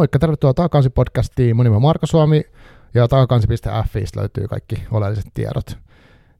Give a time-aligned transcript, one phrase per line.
[0.00, 1.54] Moikka, tervetuloa Takakansi-podcastiin.
[1.54, 2.42] Mun nimi on Marko Suomi
[2.94, 5.78] ja takakansi.fiistä löytyy kaikki oleelliset tiedot.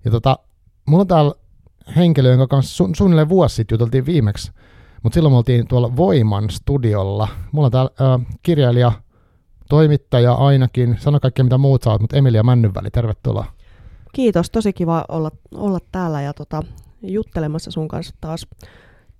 [0.05, 0.39] Ja tota,
[0.87, 1.33] mulla on täällä
[1.97, 4.53] henkilö, jonka kanssa su- suunnilleen vuosi sitten juteltiin viimeksi,
[5.03, 7.29] mutta silloin me oltiin tuolla Voiman studiolla.
[7.53, 8.93] Mulla on täällä äh, kirjailija,
[9.69, 13.45] toimittaja ainakin, sano kaikkea mitä muut saat, mutta Emilia Männynväli, tervetuloa.
[14.13, 16.63] Kiitos, tosi kiva olla, olla täällä ja tota,
[17.03, 18.47] juttelemassa sun kanssa taas,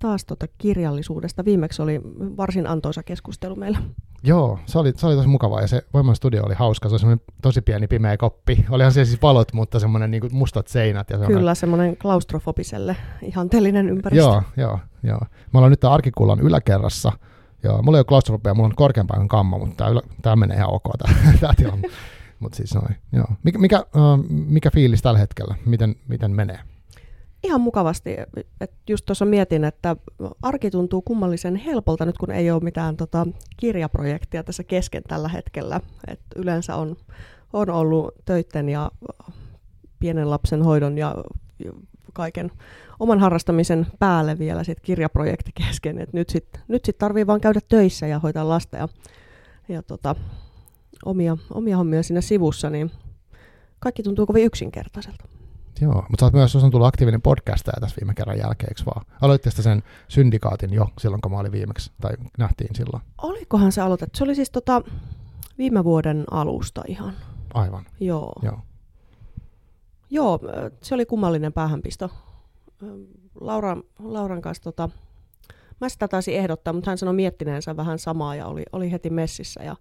[0.01, 1.45] taas tota kirjallisuudesta.
[1.45, 2.01] Viimeksi oli
[2.37, 3.79] varsin antoisa keskustelu meillä.
[4.23, 6.89] Joo, se oli, se oli tosi mukavaa ja se Voiman studio oli hauska.
[6.89, 8.65] Se oli tosi pieni pimeä koppi.
[8.69, 11.09] Olihan siellä siis valot, mutta semmoinen niin mustat seinät.
[11.09, 11.37] Ja semmoinen...
[11.37, 14.27] Kyllä, semmoinen klaustrofobiselle ihanteellinen ympäristö.
[14.27, 15.19] Joo, joo, joo.
[15.53, 17.11] Me ollaan nyt täällä arkikullan yläkerrassa.
[17.63, 20.83] Joo, mulla ei ole klaustrofobia, mulla on korkeampaan kamma, mutta tämä, ylä, menee ihan ok,
[20.97, 21.77] tämä, tämä tila.
[22.39, 23.27] Mutta siis noin, joo.
[23.43, 25.55] Mikä, mikä, uh, mikä fiilis tällä hetkellä?
[25.65, 26.59] Miten, miten menee?
[27.43, 28.15] Ihan mukavasti.
[28.61, 29.95] Et just tuossa mietin, että
[30.41, 35.81] arki tuntuu kummallisen helpolta nyt, kun ei ole mitään tota, kirjaprojektia tässä kesken tällä hetkellä.
[36.07, 36.97] Et yleensä on,
[37.53, 38.91] on ollut töitten ja
[39.99, 41.15] pienen lapsen hoidon ja,
[41.65, 41.71] ja
[42.13, 42.51] kaiken
[42.99, 45.99] oman harrastamisen päälle vielä sit kirjaprojekti kesken.
[45.99, 48.87] Et nyt sitten nyt sit tarvii vaan käydä töissä ja hoitaa lasta ja,
[49.69, 50.15] ja tota,
[51.05, 52.91] omia, omia hommia siinä sivussa, niin
[53.79, 55.30] kaikki tuntuu kovin yksinkertaiselta.
[55.81, 59.05] Joo, mutta sä oot myös on tullut aktiivinen podcastaja tässä viime kerran jälkeen, eikö vaan?
[59.21, 63.03] Aloitte sen syndikaatin jo silloin, kun mä olin viimeksi, tai nähtiin silloin.
[63.21, 64.17] Olikohan se aloitettu?
[64.17, 64.81] Se oli siis tota,
[65.57, 67.13] viime vuoden alusta ihan.
[67.53, 67.85] Aivan.
[67.99, 68.33] Joo.
[68.41, 68.59] Joo.
[70.09, 70.39] Joo,
[70.81, 72.09] se oli kummallinen päähänpisto.
[73.41, 74.89] Laura, Lauran kanssa tota,
[75.81, 79.63] mä sitä taisin ehdottaa, mutta hän sanoi miettineensä vähän samaa ja oli, oli heti messissä.
[79.63, 79.75] Ja,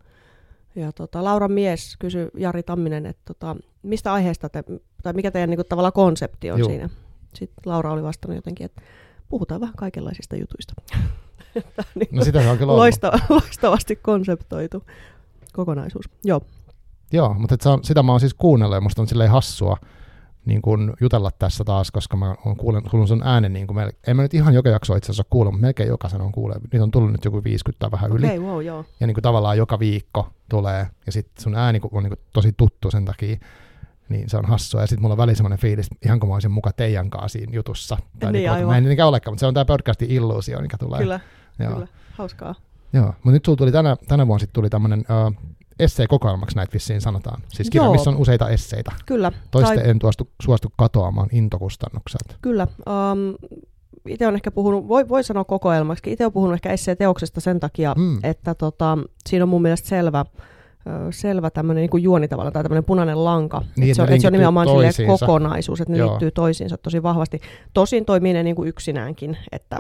[0.76, 4.64] ja tota, Lauran mies kysyi Jari Tamminen, että tota, mistä aiheesta te,
[5.02, 6.68] tai mikä teidän niinku, tavalla konsepti on Juu.
[6.68, 6.88] siinä.
[7.34, 8.82] Sitten Laura oli vastannut jotenkin, että
[9.28, 10.74] puhutaan vähän kaikenlaisista jutuista.
[11.78, 14.84] On No sitä se on kyllä loistava, loistavasti konseptoitu
[15.52, 16.04] kokonaisuus.
[16.24, 16.40] Joo,
[17.12, 19.76] Joo, mutta et se on, sitä mä oon siis kuunnellut ja musta on silleen hassua
[20.44, 23.92] niin kun jutella tässä taas, koska mä oon kuullut, kuullut sun äänen, niin kuin mel-
[24.06, 26.56] en mä nyt ihan joka jakso itse asiassa kuullut, mutta melkein jokaisen on kuullut.
[26.72, 28.26] Niitä on tullut nyt joku 50 tai vähän yli.
[28.26, 28.84] okay, wow, joo.
[29.00, 32.26] Ja niin kuin tavallaan joka viikko tulee, ja sitten sun ääni kun on niin kuin
[32.32, 33.36] tosi tuttu sen takia,
[34.08, 34.80] niin se on hassua.
[34.80, 37.52] Ja sitten mulla on väliin semmoinen fiilis, ihan kuin mä olisin muka teidän kanssa siinä
[37.54, 37.96] jutussa.
[38.20, 40.78] Tai Niin, niin, kuin, mä en niinkään olekaan, mutta se on tämä podcastin illuusio, mikä
[40.78, 41.00] tulee.
[41.00, 41.20] Kyllä,
[41.58, 41.72] Joo.
[41.72, 42.54] kyllä, hauskaa.
[42.92, 45.34] Joo, mutta nyt sulla tuli tänä, tänä vuonna sit tuli tämmöinen uh,
[45.80, 47.42] essee-kokoelmaksi näitä vissiin sanotaan.
[47.48, 47.92] Siis kirja, Joo.
[47.92, 48.92] missä on useita esseitä.
[49.06, 52.36] Kyllä, Toista tai, en tuostu, suostu katoamaan intokustannukset.
[52.42, 52.66] kyllä.
[52.88, 53.34] Um,
[54.08, 57.94] itse on ehkä puhunut, voi, voi sanoa kokoelmaksi, itse on puhunut ehkä esseeteoksesta sen takia,
[57.98, 58.18] Mm.
[58.22, 58.98] että tota,
[59.28, 60.24] siinä on mun mielestä selvä,
[61.10, 63.62] selvä tämmöinen niin juoni tavallaan, tai tämmöinen punainen lanka.
[63.76, 64.68] Niin, Et se, on, ne et se on nimenomaan
[65.06, 66.08] kokonaisuus, että ne Joo.
[66.08, 67.40] liittyy toisiinsa tosi vahvasti.
[67.74, 69.78] Tosin toimii ne niin kuin yksinäänkin, että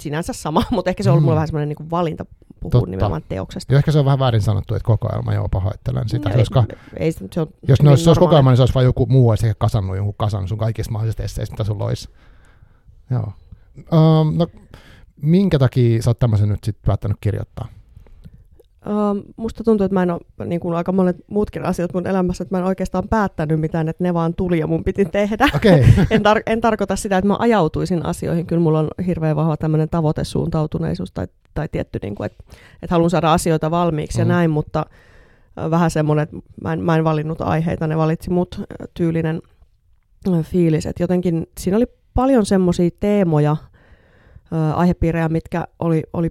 [0.00, 1.24] sinänsä sama, mutta ehkä se on ollut Mm.
[1.24, 2.26] mulle vähän semmoinen niin valinta
[2.60, 2.90] puhua Totta.
[2.90, 3.72] nimenomaan teoksesta.
[3.72, 6.30] Jo ehkä se on vähän väärin sanottu, että kokoelma, joo, pahoittelen sitä.
[6.30, 6.64] ei, Koska
[6.96, 9.28] ei, se on jos ne olisi, se olisi kokoelma, niin se olisi vain joku muu
[9.28, 12.08] olisi ehkä kasannut jonkun kasan sun kaikista mahdollisista esseistä, mitä sulla olisi.
[13.10, 13.32] Joo.
[13.76, 14.46] Um, no,
[15.22, 17.68] minkä takia sä oot tämmöisen nyt sitten päättänyt kirjoittaa?
[18.86, 22.42] Uh, musta tuntuu, että mä en ole, niin kuin aika monet muutkin asiat mun elämässä,
[22.42, 25.48] että mä en oikeastaan päättänyt mitään, että ne vaan tuli ja mun piti tehdä.
[25.56, 25.84] Okay.
[26.10, 28.46] en, tar- en tarkoita sitä, että mä ajautuisin asioihin.
[28.46, 32.44] Kyllä mulla on hirveän vahva tämmöinen tavoitesuuntautuneisuus tai, tai tietty, niin kuin, että,
[32.82, 34.20] että haluan saada asioita valmiiksi mm.
[34.20, 34.86] Ja näin, mutta
[35.58, 38.60] äh, vähän semmoinen, että mä en, mä en valinnut aiheita, ne valitsi mut
[38.94, 39.42] tyylinen
[40.42, 40.86] fiilis.
[40.86, 43.56] Että jotenkin siinä oli paljon semmoisia teemoja,
[44.74, 46.30] aihepiirejä, mitkä oli, oli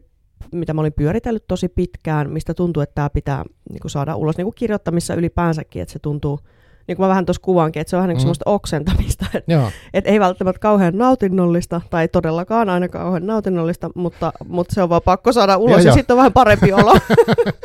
[0.52, 4.38] mitä mä olin pyöritellyt tosi pitkään, mistä tuntuu, että tämä pitää niin kuin saada ulos
[4.38, 6.40] niin kuin kirjoittamissa ylipäänsäkin, että se tuntuu,
[6.88, 8.24] niin kuin mä vähän tuossa kuvaankin, että se on vähän niin kuin Mm.
[8.24, 14.76] semmoista oksentamista, että et ei välttämättä kauhean nautinnollista, tai todellakaan aina kauhean nautinnollista, mutta, mutta
[14.76, 15.94] se on vaan pakko saada ulos, ja, joo.
[15.96, 16.94] sitten on vähän parempi olo.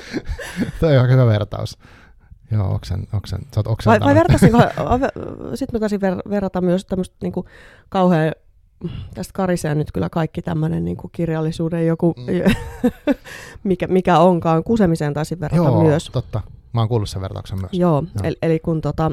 [0.81, 1.79] Toi on hyvä vertaus.
[2.53, 3.39] Joo, oksen, oksen.
[3.55, 4.05] Sä oot vai, oksentanut.
[4.07, 4.59] vai vertaisinko,
[5.55, 7.33] sitten mä taisin ver, verrata myös tämmöistä niin
[7.89, 8.33] kauhean,
[9.15, 12.55] tästä karisee nyt kyllä kaikki tämmöinen niin kuin kirjallisuuden joku, Mm.
[13.65, 16.11] mikä, mikä onkaan, kusemiseen taisin verrata Joo, myös.
[16.13, 16.41] totta.
[16.73, 17.73] Mä oon kuullut sen vertauksen myös.
[17.73, 18.25] Joo, Joo.
[18.25, 19.11] eli, eli kun tota,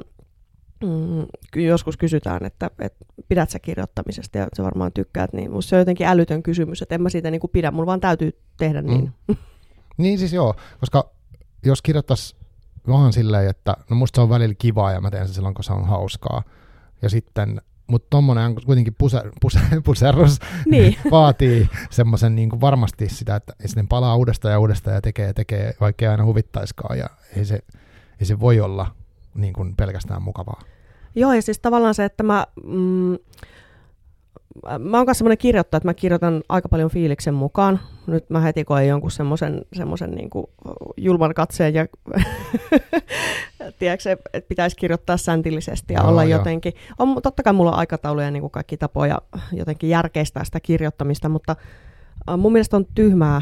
[0.83, 1.25] mm,
[1.55, 5.79] joskus kysytään, että, että pidät sä kirjoittamisesta ja sä varmaan tykkäät, niin musta se on
[5.79, 9.13] jotenkin älytön kysymys, että en mä siitä niinku pidä, mun vaan täytyy tehdä niin.
[9.27, 9.35] Mm.
[9.97, 11.09] Niin siis joo, koska
[11.65, 12.35] jos kirjoittaisi
[12.87, 15.63] vaan silleen, että no musta se on välillä kivaa ja mä teen sen silloin, kun
[15.63, 16.43] se on hauskaa.
[17.01, 23.35] Ja sitten, mutta tommonen kuitenkin puse, puse, puserrus Niin, vaatii semmoisen niin kuin varmasti sitä,
[23.35, 26.97] että sitten palaa uudestaan ja uudestaan ja tekee ja tekee, vaikka ei aina huvittaiskaan.
[26.97, 27.59] Ja ei se,
[28.19, 28.95] ei se voi olla
[29.35, 30.61] niin kuin pelkästään mukavaa.
[31.15, 33.17] joo ja siis tavallaan se, että mä, mm,
[34.79, 37.79] mä oon kanssa semmoinen kirjoittaja, että mä kirjoitan aika paljon fiiliksen mukaan.
[38.07, 40.29] Nyt mä heti koen jonkun semmoisen, semmoisen niin
[40.97, 41.85] julman katseen ja
[43.79, 46.39] tiedätkö, että pitäisi kirjoittaa säntillisesti ja joo, olla joo.
[46.39, 46.73] jotenkin.
[46.99, 49.21] On, totta kai mulla on aikatauluja niin kuin kaikki tapoja
[49.51, 51.55] jotenkin järkeistää sitä kirjoittamista, mutta
[52.37, 53.41] mun mielestä on tyhmää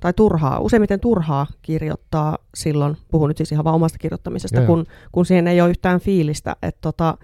[0.00, 5.26] tai turhaa, useimmiten turhaa kirjoittaa silloin, puhun nyt siis ihan vaan omasta kirjoittamisesta, kun, kun
[5.26, 6.56] siihen ei ole yhtään fiilistä.
[6.62, 7.18] Että tota,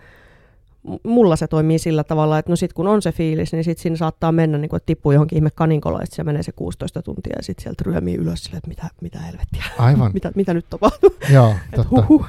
[1.03, 3.97] mulla se toimii sillä tavalla, että no sit kun on se fiilis, niin sit siinä
[3.97, 7.33] saattaa mennä, niin kuin, että tippuu johonkin ihme kaninkolla, että se menee se 16 tuntia
[7.37, 10.13] ja sitten sieltä ryömii ylös silleen, että mitä, mitä helvettiä, Aivan.
[10.15, 11.17] mitä, mitä nyt tapahtuu.
[11.33, 11.97] Joo, totta.
[11.97, 12.27] Huhhuh.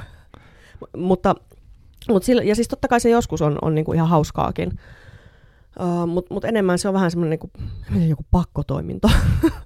[0.96, 1.34] Mutta,
[2.08, 4.78] mutta sillä, ja siis totta kai se joskus on, on niin kuin ihan hauskaakin,
[5.80, 7.38] uh, mutta mut enemmän se on vähän semmoinen
[7.90, 9.10] niin joku pakkotoiminto.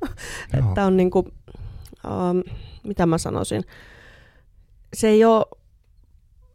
[0.59, 1.27] että on niin kuin,
[2.05, 2.55] uh,
[2.85, 3.65] mitä mä sanoisin,
[4.95, 5.45] se ei ole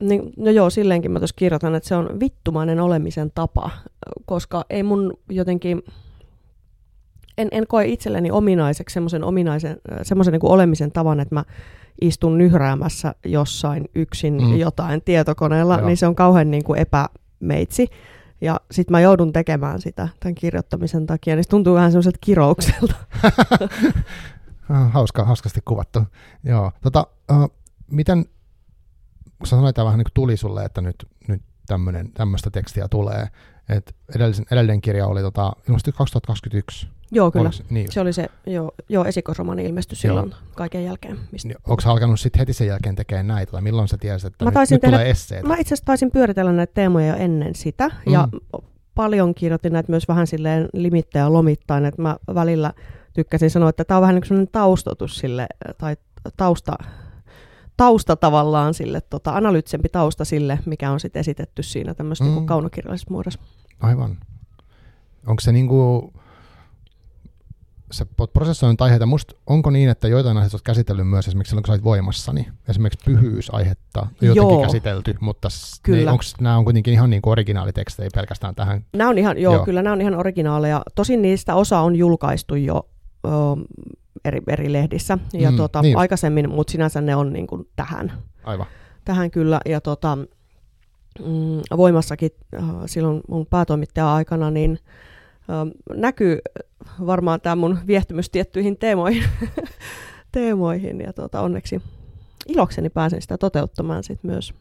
[0.07, 3.69] niin, no joo, silleenkin mä tuossa kirjoitan, että se on vittumainen olemisen tapa,
[4.25, 5.83] koska ei mun jotenkin,
[7.37, 11.43] en, en koe itselleni ominaiseksi semmoisen ominaisen, semmoisen niin olemisen tavan, että mä
[12.01, 14.57] istun nyhräämässä jossain yksin mm.
[14.57, 15.87] jotain tietokoneella, joo.
[15.87, 17.87] niin se on kauhean niin kuin epämeitsi.
[18.41, 22.95] Ja sitten mä joudun tekemään sitä tämän kirjoittamisen takia, niin se tuntuu vähän semmoiselta kiroukselta.
[24.93, 25.99] Hauska, hauskasti kuvattu.
[26.43, 26.71] Joo.
[26.81, 27.51] Tota, uh,
[27.91, 28.25] miten
[29.43, 30.95] kun sä sanoit, vähän niin kuin tuli sulle, että nyt,
[31.27, 31.41] nyt
[32.13, 33.27] tämmöistä tekstiä tulee,
[33.69, 36.87] että edellisen, edellinen kirja oli tota, ilmestyi 2021.
[37.11, 37.49] Joo, kyllä.
[37.49, 37.91] Oliko, niin.
[37.91, 40.39] Se oli se, joo, joo esikosromani ilmestyi silloin joo.
[40.55, 41.19] kaiken jälkeen.
[41.31, 41.47] Mistä...
[41.47, 44.51] Niin, Onko alkanut sitten heti sen jälkeen tekemään näitä, tai milloin sä tiesit, että mä
[44.51, 45.47] nyt, nyt tehdä, tulee esseitä?
[45.47, 48.13] Mä itse asiassa taisin pyöritellä näitä teemoja jo ennen sitä, mm.
[48.13, 48.27] ja
[48.95, 52.73] paljon kirjoitin näitä myös vähän silleen limittäjä lomittain, että mä välillä
[53.13, 55.47] tykkäsin sanoa, että tämä on vähän niin kuin taustotus sille,
[55.77, 55.97] tai
[56.37, 56.75] tausta
[57.77, 62.41] tausta tavallaan sille, tota, analyyttisempi tausta sille, mikä on sitten esitetty siinä tämmöisessä niinku mm.
[62.41, 63.39] niin kaunokirjallisessa muodossa.
[63.79, 64.17] Aivan.
[65.27, 66.13] Onko se niin kuin,
[67.91, 71.63] sä oot prosessoinut aiheita, musta onko niin, että joitain aiheita olet käsitellyt myös esimerkiksi silloin,
[71.63, 74.61] kun sä olit voimassa, niin esimerkiksi pyhyysaihetta jotenkin joo.
[74.61, 75.47] käsitelty, mutta
[75.83, 76.05] kyllä.
[76.05, 78.85] Ne, onks, nämä on kuitenkin ihan niin kuin originaalitekstejä pelkästään tähän?
[78.93, 80.81] Nämä on ihan, joo, joo, kyllä nämä on ihan originaaleja.
[80.95, 82.89] Tosin niistä osa on julkaistu jo
[84.25, 85.97] eri, eri lehdissä ja mm, tota, niin.
[85.97, 88.13] aikaisemmin, mutta sinänsä ne on niin kuin tähän.
[88.43, 88.67] Aivan.
[89.05, 89.59] Tähän kyllä.
[89.65, 90.15] Ja tota,
[91.19, 94.79] mm, voimassakin äh, silloin mun päätoimittaja-aikana, niin
[95.49, 96.39] äh, näkyy
[97.05, 99.23] varmaan tämä mun viehtymys tiettyihin teemoihin.
[100.31, 101.81] teemoihin ja tota, onneksi
[102.47, 104.53] ilokseni pääsen sitä toteuttamaan sit myös.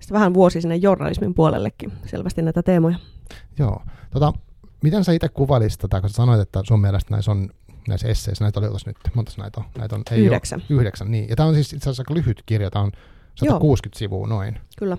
[0.00, 2.96] Sitten vähän vuosi sinne journalismin puolellekin selvästi näitä teemoja.
[3.58, 3.82] Joo.
[4.10, 4.32] Tota,
[4.82, 7.50] miten sä itse kuvailisit tätä, kun sä sanoit, että sun mielestä näissä on
[7.88, 9.66] näissä esseissä, näitä oli nyt, monta näitä on?
[9.78, 10.62] Näitä on ei yhdeksän.
[10.70, 11.28] Ole, yhdeksän, niin.
[11.28, 12.92] Ja tämä on siis itse asiassa aika lyhyt kirja, tämä on
[13.34, 13.98] 160 Joo.
[13.98, 14.60] sivua noin.
[14.78, 14.96] Kyllä.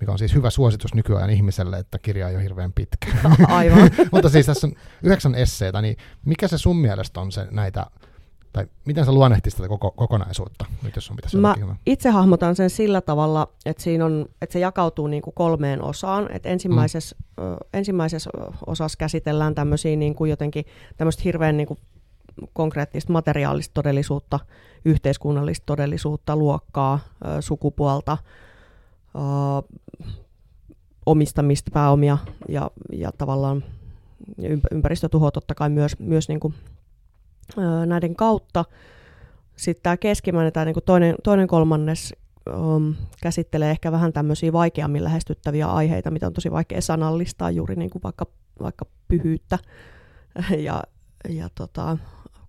[0.00, 3.06] Mikä on siis hyvä suositus nykyajan ihmiselle, että kirja ei ole hirveän pitkä.
[3.48, 3.90] Aivan.
[4.12, 4.72] Mutta siis tässä on
[5.02, 7.86] yhdeksän esseitä, niin mikä se sun mielestä on se näitä
[8.54, 11.54] tai miten sä luonnehtisit tätä koko, kokonaisuutta, nyt jos on pitäisi Mä
[11.86, 16.32] itse hahmotan sen sillä tavalla, että, siinä on, että se jakautuu niin kuin kolmeen osaan.
[16.32, 17.44] Että ensimmäisessä, mm.
[17.44, 18.30] ö, ensimmäisessä
[18.66, 20.64] osassa käsitellään tämmöisiä niin kuin jotenkin
[20.96, 21.78] tämmöistä hirveän niin kuin
[22.52, 24.40] konkreettista materiaalista todellisuutta,
[24.84, 26.98] yhteiskunnallista todellisuutta, luokkaa,
[27.40, 28.18] sukupuolta,
[31.06, 32.18] omistamista, pääomia
[32.48, 33.64] ja, ja tavallaan
[34.70, 36.54] ympäristötuho totta kai myös, myös niin kuin,
[37.86, 38.64] näiden kautta.
[39.56, 42.14] Sitten tämä keskimmäinen, tämä niin kuin toinen, toinen kolmannes
[42.56, 47.90] um, käsittelee ehkä vähän tämmöisiä vaikeammin lähestyttäviä aiheita, mitä on tosi vaikea sanallistaa, juuri niin
[47.90, 48.26] kuin vaikka,
[48.62, 49.58] vaikka pyhyyttä
[50.66, 50.82] ja,
[51.28, 51.98] ja tota,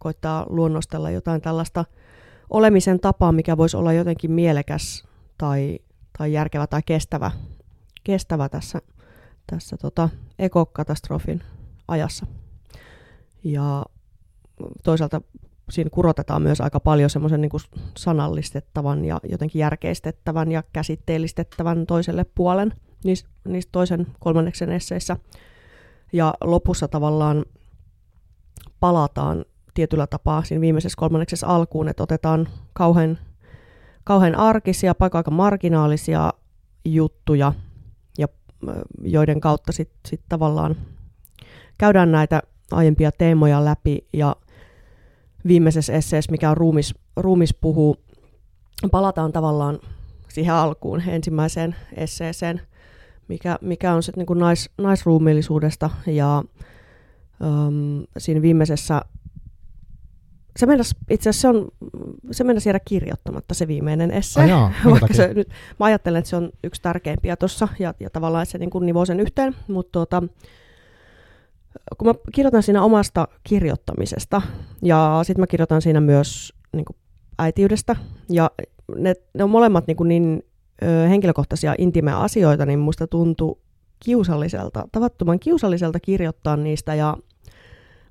[0.05, 1.85] koittaa luonnostella jotain tällaista
[2.50, 5.03] olemisen tapaa, mikä voisi olla jotenkin mielekäs
[5.38, 5.79] tai,
[6.17, 7.31] tai järkevä tai kestävä,
[8.03, 8.81] kestävä tässä,
[9.47, 10.09] tässä tota
[10.39, 11.43] ekokatastrofin
[11.88, 12.25] ajassa.
[13.43, 13.85] Ja
[14.83, 15.21] toisaalta
[15.69, 17.51] siinä kurotetaan myös aika paljon semmoisen niin
[17.97, 25.17] sanallistettavan ja jotenkin järkeistettävän ja käsitteellistettävän toiselle puolen niistä, niistä toisen kolmanneksen esseissä.
[26.13, 27.45] Ja lopussa tavallaan
[28.79, 29.45] palataan
[29.75, 33.17] tietyllä tapaa siinä viimeisessä kolmanneksessa alkuun, että otetaan kauhean,
[34.03, 36.34] kauhean arkisia, paikka aika marginaalisia
[36.86, 37.53] juttuja,
[38.17, 38.27] ja
[39.01, 40.75] joiden kautta sitten sit tavallaan
[41.77, 42.41] käydään näitä
[42.72, 44.36] aiempia teemoja läpi, ja
[45.48, 47.98] viimeisessä esseessä, mikä on ruumis, ruumis puhuu,
[48.91, 49.79] palataan tavallaan
[50.29, 52.62] siihen alkuun, ensimmäiseen esseeseen,
[53.27, 56.44] mikä, mikä on sitten niin nais, naisruumiillisuudesta, ja
[57.44, 59.01] um, siinä viimeisessä
[60.57, 61.67] se mennäs, itse asiassa se, on,
[62.31, 64.39] se mennäs jäädä kirjoittamatta se viimeinen esse.
[64.39, 68.09] Oh, jaa, vaikka se, nyt, mä ajattelen, että se on yksi tärkeimpiä tuossa ja, ja
[68.09, 70.24] tavallaan se niin kuin nivoo sen yhteen, mutta tuota,
[71.97, 74.41] kun mä kirjoitan siinä omasta kirjoittamisesta
[74.81, 76.97] ja sitten mä kirjoitan siinä myös niin kuin
[77.39, 77.95] äitiydestä
[78.29, 78.51] ja
[78.95, 80.43] ne, ne on molemmat niin, kuin niin
[80.83, 83.62] ö, henkilökohtaisia intimejä asioita, niin musta tuntuu
[84.05, 87.17] kiusalliselta, tavattoman kiusalliselta kirjoittaa niistä ja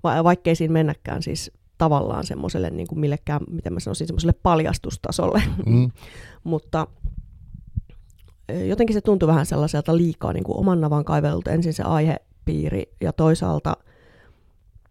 [0.05, 5.43] va- vaikkei siinä mennäkään siis tavallaan semmoiselle niin kuin millekään, miten mä sanoisin, semmoiselle paljastustasolle.
[5.67, 5.91] Mm.
[6.45, 6.87] Mutta
[8.69, 13.13] jotenkin se tuntui vähän sellaiselta liikaa niin kuin oman navan kaivelulta ensin se aihepiiri ja
[13.13, 13.77] toisaalta,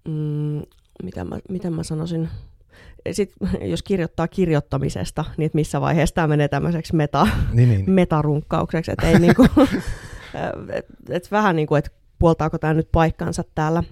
[0.08, 0.62] mm,
[1.04, 2.30] miten, mä, miten mä sanoisin,
[3.12, 7.92] sitten jos kirjoittaa kirjoittamisesta, niin että missä vaiheessa tämä menee tämmöiseksi meta, niin, niin.
[7.92, 9.46] metarunkkaukseksi, että ei niinku,
[10.78, 13.84] et, et vähän niin kuin, että puoltaako tämä nyt paikkaansa täällä.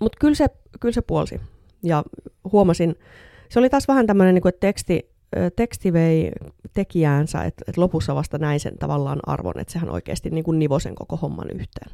[0.00, 0.46] Mutta kyllä se,
[0.80, 1.40] kyllä se puolsi.
[1.84, 2.04] Ja
[2.52, 2.94] huomasin,
[3.48, 5.10] se oli taas vähän tämmöinen, niin että teksti,
[5.56, 6.32] teksti vei
[6.72, 10.80] tekijäänsä, että, että lopussa vasta näin sen tavallaan arvon, että sehän oikeasti niin kuin nivoi
[10.80, 11.90] sen koko homman yhteen.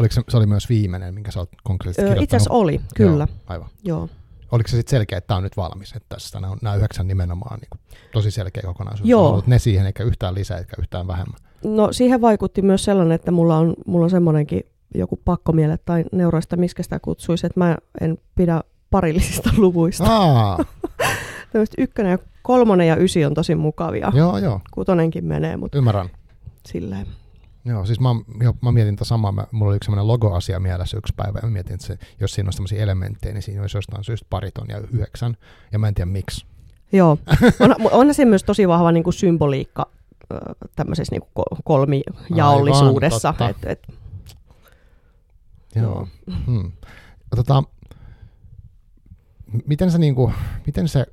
[0.00, 2.24] Oliko se, se oli myös viimeinen, minkä sä oot konkreettisesti kirjoittanut?
[2.24, 3.28] Itse asiassa oli, kyllä.
[3.30, 3.68] Joo, aivan.
[3.84, 4.08] Joo.
[4.52, 7.08] Oliko se sitten selkeä, että tämä on nyt valmis, että tässä nämä, on, nämä yhdeksän
[7.08, 7.80] nimenomaan niin kuin,
[8.12, 9.08] tosi selkeä kokonaisuus?
[9.08, 9.28] Joo.
[9.30, 11.40] Ollut ne siihen, eikä yhtään lisää, eikä yhtään vähemmän.
[11.64, 14.62] No siihen vaikutti myös sellainen, että mulla on, mulla on semmoinenkin
[14.94, 18.62] joku pakkomiele tai neuroista, miskä sitä kutsuisi, että mä en pidä
[18.96, 20.04] parillisista luvuista.
[21.52, 24.12] Tämmöistä ykkönen ja kolmonen ja ysi on tosi mukavia.
[24.14, 24.60] Joo, joo.
[24.70, 26.08] Kutonenkin menee, mutta Ymmärrän.
[26.66, 27.06] silleen.
[27.64, 28.08] Joo, siis mä,
[28.42, 29.32] jo, mä mietin tätä samaa.
[29.32, 32.34] Mä, mulla oli yksi sellainen logo-asia mielessä yksi päivä, ja mä mietin, että se, jos
[32.34, 35.36] siinä olisi sellaisia elementtejä, niin siinä olisi jostain syystä pariton ja yhdeksän,
[35.72, 36.46] ja mä en tiedä miksi.
[36.92, 37.18] Joo,
[37.60, 39.86] on, on se myös tosi vahva niin kuin symboliikka
[40.76, 43.34] tämmöisessä niin kuin kolmijaollisuudessa.
[43.38, 43.82] Aivan, et, et,
[45.74, 46.08] Joo.
[46.46, 46.72] Hmm.
[47.36, 47.62] Tota,
[49.66, 50.32] miten se, niinku,
[50.66, 51.06] miten se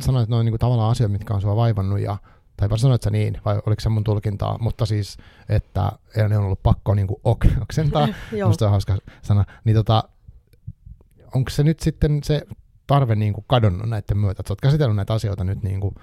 [0.00, 2.16] sanoit, on niinku tavallaan asioita, mitkä on sua vaivannut ja
[2.56, 5.16] tai vai sanoit sä niin, vai oliko se mun tulkintaa, mutta siis,
[5.48, 5.92] että
[6.28, 8.08] ne on ollut pakko niinku ok, oksentaa,
[8.46, 10.04] musta on hauska sana, niin tota,
[11.34, 12.42] onko se nyt sitten se
[12.86, 15.94] tarve niinku kadonnut näiden myötä, että sä oot käsitellyt näitä asioita nyt niinku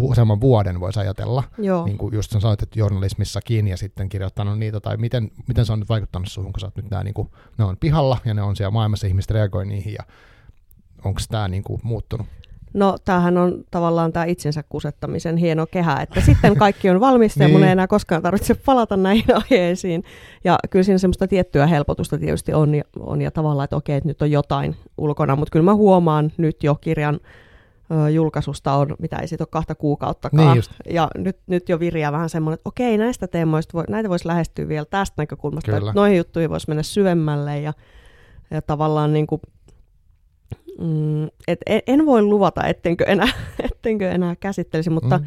[0.00, 1.84] useamman vuoden voisi ajatella, Joo.
[1.84, 5.72] niin kuin just sanoit, että journalismissa kiinni ja sitten kirjoittanut niitä, tai miten, miten se
[5.72, 8.34] on nyt vaikuttanut suhun, kun sä oot nyt nää, niin kuin, ne on pihalla ja
[8.34, 10.04] ne on siellä maailmassa, ihmiset reagoi niihin, ja
[11.06, 12.26] onko tämä niin kuin, muuttunut?
[12.74, 17.48] No tämähän on tavallaan tämä itsensä kusettamisen hieno kehä, että sitten kaikki on valmista niin.
[17.48, 20.04] ja mun ei enää koskaan tarvitse palata näihin aiheisiin.
[20.44, 24.08] Ja kyllä siinä semmoista tiettyä helpotusta tietysti on ja, on ja tavallaan, että okei, että
[24.08, 27.20] nyt on jotain ulkona, mutta kyllä mä huomaan nyt jo kirjan
[27.90, 30.54] ö, julkaisusta on, mitä ei siitä ole kahta kuukauttakaan.
[30.54, 34.28] Niin ja nyt, nyt jo viriää vähän semmoinen, että okei, näistä teemoista, voi, näitä voisi
[34.28, 35.90] lähestyä vielä tästä näkökulmasta, Kyllä.
[35.90, 37.72] että noihin juttuihin voisi mennä syvemmälle ja,
[38.50, 39.40] ja tavallaan niin kuin,
[40.80, 43.28] mm, et en, en voi luvata, ettenkö enää,
[43.70, 45.26] ettenkö enää käsittelisi, mutta, mm.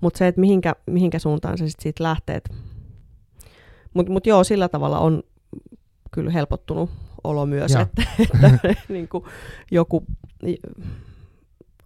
[0.00, 2.40] mutta se, että mihinkä, mihinkä suuntaan se sitten siitä lähtee.
[3.94, 5.22] Mutta mut joo, sillä tavalla on
[6.10, 6.90] kyllä helpottunut
[7.24, 7.80] olo myös, ja.
[7.80, 9.24] että, että niin kuin
[9.70, 10.04] joku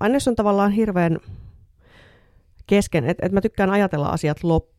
[0.01, 1.19] aina jos on tavallaan hirveän
[2.67, 4.75] kesken, että et mä tykkään ajatella asiat loppuun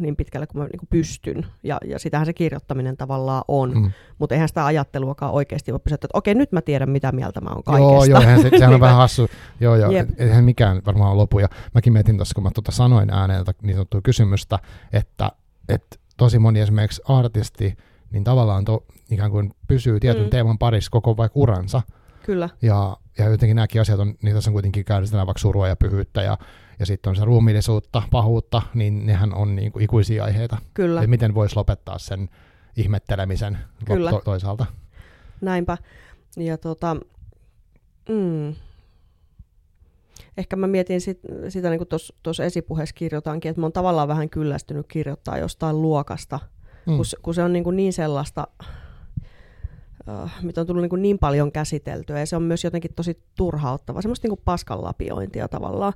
[0.00, 3.90] niin pitkälle kuin mä niin kuin pystyn, ja, ja sitähän se kirjoittaminen tavallaan on, mm.
[4.18, 7.50] mutta eihän sitä ajatteluakaan oikeasti voi pysyä, että okei, nyt mä tiedän, mitä mieltä mä
[7.50, 7.92] oon kaikesta.
[7.92, 9.28] Joo, joo, eihän se, sehän on vähän hassu,
[9.60, 10.08] joo, joo, yep.
[10.18, 14.00] eihän mikään varmaan lopu, ja mäkin mietin tuossa, kun mä tuota sanoin ääneen niin sanottua
[14.00, 14.58] kysymystä,
[14.92, 15.32] että,
[15.68, 17.76] että tosi moni esimerkiksi artisti,
[18.10, 20.30] niin tavallaan to, ikään kuin pysyy tietyn mm.
[20.30, 21.82] teeman parissa koko vaikka uransa,
[22.22, 22.48] Kyllä.
[22.62, 26.22] Ja, ja jotenkin nämäkin asiat on, niin tässä on kuitenkin käydetään vaikka surua ja pyhyyttä
[26.22, 26.38] ja,
[26.80, 30.58] ja sitten on se ruumiillisuutta, pahuutta, niin nehän on niin kuin ikuisia aiheita.
[30.74, 31.00] Kyllä.
[31.00, 32.28] Eli miten voisi lopettaa sen
[32.76, 34.10] ihmettelemisen Kyllä.
[34.10, 34.66] To- toisaalta.
[35.40, 35.78] Näinpä.
[36.36, 36.96] Ja tota,
[38.08, 38.54] mm,
[40.36, 41.88] ehkä mä mietin sit, sitä, niin kuin
[42.22, 46.40] tuossa esipuheessa kirjoitankin, että mä oon tavallaan vähän kyllästynyt kirjoittaa jostain luokasta,
[46.86, 46.96] mm.
[46.96, 48.46] kun, kun se on niin, kuin niin sellaista
[50.08, 54.02] uh, mitä on tullut niin, niin paljon käsiteltyä, ja se on myös jotenkin tosi turhauttava,
[54.02, 55.92] semmoista niin paskanlapiointia tavallaan,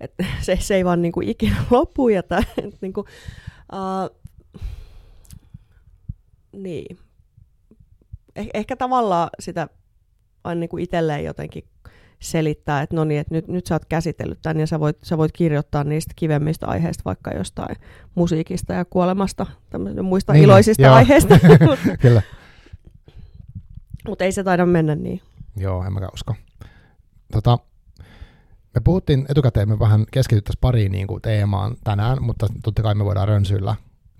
[0.00, 2.42] että se, se ei vaan niin kuin ikinä lopu, ja tää,
[2.80, 3.06] niin kuin,
[3.72, 4.16] uh,
[6.52, 6.98] niin.
[8.36, 9.68] Eh, ehkä tavallaan sitä
[10.44, 11.64] aina niin kuin itselleen jotenkin
[12.20, 15.18] selittää, että no niin, että nyt, nyt sä oot käsitellyt tämän ja sä voit, sä
[15.18, 17.76] voit kirjoittaa niistä kivemmistä aiheista, vaikka jostain
[18.14, 19.46] musiikista ja kuolemasta,
[20.02, 20.94] muista niin, iloisista joo.
[20.94, 21.38] aiheista.
[22.00, 22.22] Kyllä.
[24.08, 25.20] Mutta ei se taida mennä niin.
[25.56, 26.34] Joo, en mäkään usko.
[27.32, 27.58] Tota,
[28.74, 33.04] me puhuttiin etukäteen, me vähän keskityttäisiin pariin niin kuin teemaan tänään, mutta totta kai me
[33.04, 33.74] voidaan rönsyillä,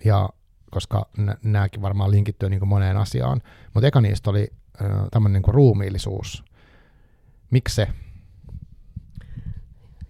[0.04, 0.28] ja,
[0.70, 1.08] koska
[1.42, 3.40] nämäkin varmaan linkittyy niin kuin moneen asiaan.
[3.74, 4.48] Mutta eka niistä oli
[4.82, 6.44] äh, tämmöinen niin kuin ruumiillisuus.
[7.50, 7.88] Miksi se?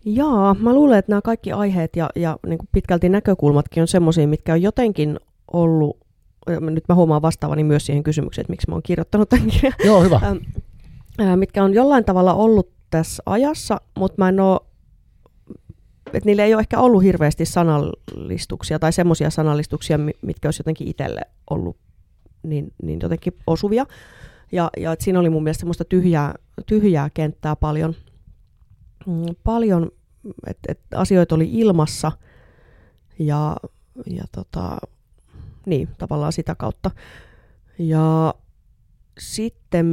[0.04, 4.28] Jaa, mä luulen, että nämä kaikki aiheet ja, ja niin kuin pitkälti näkökulmatkin on semmoisia,
[4.28, 5.20] mitkä on jotenkin
[5.52, 6.00] ollut
[6.58, 9.72] nyt mä huomaan vastaavani myös siihen kysymykseen, että miksi mä oon kirjoittanut tämän kirjan.
[9.84, 10.20] Joo, hyvä.
[11.36, 14.60] mitkä on jollain tavalla ollut tässä ajassa, mutta mä en ole
[16.06, 21.20] että niillä ei ole ehkä ollut hirveästi sanallistuksia tai semmoisia sanallistuksia, mitkä olisi jotenkin itselle
[21.50, 21.76] ollut
[22.42, 23.86] niin, niin jotenkin osuvia.
[24.52, 26.34] Ja, ja että siinä oli mun mielestä semmoista tyhjää,
[26.66, 27.94] tyhjää kenttää paljon,
[29.06, 29.90] mm, paljon
[30.46, 32.12] että et asioita oli ilmassa
[33.18, 33.56] ja,
[34.06, 34.78] ja tota,
[35.66, 36.90] niin, tavallaan sitä kautta.
[37.78, 38.34] Ja
[39.18, 39.86] sitten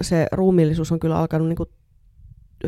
[0.00, 1.68] se ruumiillisuus on kyllä alkanut niin kuin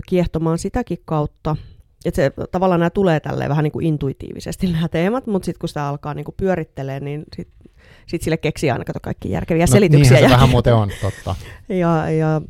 [0.08, 1.56] kiehtomaan sitäkin kautta,
[2.04, 5.68] että se tavallaan nämä tulee tälleen vähän niin kuin intuitiivisesti nämä teemat, mutta sitten kun
[5.68, 7.70] sitä alkaa niin kuin pyörittelee, niin sitten
[8.06, 10.20] sit sille keksii aina kato kaikki järkeviä no, selityksiä.
[10.20, 11.34] se vähän muuten on, totta.
[11.68, 12.42] ja, ja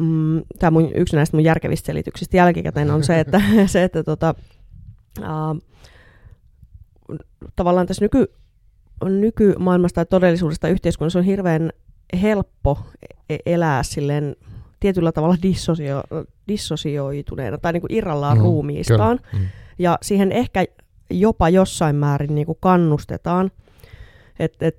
[0.00, 4.34] mm, tämä mun, yksi näistä mun järkevistä selityksistä jälkikäteen on se, että, se, että tota,
[5.18, 5.60] uh,
[7.56, 8.32] tavallaan tässä nyky,
[9.04, 11.72] nykymaailmasta tai todellisuudesta yhteiskunnassa on hirveän
[12.22, 12.78] helppo
[13.30, 14.36] e-, elää silleen
[14.80, 16.02] tietyllä tavalla dissosio,
[16.48, 19.20] dissosioituneena tai niin kuin irrallaan mm, ruumiistaan.
[19.32, 19.46] Mm.
[19.78, 20.64] Ja siihen ehkä
[21.10, 23.50] jopa jossain määrin niin kuin kannustetaan.
[24.38, 24.78] Että et,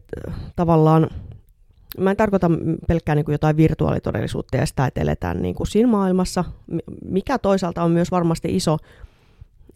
[0.55, 1.09] tavallaan,
[1.97, 2.51] mä en tarkoita
[2.87, 6.43] pelkkää niin kuin jotain virtuaalitodellisuutta ja sitä, että eletään niin kuin siinä maailmassa,
[7.05, 8.77] mikä toisaalta on myös varmasti iso,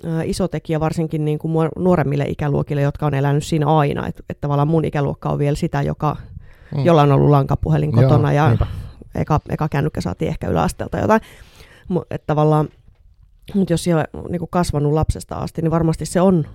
[0.05, 4.07] äh, iso tekijä varsinkin niin kuin nuoremmille ikäluokille, jotka on elänyt siinä aina.
[4.07, 6.17] Että et tavallaan mun ikäluokka on vielä sitä, joka,
[6.75, 6.85] mm.
[6.85, 8.67] jolla on ollut lankapuhelin kotona Joo, ja niinpä
[9.15, 11.21] eka, eka kännykkä saatiin ehkä yläasteelta jotain.
[12.11, 12.69] Että tavallaan,
[13.53, 16.45] mutta jos siellä on niin kasvanut lapsesta asti, niin varmasti se on,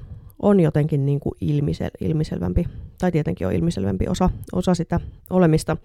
[0.43, 2.69] on jotenkin niin kuin ilmisel, ilmiselvämpi,
[2.99, 5.77] tai tietenkin on ilmiselvämpi osa, osa sitä olemista.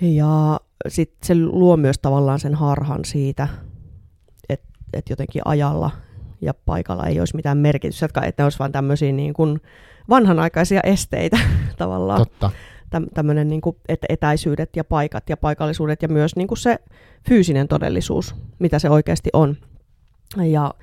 [0.00, 3.48] Ja sitten se luo myös tavallaan sen harhan siitä,
[4.48, 5.90] että et jotenkin ajalla
[6.40, 9.60] ja paikalla ei olisi mitään merkitystä, että ne olisi vain tämmöisiä niin kuin
[10.08, 11.38] vanhanaikaisia esteitä
[11.78, 12.18] tavallaan.
[12.18, 12.50] Totta
[13.14, 13.76] tämmöinen niin kuin,
[14.08, 16.78] etäisyydet ja paikat ja paikallisuudet ja myös niin kuin se
[17.28, 19.56] fyysinen todellisuus, mitä se oikeasti on.
[20.36, 20.74] Ja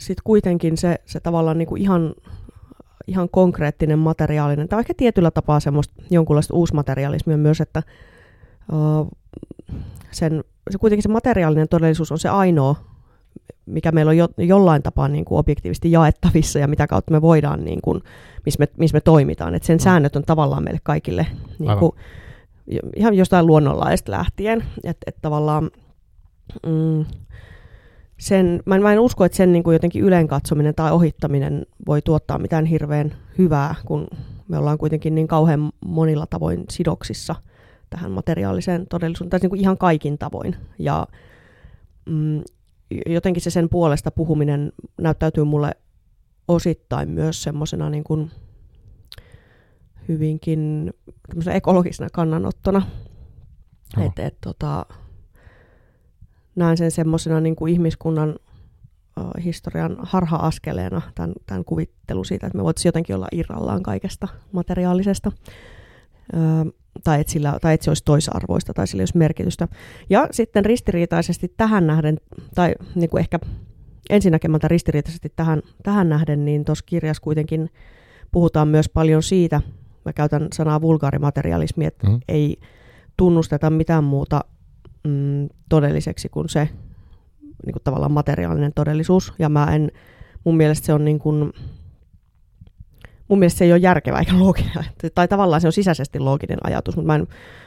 [0.00, 2.14] sitten kuitenkin se, se tavallaan niin kuin ihan,
[3.06, 7.82] ihan konkreettinen materiaalinen, tai ehkä tietyllä tapaa semmoista jonkunlaista uusmateriaalismia myös, että
[8.72, 9.08] uh,
[10.10, 12.76] sen, se kuitenkin se materiaalinen todellisuus on se ainoa
[13.68, 17.64] mikä meillä on jo, jollain tapaa niin kuin objektiivisesti jaettavissa ja mitä kautta me voidaan,
[17.64, 18.00] niin kuin,
[18.44, 19.54] missä, me, missä me toimitaan.
[19.54, 19.82] Et sen mm.
[19.82, 21.26] säännöt on tavallaan meille kaikille
[21.58, 21.92] niin kuin,
[22.96, 24.64] ihan jostain luonnonlaista lähtien.
[24.84, 25.70] Että et tavallaan
[26.66, 27.04] mm,
[28.18, 31.66] sen, mä, en, mä en usko, että sen niin kuin jotenkin yleen katsominen tai ohittaminen
[31.86, 34.06] voi tuottaa mitään hirveän hyvää, kun
[34.48, 37.34] me ollaan kuitenkin niin kauhean monilla tavoin sidoksissa
[37.90, 40.56] tähän materiaaliseen todellisuuteen, tai niin kuin ihan kaikin tavoin.
[40.78, 41.06] Ja
[42.06, 42.42] mm,
[43.06, 45.72] jotenkin se sen puolesta puhuminen näyttäytyy mulle
[46.48, 48.30] osittain myös semmoisena niin kuin
[50.08, 50.92] hyvinkin
[51.52, 52.82] ekologisena kannanottona.
[53.96, 54.04] No.
[54.06, 54.86] Et, et, tota,
[56.56, 58.36] näen sen semmoisena niin kuin ihmiskunnan
[59.20, 65.32] uh, historian harha-askeleena, tämän, tämän kuvittelu siitä, että me voitaisiin jotenkin olla irrallaan kaikesta materiaalisesta.
[67.04, 69.68] Tai että, sillä, tai että se olisi toisarvoista tai sillä olisi merkitystä.
[70.10, 72.16] Ja sitten ristiriitaisesti tähän nähden,
[72.54, 73.38] tai niin kuin ehkä
[74.10, 77.70] ensinnäkemältä ristiriitaisesti tähän, tähän nähden, niin tuossa kirjassa kuitenkin
[78.32, 79.60] puhutaan myös paljon siitä,
[80.04, 82.20] mä käytän sanaa vulgaarimaterialismi, että mm.
[82.28, 82.60] ei
[83.16, 84.40] tunnusteta mitään muuta
[85.04, 86.68] mm, todelliseksi kuin se
[87.66, 89.32] niin kuin tavallaan materiaalinen todellisuus.
[89.38, 89.90] Ja mä en,
[90.44, 91.52] mun mielestä se on niin kuin,
[93.28, 94.84] mun mielestä se ei ole järkevä eikä looginen.
[95.14, 97.26] Tai tavallaan se on sisäisesti looginen ajatus, mutta mä en,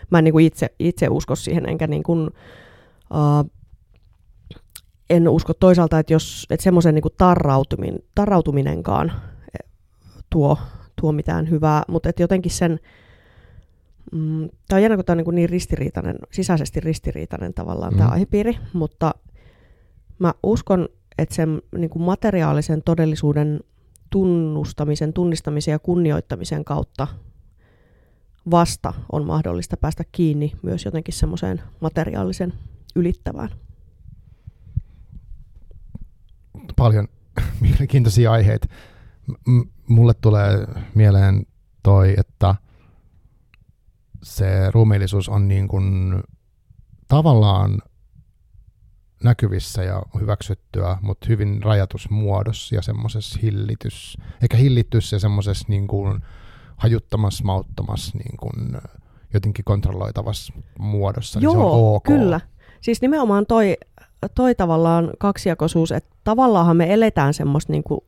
[0.10, 2.30] mä en niin kuin itse, itse usko siihen, enkä niin kuin,
[3.13, 3.52] uh,
[5.10, 9.12] en usko toisaalta, että, jos, että semmoisen niin tarrautumin, tarrautuminenkaan
[9.60, 9.67] e,
[10.30, 10.58] tuo,
[11.02, 12.80] tuo mitään hyvää, mutta että jotenkin sen,
[14.12, 17.97] mm, tämä on jännä, kun tämä on niin, kuin niin ristiriitainen, sisäisesti ristiriitainen tavallaan mm.
[17.97, 19.12] tämä aihepiiri, mutta
[20.19, 23.60] mä uskon, että sen niin kuin materiaalisen todellisuuden
[24.12, 27.08] tunnustamisen, tunnistamisen ja kunnioittamisen kautta
[28.52, 32.54] vasta on mahdollista päästä kiinni myös jotenkin semmoiseen materiaalisen
[32.95, 33.50] ylittävään.
[36.76, 37.08] Paljon
[37.62, 38.67] mielenkiintoisia aiheita.
[39.47, 41.45] M- mulle tulee mieleen
[41.84, 42.56] toi, että
[44.24, 46.24] se ruumiillisuus on niin kuin
[47.08, 47.82] tavallaan
[49.24, 55.88] näkyvissä ja hyväksyttyä, mutta hyvin rajatus muodossa ja semmoisessa hillitys, eikä hillitys ja semmoisessa niin
[55.88, 56.22] kuin
[56.78, 58.82] hajuttamassa, mauttamassa niin kuin
[59.34, 62.04] jotenkin kontrolloitavassa muodossa, Joo, niin se on ok.
[62.04, 62.40] kyllä.
[62.82, 63.78] Siis nimenomaan toi,
[64.36, 68.02] toi tavallaan kaksijakoisuus, että tavallaan me eletään semmoista niin kuin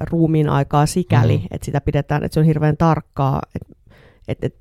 [0.00, 1.46] ruumiin aikaa sikäli, mm.
[1.50, 3.75] että sitä pidetään, että se on hirveän tarkkaa, että
[4.28, 4.54] et, et,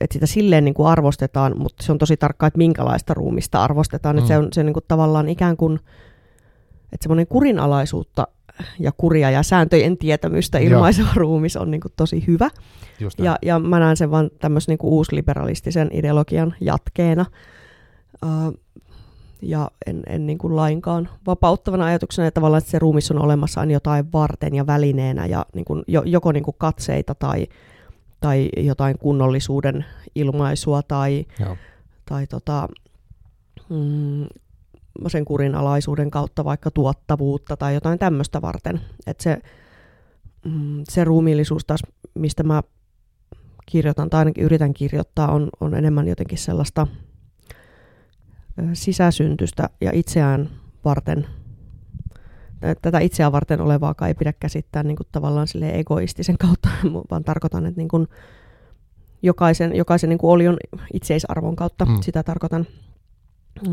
[0.00, 4.16] et sitä silleen niin kuin arvostetaan, mutta se on tosi tarkkaa, että minkälaista ruumista arvostetaan.
[4.16, 4.18] Mm.
[4.18, 5.80] Että se on, se on niin kuin tavallaan ikään kuin,
[6.92, 8.28] että semmoinen kurinalaisuutta
[8.78, 12.50] ja kuria ja sääntöjen tietämystä ilmaiseva ruumis on niin kuin tosi hyvä.
[13.18, 17.26] Ja, ja mä näen sen vaan tämmöisen niin kuin uusliberalistisen ideologian jatkeena.
[18.24, 18.60] Uh,
[19.42, 23.60] ja en, en niin kuin lainkaan vapauttavana ajatuksena, että tavallaan että se ruumis on olemassa
[23.60, 27.46] aina jotain varten ja välineenä ja niin kuin, jo, joko niin kuin katseita tai,
[28.20, 31.26] tai jotain kunnollisuuden ilmaisua tai,
[32.06, 32.68] tai tota,
[33.68, 34.26] mm,
[35.08, 38.80] sen kurinalaisuuden kautta vaikka tuottavuutta tai jotain tämmöistä varten.
[39.06, 39.38] Että se,
[40.44, 41.80] mm, se ruumiillisuus taas,
[42.14, 42.62] mistä mä
[43.66, 46.86] kirjoitan tai ainakin yritän kirjoittaa, on, on enemmän jotenkin sellaista
[48.72, 50.50] sisäsyntystä ja itseään
[50.84, 51.26] varten,
[52.82, 56.68] tätä itseään varten olevaa ei pidä käsittää niin kuin tavallaan sille egoistisen kautta,
[57.10, 58.08] vaan tarkoitan, että niin kuin
[59.22, 60.56] jokaisen, jokaisen niin kuin olion
[60.92, 61.98] itseisarvon kautta mm.
[62.00, 62.66] sitä tarkoitan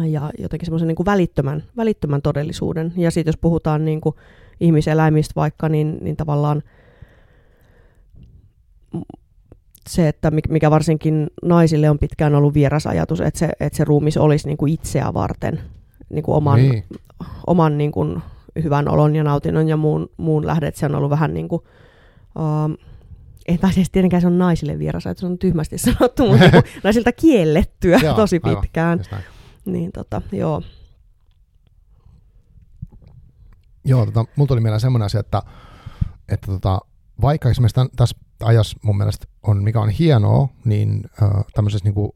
[0.09, 2.93] ja jotenkin semmoisen niin välittömän, välittömän todellisuuden.
[2.95, 4.15] Ja sitten jos puhutaan niin kuin
[4.59, 6.63] ihmiseläimistä vaikka, niin, niin tavallaan
[9.89, 14.17] se, että mikä varsinkin naisille on pitkään ollut vieras ajatus, että se, että se ruumis
[14.17, 15.59] olisi niin kuin itseä varten,
[16.09, 16.83] niin kuin oman, niin.
[17.47, 18.21] oman niin kuin
[18.63, 21.61] hyvän olon ja nautinnon ja muun, muun lähde, että se on ollut vähän niin kuin,
[22.35, 22.87] uh,
[23.47, 26.63] ei tai siis tietenkään se on naisille vieras ajatus, se on tyhmästi sanottu, mutta niin
[26.83, 28.99] naisilta kiellettyä Joo, tosi pitkään.
[29.11, 29.23] Aivan,
[29.65, 30.61] niin tota, joo.
[33.85, 35.41] Joo, tota, mulla tuli mieleen semmoinen asia, että,
[36.29, 36.79] että tota,
[37.21, 42.11] vaikka esimerkiksi tässä ajassa mun mielestä on, mikä on hienoa, niin äh, tämmöisessä niin kuin,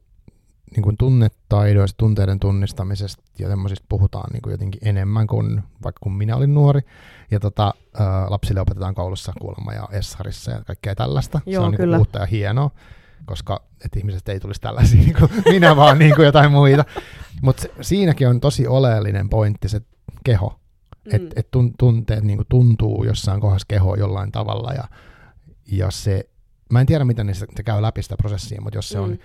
[0.76, 6.12] niin kuin tunnetaidoista, tunteiden tunnistamisesta ja semmoisista puhutaan niin kuin jotenkin enemmän kuin vaikka kun
[6.12, 6.80] minä olin nuori.
[7.30, 11.40] Ja tota, äh, lapsille opetetaan koulussa kuulemma ja Essarissa ja kaikkea tällaista.
[11.46, 12.70] Joo, Se on Niin kuin uutta ja hienoa,
[13.24, 16.84] koska että ihmiset ei tulisi tällaisia niin kuin minä vaan niin kuin jotain muita.
[17.42, 19.80] Mutta siinäkin on tosi oleellinen pointti se
[20.24, 20.60] keho.
[21.04, 21.14] Mm.
[21.14, 24.84] Että et tunteet niin kuin tuntuu jossain kohdassa kehoa jollain tavalla ja,
[25.66, 26.28] ja se,
[26.72, 29.04] mä en tiedä miten se, se käy läpi sitä prosessia, mutta jos se mm.
[29.04, 29.18] on,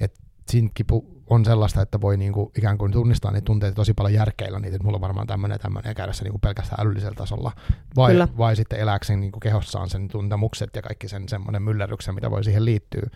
[0.00, 0.86] että siinäkin
[1.30, 4.84] on sellaista, että voi niinku ikään kuin tunnistaa niitä tunteita tosi paljon järkeillä niitä, että
[4.84, 7.52] mulla on varmaan tämmöinen ja tämmöinen ja käydä se niinku pelkästään älyllisellä tasolla,
[7.96, 12.44] vai, vai sitten elääkseen niinku kehossaan sen tuntemukset ja kaikki sen semmoinen myllerryksen, mitä voi
[12.44, 13.10] siihen liittyä.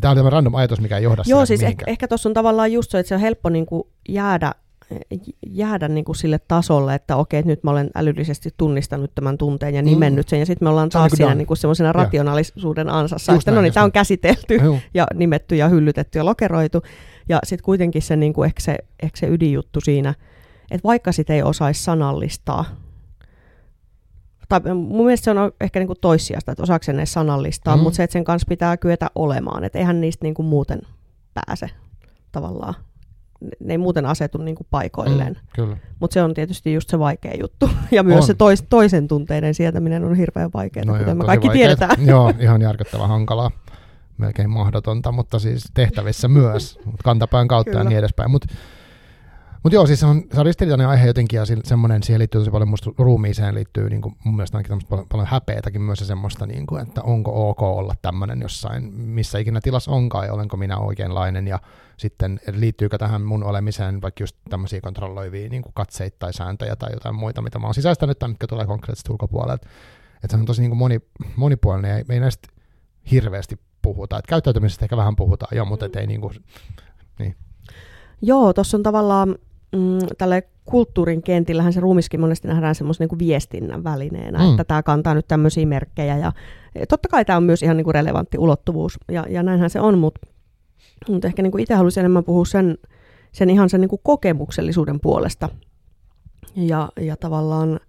[0.00, 2.72] Tämä on tämä random ajatus, mikä ei johda Joo, siis ehkä, ehkä tuossa on tavallaan
[2.72, 4.52] just se, että se on helppo niin kuin jäädä,
[5.46, 9.82] jäädä niin kuin sille tasolle, että okei, nyt mä olen älyllisesti tunnistanut tämän tunteen ja
[9.82, 13.42] nimennyt sen, ja sitten me ollaan taas niin siinä niin kuin semmoisena rationaalisuuden ansassa, just
[13.42, 14.78] että näin, no niin, tämä on käsitelty Juh.
[14.94, 16.82] ja nimetty ja hyllytetty ja lokeroitu,
[17.28, 20.14] ja sitten kuitenkin se, niin kuin, ehkä se, ehkä se ydinjuttu siinä,
[20.70, 22.64] että vaikka sitä ei osaisi sanallistaa,
[24.48, 27.82] tai mun mielestä se on ehkä niin kuin toissijasta, että osaako sen sanallistaa, mm.
[27.82, 30.80] mutta se, että sen kanssa pitää kyetä olemaan, että eihän niistä niin kuin muuten
[31.34, 31.70] pääse
[32.32, 32.74] tavallaan.
[33.60, 35.38] Ne ei muuten asetu niin kuin paikoilleen.
[35.58, 37.70] Mm, mutta se on tietysti just se vaikea juttu.
[37.90, 38.26] Ja myös on.
[38.26, 41.78] se tois, toisen tunteiden sietäminen on hirveän vaikeaa, no kuten joo, me kaikki vaikeat.
[41.78, 42.06] tiedetään.
[42.12, 43.50] Joo, ihan järkyttävän hankalaa.
[44.18, 46.78] Melkein mahdotonta, mutta siis tehtävissä myös.
[47.04, 47.84] Kantapään kautta Kyllä.
[47.84, 48.30] ja niin edespäin.
[48.30, 48.54] Mutta
[49.66, 52.50] mutta joo, siis se on, se on ristiriitainen aihe jotenkin ja semmoinen, siihen liittyy tosi
[52.50, 56.66] paljon musta ruumiiseen liittyy niin kuin, mun mielestä ainakin paljon, häpeätäkin myös ja semmoista, niin
[56.66, 61.46] kuin, että onko ok olla tämmöinen jossain, missä ikinä tilassa onkaan ja olenko minä oikeanlainen
[61.46, 61.58] ja
[61.96, 66.92] sitten liittyykö tähän mun olemiseen vaikka just tämmöisiä kontrolloivia niin kuin katseita tai sääntöjä tai
[66.92, 69.68] jotain muita, mitä mä oon sisäistänyt tai mitkä tulee konkreettisesti ulkopuolelta.
[70.14, 71.00] Että se on tosi niin kuin moni,
[71.36, 72.48] monipuolinen ja ei näistä
[73.10, 74.18] hirveästi puhuta.
[74.18, 76.34] Että käyttäytymisestä ehkä vähän puhutaan jo, mutta ei niin kuin,
[77.18, 77.36] niin.
[78.22, 79.36] Joo, tuossa on tavallaan
[79.76, 84.50] mm, tälle kulttuurin kentillähän se ruumiskin monesti nähdään semmoisen niin viestinnän välineenä, mm.
[84.50, 86.16] että tämä kantaa nyt tämmöisiä merkkejä.
[86.16, 86.32] Ja
[86.88, 89.98] totta kai tämä on myös ihan niin kuin relevantti ulottuvuus, ja, ja näinhän se on,
[89.98, 90.26] mutta,
[91.08, 92.78] mutta ehkä niin kuin itse haluaisin enemmän puhua sen,
[93.32, 95.48] sen ihan sen niin kuin kokemuksellisuuden puolesta.
[96.56, 97.80] Ja, ja tavallaan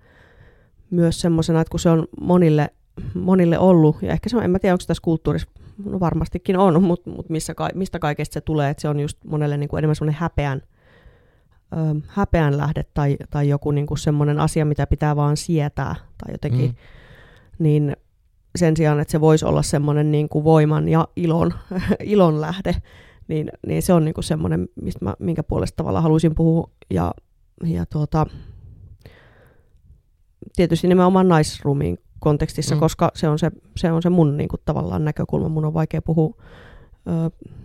[0.90, 2.70] myös semmoisena, että kun se on monille,
[3.14, 5.50] monille ollut, ja ehkä se on, en mä tiedä, onko tässä kulttuurissa,
[5.86, 9.58] no varmastikin on, mutta, mutta missä, mistä kaikesta se tulee, että se on just monelle
[9.58, 10.62] niin kuin enemmän semmoinen häpeän,
[11.74, 16.34] ö, häpeän lähde tai, tai joku niin kuin semmoinen asia, mitä pitää vaan sietää tai
[16.34, 16.76] jotenkin, mm.
[17.60, 17.96] niin
[18.56, 21.54] sen sijaan, että se voisi olla semmoinen niin kuin voiman ja ilon,
[22.04, 22.76] ilon lähde,
[23.28, 26.70] niin, niin se on niin kuin semmoinen, mistä mä, minkä puolesta tavalla haluaisin puhua.
[26.90, 27.14] Ja,
[27.64, 28.26] ja tuota,
[30.56, 32.80] tietysti nimenomaan naisruumiin kontekstissa, mm.
[32.80, 35.50] koska se on se, se, on se mun niin kuin, tavallaan näkökulma.
[35.50, 36.36] Mun on vaikea puhua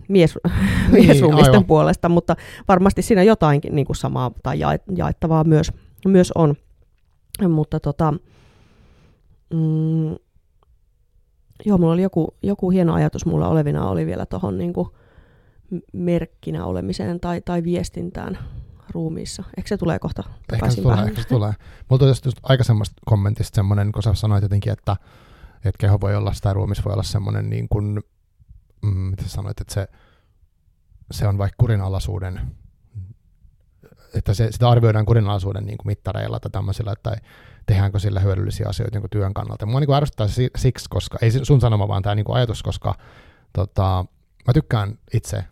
[0.07, 0.39] mies,
[0.91, 2.35] niin, miesruumisten puolesta, mutta
[2.67, 4.59] varmasti siinä jotainkin niin kuin samaa tai
[4.95, 5.71] jaettavaa myös,
[6.07, 6.55] myös on.
[7.49, 8.13] Mutta tota,
[9.53, 10.15] mm,
[11.65, 14.73] joo, mulla oli joku, joku hieno ajatus mulla olevina oli vielä tuohon niin
[15.93, 18.37] merkkinä olemiseen tai, tai viestintään
[18.89, 19.43] ruumiissa.
[19.57, 21.53] Eikö se tulee kohta takaisin ehkä se tulee, ehkä se tulee.
[21.89, 24.97] Mulla tuli just, just aikaisemmasta kommentista semmoinen, kun sä sanoit jotenkin, että,
[25.57, 28.03] että keho voi olla, tai ruumis voi olla semmoinen, niin kuin,
[28.83, 29.87] mitä sä sanoit, että se,
[31.11, 32.41] se on vaikka kurinalaisuuden,
[34.13, 37.17] että se, sitä arvioidaan kurinalaisuuden niin kuin mittareilla tai tämmöisillä, että
[37.65, 39.65] tehdäänkö sillä hyödyllisiä asioita niin työn kannalta.
[39.65, 42.95] Mua niin se siksi, koska, ei sun sanoma, vaan tämä niin kuin ajatus, koska
[43.53, 44.05] tota,
[44.47, 45.43] mä tykkään itse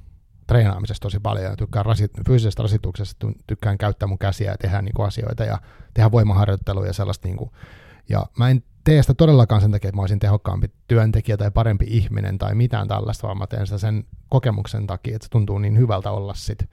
[0.48, 4.94] treenaamisesta tosi paljon ja tykkään rasit, fyysisestä rasituksesta, tykkään käyttää mun käsiä ja tehdä niin
[4.96, 5.58] kuin asioita ja
[5.94, 7.28] tehdä voimaharjoittelua ja sellaista.
[7.28, 7.52] Niin kuin,
[8.10, 11.86] ja mä en tee sitä todellakaan sen takia, että mä olisin tehokkaampi työntekijä tai parempi
[11.90, 15.78] ihminen tai mitään tällaista, vaan mä teen sitä sen kokemuksen takia, että se tuntuu niin
[15.78, 16.70] hyvältä olla sit.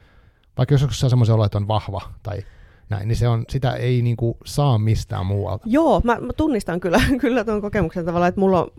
[0.58, 2.44] Vaikka jos on semmoisen olo, että on vahva tai
[2.90, 5.64] näin, niin se on, sitä ei niinku saa mistään muualta.
[5.68, 8.70] Joo, mä, mä tunnistan kyllä, kyllä tuon kokemuksen tavalla, että mulla on,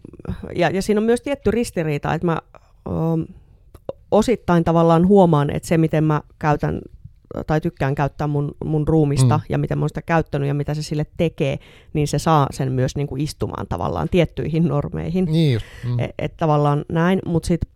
[0.55, 2.39] ja, ja siinä on myös tietty ristiriita, että mä
[2.89, 3.25] um,
[4.11, 6.81] osittain tavallaan huomaan, että se miten mä käytän
[7.47, 9.43] tai tykkään käyttää mun, mun ruumista mm.
[9.49, 11.59] ja miten mä oon sitä käyttänyt ja mitä se sille tekee,
[11.93, 15.25] niin se saa sen myös niin kuin istumaan tavallaan tiettyihin normeihin.
[15.25, 15.65] Niin just.
[15.85, 15.99] Mm.
[15.99, 17.71] Et, et tavallaan näin, mutta sitten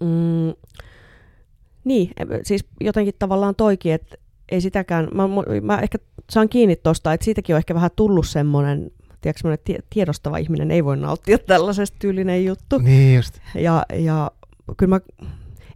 [0.00, 0.52] mm,
[1.84, 4.16] niin, e, siis jotenkin tavallaan toikin, että
[4.48, 5.28] ei sitäkään, mä,
[5.62, 5.98] mä ehkä
[6.30, 9.58] saan kiinni tuosta, että siitäkin on ehkä vähän tullut semmoinen, tiedätkö,
[9.90, 12.78] tiedostava ihminen ei voi nauttia tällaisesta tyylinen juttu.
[12.78, 13.38] Niin just.
[13.54, 14.30] Ja, ja
[14.76, 15.00] kyllä mä,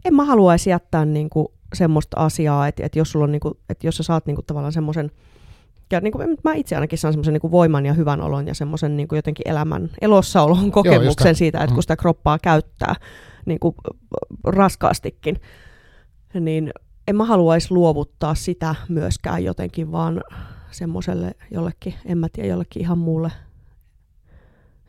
[0.05, 3.53] en mä haluaisi jättää niin kuin semmoista asiaa, että, että jos, sulla on, niin kuin,
[3.69, 5.11] että jos sä saat niin kuin tavallaan semmoisen,
[5.91, 8.97] ja niin kuin, mä itse ainakin saan semmoisen niin voiman ja hyvän olon ja semmoisen
[8.97, 11.81] niin jotenkin elämän elossaolon kokemuksen Joo, siitä, että kun mm.
[11.81, 12.95] sitä kroppaa käyttää
[13.45, 13.75] niin kuin
[14.43, 15.41] raskaastikin,
[16.39, 16.71] niin
[17.07, 20.23] en mä haluaisi luovuttaa sitä myöskään jotenkin, vaan
[20.71, 23.31] semmoiselle jollekin, en mä tiedä, jollekin ihan muulle,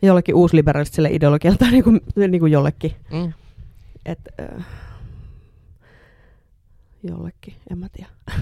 [0.02, 2.96] jollekin uusliberalistiselle ideologialta niin kuin, niin kuin jollekin.
[3.12, 3.32] Mm.
[4.06, 4.66] Et, äh,
[7.02, 8.10] jollekin, en mä tiedä.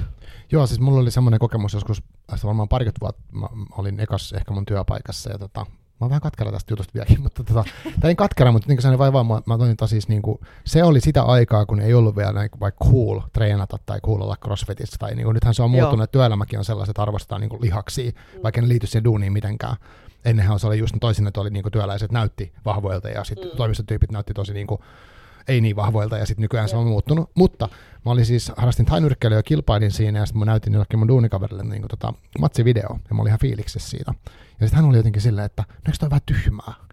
[0.53, 2.03] Joo, siis mulla oli semmoinen kokemus joskus,
[2.45, 3.47] varmaan parikymmentä vuotta, mä
[3.79, 7.45] olin ekas ehkä mun työpaikassa, ja tota, mä oon vähän katkera tästä jutusta vieläkin, mutta
[7.45, 7.65] tota,
[8.01, 11.01] tai en katkera, mutta niin se vaivaa, mä, mä toin siis niin kuin, se oli
[11.01, 15.15] sitä aikaa, kun ei ollut vielä näin, vaikka cool treenata tai cool olla crossfitissä, tai
[15.15, 18.11] niin kuin, nythän se on muuttunut, että työelämäkin on sellaiset, että arvostetaan niin kuin lihaksia,
[18.11, 18.43] mm.
[18.43, 19.77] vaikka ne liity siihen duuniin mitenkään.
[20.25, 23.57] Ennenhän se oli just toisin, että oli niin kuin työläiset näytti vahvoilta ja sitten mm.
[23.57, 24.81] toimistotyypit näytti tosi niin kuin,
[25.49, 27.31] ei niin vahvoilta, ja sitten nykyään se on muuttunut.
[27.35, 27.69] Mutta
[28.05, 31.63] mä olin siis, harrastin tainyrkkeilyä ja kilpailin siinä, ja sitten mä näytin jollekin mun duunikaverille
[31.65, 34.15] niin kuin, tota, matsivideo, ja mä olin ihan fiiliksessä siitä.
[34.61, 36.86] Ja sitten hän oli jotenkin silleen, että no eikö toi vähän tyhmää?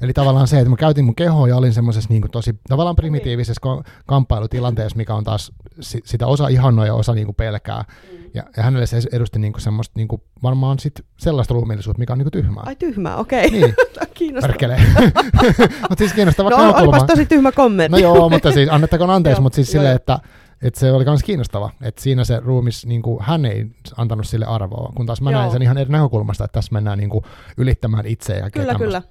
[0.00, 3.60] Eli tavallaan se, että mä käytin mun kehoa ja olin semmoisessa niin tosi tavallaan primitiivisessä
[4.06, 7.84] kamppailutilanteessa, mikä on taas sitä osa ihannoa ja osa niin kuin pelkää.
[8.12, 8.18] Mm.
[8.34, 12.12] Ja, ja hänelle se edusti niin kuin semmoista niin kuin varmaan sit sellaista ruumiillisuutta, mikä
[12.12, 12.62] on niin kuin tyhmää.
[12.66, 13.46] Ai tyhmää, okei.
[13.46, 13.60] Okay.
[13.60, 13.74] Niin.
[14.14, 14.56] kiinnostavaa.
[15.88, 17.92] mutta siis kiinnostava No olipas tosi tyhmä kommentti.
[17.92, 20.18] No joo, mutta siis annettakoon anteeksi, mutta siis silleen, että
[20.62, 24.46] että se oli myös kiinnostava, että siinä se ruumis, niin kuin, hän ei antanut sille
[24.46, 25.40] arvoa, kun taas mä Joo.
[25.40, 27.24] näin sen ihan eri näkökulmasta, että tässä mennään niin kuin,
[27.56, 28.36] ylittämään itseä.
[28.36, 29.02] Ja kyllä, kyllä.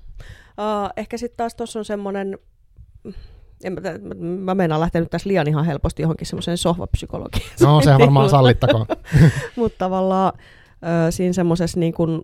[0.60, 2.38] Uh, ehkä sitten taas tuossa on semmoinen,
[3.64, 7.50] en, mä, mä meinaan lähteä nyt tässä liian ihan helposti johonkin semmoiseen sohvapsykologiaan.
[7.62, 8.86] No se varmaan sallittakoon.
[9.56, 12.22] Mutta tavallaan uh, siinä semmoisessa niin kuin,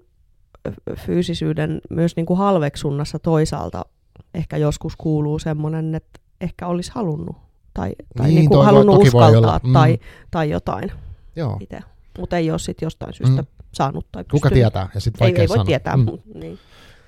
[0.96, 3.86] fyysisyyden myös niin kuin halveksunnassa toisaalta
[4.34, 7.36] ehkä joskus kuuluu semmoinen, että ehkä olisi halunnut
[7.74, 9.74] tai, tai niin, niin kuin halunnut uskaltaa mm.
[9.74, 10.00] tai,
[10.32, 10.92] tai jotain
[11.36, 11.58] Joo.
[11.60, 11.80] itse.
[12.20, 13.48] Mutta ei ole sitten jostain syystä mm.
[13.72, 14.90] saanut tai Kuka tietää?
[14.94, 15.98] Ja sit ei, ei voi tietää.
[15.98, 16.06] Mm.
[16.34, 16.60] Niin.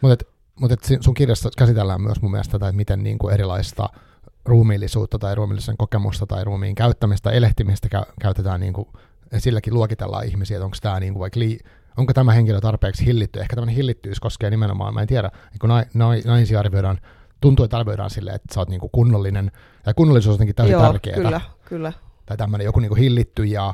[0.02, 0.26] Mutta
[0.60, 3.90] mut sun kirjassa käsitellään myös mun mielestä tätä, että miten niin kuin erilaista
[4.46, 8.88] ruumiillisuutta tai ruumiillisen kokemusta tai ruumiin käyttämistä, elehtimistä kä- käytetään niin kuin,
[9.38, 11.60] silläkin luokitellaan ihmisiä, että onko tämä niin kuin vaikka lii,
[11.98, 13.40] onko tämä henkilö tarpeeksi hillitty.
[13.40, 15.70] Ehkä tämmöinen hillittyys koskee nimenomaan, mä en tiedä, niin kun
[16.26, 17.00] naisia arvioidaan
[17.42, 19.52] tuntuu, että arvioidaan silleen, että sä oot niinku kunnollinen,
[19.86, 21.16] ja kunnollisuus on jotenkin täysin Joo, tärkeää.
[21.16, 21.94] kyllä, kyllä.
[22.26, 23.74] Tai tämmöinen joku niinku hillitty ja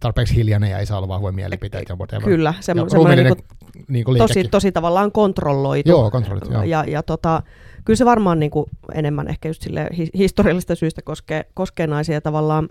[0.00, 1.96] tarpeeksi hiljainen ja ei saa olla vahvoja mielipiteitä.
[2.12, 3.44] Ja Kyllä, semmo, semmoinen niinku,
[3.88, 5.88] niinku tosi, tosi tavallaan kontrolloitu.
[5.90, 6.62] Joo, kontrolloitu, joo.
[6.62, 7.42] Ja, ja tota,
[7.84, 12.68] kyllä se varmaan niinku enemmän ehkä just sille historiallista syistä koskee, koskee naisia tavallaan.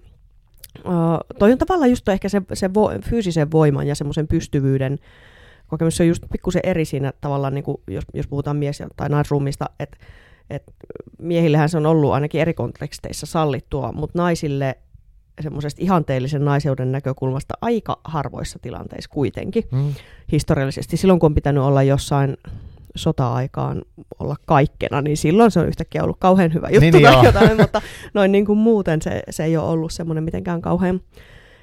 [0.86, 5.00] Uh, toi on tavallaan just ehkä se, se vo, fyysisen voiman ja semmoisen pystyvyyden
[5.68, 9.66] kokemus on just pikkusen eri siinä tavallaan, niin kuin jos, jos puhutaan mies- tai naisruumista,
[9.80, 9.98] että
[10.50, 10.64] et
[11.20, 14.78] miehillähän se on ollut ainakin eri konteksteissa sallittua, mutta naisille
[15.40, 19.94] semmoisesta ihanteellisen naiseuden näkökulmasta aika harvoissa tilanteissa kuitenkin mm.
[20.32, 20.98] historiallisesti.
[20.98, 22.38] Silloin kun on pitänyt olla jossain
[22.96, 23.82] sota-aikaan
[24.20, 27.82] olla kaikkena, niin silloin se on yhtäkkiä ollut kauhean hyvä juttu niin, tai jotain, mutta
[28.14, 31.02] noin niin kuin muuten se, se ei ole ollut semmoinen mitenkään kauhean,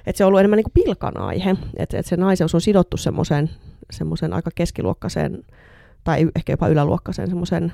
[0.05, 2.97] että se on ollut enemmän niin kuin pilkan aihe, että, että se naiseus on sidottu
[2.97, 3.49] semmoiseen
[3.91, 5.43] semmoisen aika keskiluokkaiseen
[6.03, 7.73] tai ehkä jopa yläluokkaisen semmoisen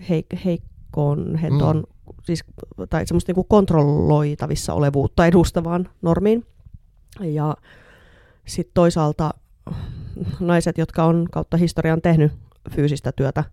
[0.00, 1.84] heik- heikkoon hentoon, mm.
[2.22, 2.44] Siis,
[2.90, 6.46] tai semmoista niin kontrolloitavissa olevuutta edustavaan normiin.
[7.20, 7.56] Ja
[8.46, 9.30] sitten toisaalta
[10.40, 12.32] naiset, jotka on kautta historian tehnyt
[12.70, 13.44] fyysistä työtä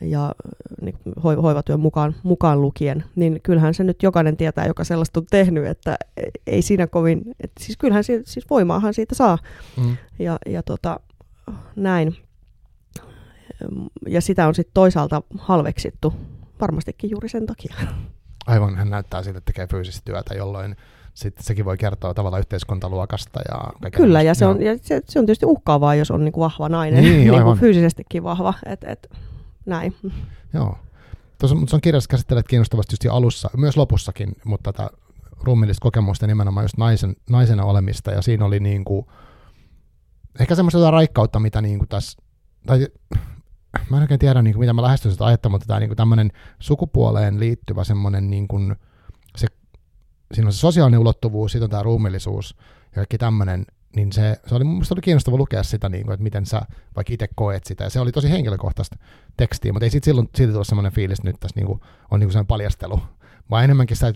[0.00, 0.34] ja
[0.82, 5.66] niin, hoivatyön mukaan, mukaan lukien, niin kyllähän se nyt jokainen tietää, joka sellaista on tehnyt,
[5.66, 5.96] että
[6.46, 9.38] ei siinä kovin, että siis kyllähän siitä, siis voimaahan siitä saa.
[9.76, 9.96] Mm.
[10.18, 11.00] Ja, ja tota,
[11.76, 12.16] näin.
[14.08, 16.14] Ja sitä on sitten toisaalta halveksittu,
[16.60, 17.74] varmastikin juuri sen takia.
[18.46, 20.76] Aivan, hän näyttää siltä, että tekee fyysistä työtä, jolloin
[21.14, 23.40] sitten sekin voi kertoa tavallaan yhteiskuntaluokasta.
[23.48, 26.42] Ja Kyllä, ja, se on, ja se, se on tietysti uhkaavaa, jos on niin kuin
[26.42, 28.54] vahva nainen, niin, niin kuin fyysisestikin vahva.
[28.66, 29.12] Et, et,
[29.66, 29.96] näin.
[30.54, 30.78] Joo.
[31.38, 34.90] Tuossa, mutta on kirjassa käsittelet kiinnostavasti just alussa, myös lopussakin, mutta tätä
[35.42, 39.06] ruumillista kokemusta nimenomaan just naisen, naisena olemista, ja siinä oli niin kuin,
[40.40, 42.22] ehkä semmoista raikkautta, mitä niin kuin tässä,
[42.66, 42.86] tai
[43.90, 46.32] mä en oikein tiedä, niin kuin, mitä mä lähestyn sitä ajattelua, mutta tämä niin tämmöinen
[46.58, 48.76] sukupuoleen liittyvä semmoinen, niin kuin,
[49.36, 49.46] se,
[50.34, 54.54] siinä on se sosiaalinen ulottuvuus, sitten on tämä ruumillisuus ja kaikki tämmöinen, niin se, se
[54.54, 56.62] oli mun oli kiinnostava lukea sitä, niin kuin, että miten sä
[56.96, 58.96] vaikka itse koet sitä, ja se oli tosi henkilökohtaista
[59.36, 62.20] tekstiä, mutta ei siitä silloin siitä tule semmoinen fiilis, että nyt tässä niin kuin, on
[62.20, 63.00] niin kuin paljastelu,
[63.50, 64.12] vaan enemmänkin sä,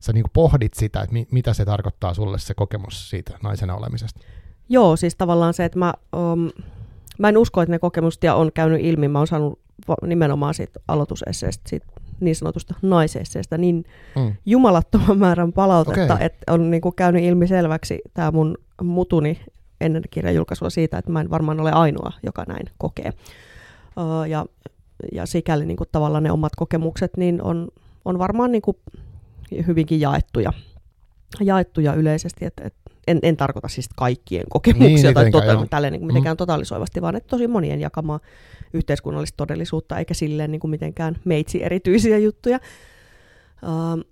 [0.00, 3.74] sä niin kuin pohdit sitä, että mi, mitä se tarkoittaa sulle se kokemus siitä naisena
[3.74, 4.20] olemisesta.
[4.68, 6.50] Joo, siis tavallaan se, että mä, um,
[7.18, 9.08] mä en usko, että ne kokemukset on käynyt ilmi.
[9.08, 9.58] Mä oon saanut
[10.06, 11.86] nimenomaan siitä aloitusesseestä, siitä
[12.20, 13.84] niin sanotusta naisesseestä niin
[14.16, 14.34] mm.
[14.46, 16.26] jumalattoman määrän palautetta, okay.
[16.26, 19.40] että on niin kuin käynyt ilmi selväksi tämä mun mutuni
[19.80, 23.12] ennen kirjan julkaisua siitä, että mä en varmaan ole ainoa, joka näin kokee.
[23.96, 24.46] Uh, ja,
[25.12, 27.68] ja sikäli niin kuin tavallaan ne omat kokemukset niin on,
[28.04, 28.76] on varmaan niin kuin
[29.66, 30.52] hyvinkin jaettuja,
[31.40, 36.06] jaettuja yleisesti, että, että en, en tarkoita siis kaikkien kokemuksia niin, tai tota, tälleen niin
[36.06, 36.38] mitenkään mm.
[36.38, 38.20] totalisoivasti, vaan että tosi monien jakamaa
[38.72, 42.58] yhteiskunnallista todellisuutta, eikä silleen niin kuin mitenkään meitsi erityisiä juttuja.
[43.62, 44.04] Uh,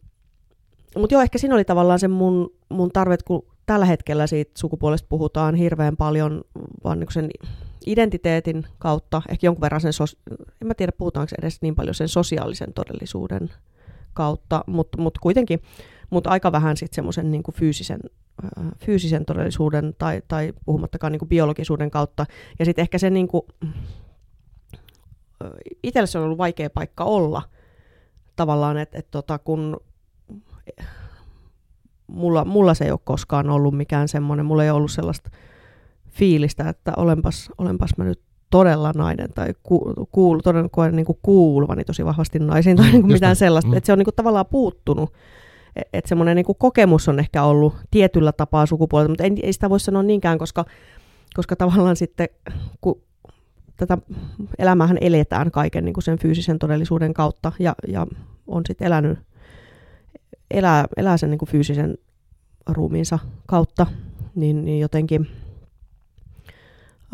[0.96, 5.06] Mutta joo, ehkä siinä oli tavallaan se mun, mun tarve, kun tällä hetkellä siitä sukupuolesta
[5.08, 6.44] puhutaan hirveän paljon
[6.84, 7.30] vaan niin sen
[7.86, 12.08] identiteetin kautta, ehkä jonkun verran sen, sos- en mä tiedä puhutaanko edes niin paljon sen
[12.08, 13.50] sosiaalisen todellisuuden
[14.12, 15.62] kautta, mutta mut kuitenkin,
[16.10, 18.00] mutta aika vähän sitten semmoisen niin fyysisen
[18.78, 22.26] fyysisen todellisuuden tai, tai puhumattakaan niin kuin biologisuuden kautta.
[22.58, 23.42] Ja sitten ehkä se niin kuin,
[25.82, 27.42] itselle se on ollut vaikea paikka olla
[28.36, 29.76] tavallaan, että et tota, kun
[32.06, 35.30] mulla, mulla se ei ole koskaan ollut mikään semmoinen, mulla ei ollut sellaista
[36.08, 41.84] fiilistä, että olenpas, olenpas mä nyt todella nainen tai ku, kuul, todella koen niin kuuluvani
[41.84, 43.76] tosi vahvasti naisiin tai niin kuin mitään sellaista, mm.
[43.76, 45.12] että se on niin kuin tavallaan puuttunut
[45.92, 49.80] että semmoinen niin kokemus on ehkä ollut tietyllä tapaa sukupuolta, mutta ei, ei sitä voi
[49.80, 50.64] sanoa niinkään, koska,
[51.34, 52.28] koska tavallaan sitten,
[52.80, 53.02] kun
[53.76, 53.98] tätä
[54.58, 58.06] elämäähän eletään kaiken niin kuin sen fyysisen todellisuuden kautta ja, ja
[58.46, 59.18] on sitten elänyt,
[60.50, 61.98] elää, elää sen niin kuin fyysisen
[62.68, 63.86] ruumiinsa kautta,
[64.34, 65.26] niin, niin jotenkin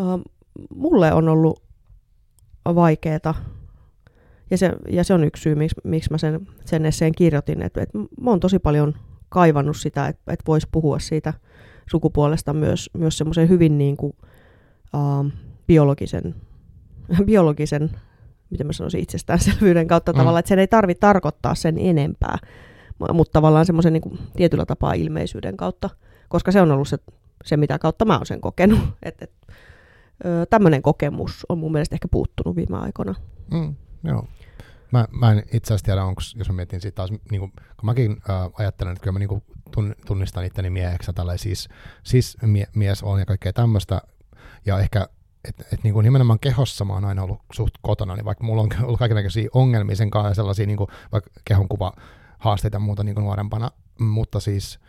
[0.01, 0.21] äh,
[0.75, 1.63] mulle on ollut
[2.75, 3.35] vaikeaa
[4.51, 7.63] ja se, ja se on yksi syy, miksi, miksi mä sen, sen esseen kirjoitin.
[7.63, 8.95] Että et mä oon tosi paljon
[9.29, 11.33] kaivannut sitä, että et voisi puhua siitä
[11.91, 14.13] sukupuolesta myös, myös semmoisen hyvin niin kuin,
[14.95, 15.33] uh,
[15.67, 16.35] biologisen,
[17.27, 17.91] biologisen,
[18.51, 20.17] miten mä sanoisin, itsestäänselvyyden kautta mm.
[20.17, 22.39] tavallaan, että sen ei tarvitse tarkoittaa sen enempää,
[23.13, 25.91] mutta tavallaan semmoisen niin kuin, tietyllä tapaa ilmeisyyden kautta,
[26.29, 26.99] koska se on ollut se,
[27.45, 28.81] se mitä kautta mä oon sen kokenut.
[29.03, 29.33] Et, et,
[30.51, 33.15] tämmöinen kokemus on mun mielestä ehkä puuttunut viime aikoina.
[33.53, 34.27] Mm, joo.
[34.93, 37.87] Mä, mä en itse asiassa tiedä, onko, jos mä mietin siitä taas, niin kuin, kun
[37.87, 39.43] mäkin äh, ajattelen, että kyllä mä niin kuin
[40.07, 41.69] tunnistan itteni mieheksi, tällä siis,
[42.03, 44.03] siis mie, mies on ja kaikkea tämmöistä,
[44.67, 45.09] ja ehkä
[45.49, 48.69] että et niin nimenomaan kehossa mä oon aina ollut suht kotona, niin vaikka mulla on
[48.85, 51.93] ollut kaikenlaisia ongelmia sen kanssa ja sellaisia niin kuin, vaikka kehonkuva
[52.39, 54.81] haasteita ja muuta niin kuin nuorempana, mutta siis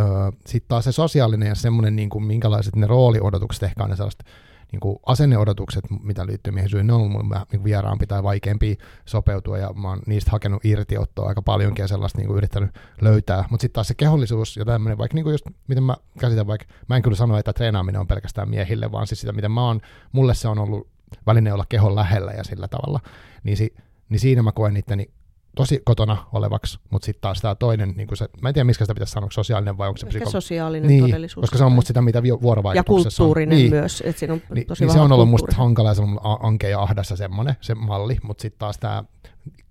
[0.00, 0.06] öö,
[0.46, 4.24] sitten taas se sosiaalinen ja semmoinen, niin kuin, minkälaiset ne rooliodotukset ehkä on ne sellaista
[4.72, 9.58] niin kuin asenneodotukset, mitä liittyy miehisyyteen, ne on ollut mulle niin vieraampi tai vaikeampi sopeutua,
[9.58, 13.44] ja mä oon niistä hakenut irtiottoa aika paljonkin ja sellaista niin kuin yrittänyt löytää.
[13.50, 16.66] Mutta sitten taas se kehollisuus ja tämmöinen, vaikka niin kuin just, miten mä käsitän, vaikka
[16.88, 19.80] mä en kyllä sano, että treenaaminen on pelkästään miehille, vaan siis sitä, miten mä oon,
[20.12, 20.88] mulle se on ollut
[21.26, 23.00] väline olla kehon lähellä ja sillä tavalla,
[23.42, 23.74] niin, si,
[24.08, 25.10] niin siinä mä koen itteni
[25.56, 28.94] tosi kotona olevaksi, mutta sitten taas tämä toinen, niin se, mä en tiedä, mistä sitä
[28.94, 30.30] pitäisi sanoa, sosiaalinen vai onko se psyko...
[30.30, 31.42] sosiaalinen niin, todellisuus.
[31.42, 33.62] koska se on musta sitä, mitä vuorovaikutuksessa Ja kulttuurinen on.
[33.62, 36.02] Niin, myös, että siinä on niin, tosi niin se on ollut musta hankala ja se
[36.02, 39.04] on ankea ja ahdassa semmoinen, se malli, mutta sitten taas tämä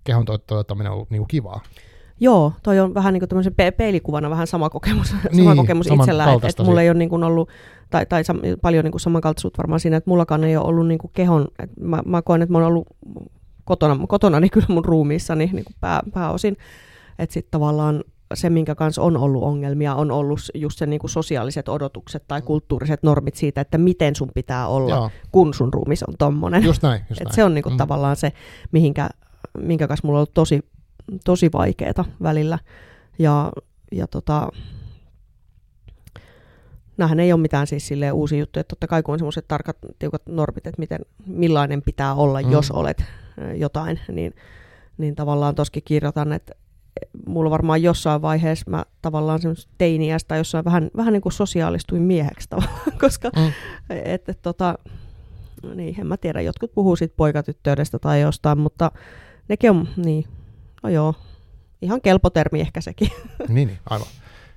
[0.04, 1.60] kehon toteuttaminen on ollut niinku kivaa.
[2.22, 5.86] Joo, toi on vähän niin kuin tämmöisen pe- peilikuvana vähän sama kokemus, Niin, sama kokemus
[5.86, 7.48] itsellä, että et mulla ei ole niin ollut,
[7.90, 11.48] tai, tai sam, paljon niin samankaltaisuutta varmaan siinä, että mullakaan ei ole ollut niin kehon,
[11.80, 12.86] mä, mä koen, että mä oon ollut
[13.70, 16.56] kotona, kotona niin kyllä mun ruumiissani niin kuin pää, pääosin,
[17.18, 18.04] että sitten tavallaan
[18.34, 22.42] se, minkä kanssa on ollut ongelmia, on ollut just se niin kuin sosiaaliset odotukset tai
[22.42, 26.62] kulttuuriset normit siitä, että miten sun pitää olla, Joo, kun sun ruumis on tommonen.
[26.64, 27.00] just näin.
[27.08, 27.34] Just Et näin.
[27.34, 27.76] se on niinku Mm.
[27.76, 28.32] tavallaan se,
[28.72, 29.08] mihinkä,
[29.58, 30.60] minkä kanssa mulla on ollut tosi,
[31.24, 32.58] tosi vaikeeta välillä.
[33.18, 33.52] Ja,
[33.92, 34.48] ja tota,
[36.96, 38.64] nämähän ei ole mitään siis silleen uusia juttuja.
[38.64, 42.50] Totta kai kun on semmoiset tarkat, tiukat normit, että miten, millainen pitää olla, Mm.
[42.52, 43.04] jos olet
[43.56, 44.34] jotain, niin,
[44.98, 46.52] niin tavallaan toskin kirjoitan, että
[47.26, 52.48] mulla varmaan jossain vaiheessa mä tavallaan semmoista teiniästä jossain vähän, vähän niin kuin sosiaalistuin mieheksi
[52.48, 53.52] tavallaan, koska Mm.
[53.90, 54.78] että et, tota,
[55.74, 58.90] niin, en mä tiedä, jotkut puhuu siitä poikatyttöydestä tai jostain, mutta
[59.48, 60.24] nekin on, niin,
[60.82, 61.14] no joo,
[61.82, 63.08] ihan kelpo termi ehkä sekin.
[63.48, 64.08] niin, niin, aivan.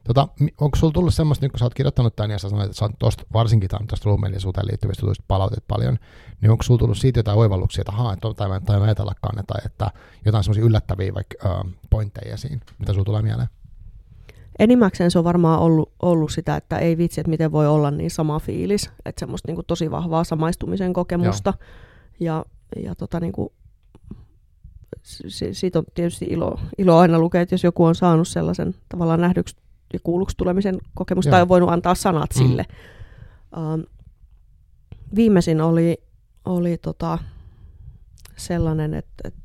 [0.03, 0.27] Tota,
[0.61, 2.85] onko sulla tullut semmoista, nyt kun sä oot kirjoittanut tämän ja sä sanoit, että sä
[2.85, 5.97] oot tosta, varsinkin tämän tuosta ruumiillisuuteen liittyvistä jutuista palautet paljon,
[6.41, 9.45] niin onko sulla tullut siitä jotain oivalluksia, että ahaa, että tai mä, tai mä ajatellakaan,
[9.47, 9.91] tai että
[10.25, 13.47] jotain semmoisia yllättäviä vaikka äh, pointteja esiin, mitä sulla tulee mieleen?
[14.59, 18.11] Enimmäkseen se on varmaan ollut, ollut sitä, että ei vitsi, että miten voi olla niin
[18.11, 21.53] sama fiilis, että semmoista niin kuin tosi vahvaa samaistumisen kokemusta.
[22.19, 22.45] Ja,
[22.83, 23.49] ja tota niin kuin,
[25.03, 29.21] si- siitä on tietysti ilo, ilo aina lukea, että jos joku on saanut sellaisen tavallaan
[29.21, 29.55] nähdyksi
[29.93, 31.31] ja kuulluksi tulemisen kokemusta Joo.
[31.31, 32.41] tai on voinut antaa sanat Mm.
[32.43, 32.47] mm.
[32.47, 32.65] sille.
[33.57, 33.83] Um,
[35.15, 35.97] viimeisin oli,
[36.45, 37.17] oli tota
[38.35, 39.39] sellainen, että, että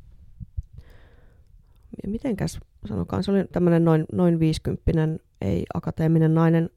[2.07, 4.91] mitenkäs sanokaan, se oli tämmöinen noin, noin 50
[5.41, 6.69] ei akateeminen nainen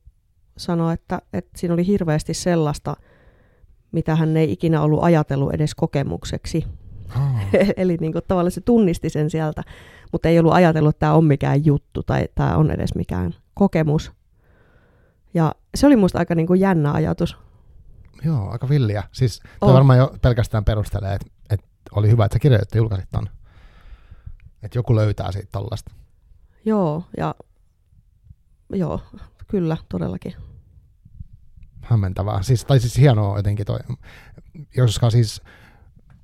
[0.57, 2.97] sanoi, että, että siinä oli hirveästi sellaista,
[3.93, 6.65] mitä hän ei ikinä ollut ajatellut edes kokemukseksi.
[7.17, 7.41] Oh.
[7.77, 9.63] Eli niin kuin tavallaan se tunnisti sen sieltä,
[10.13, 14.13] mutta ei ollut ajatellut, että tämä on mikään juttu tai tämä on edes mikään kokemus.
[15.35, 17.37] Ja se oli musta aika niin kuin jännä ajatus.
[18.25, 19.03] Joo, aika villiä.
[19.13, 19.75] Siis toi On.
[19.75, 23.29] varmaan jo pelkästään perustelee, että, että oli hyvä, että sä kirjoitit ja julkaisit ton.
[24.63, 25.91] Että joku löytää siitä tollasta.
[26.65, 27.35] Joo, ja
[28.71, 29.01] joo,
[29.49, 30.35] kyllä, todellakin.
[31.83, 32.43] hämmentävää.
[32.43, 33.79] Siis, tai siis hienoa jotenkin toi.
[34.77, 35.43] Joskaan siis,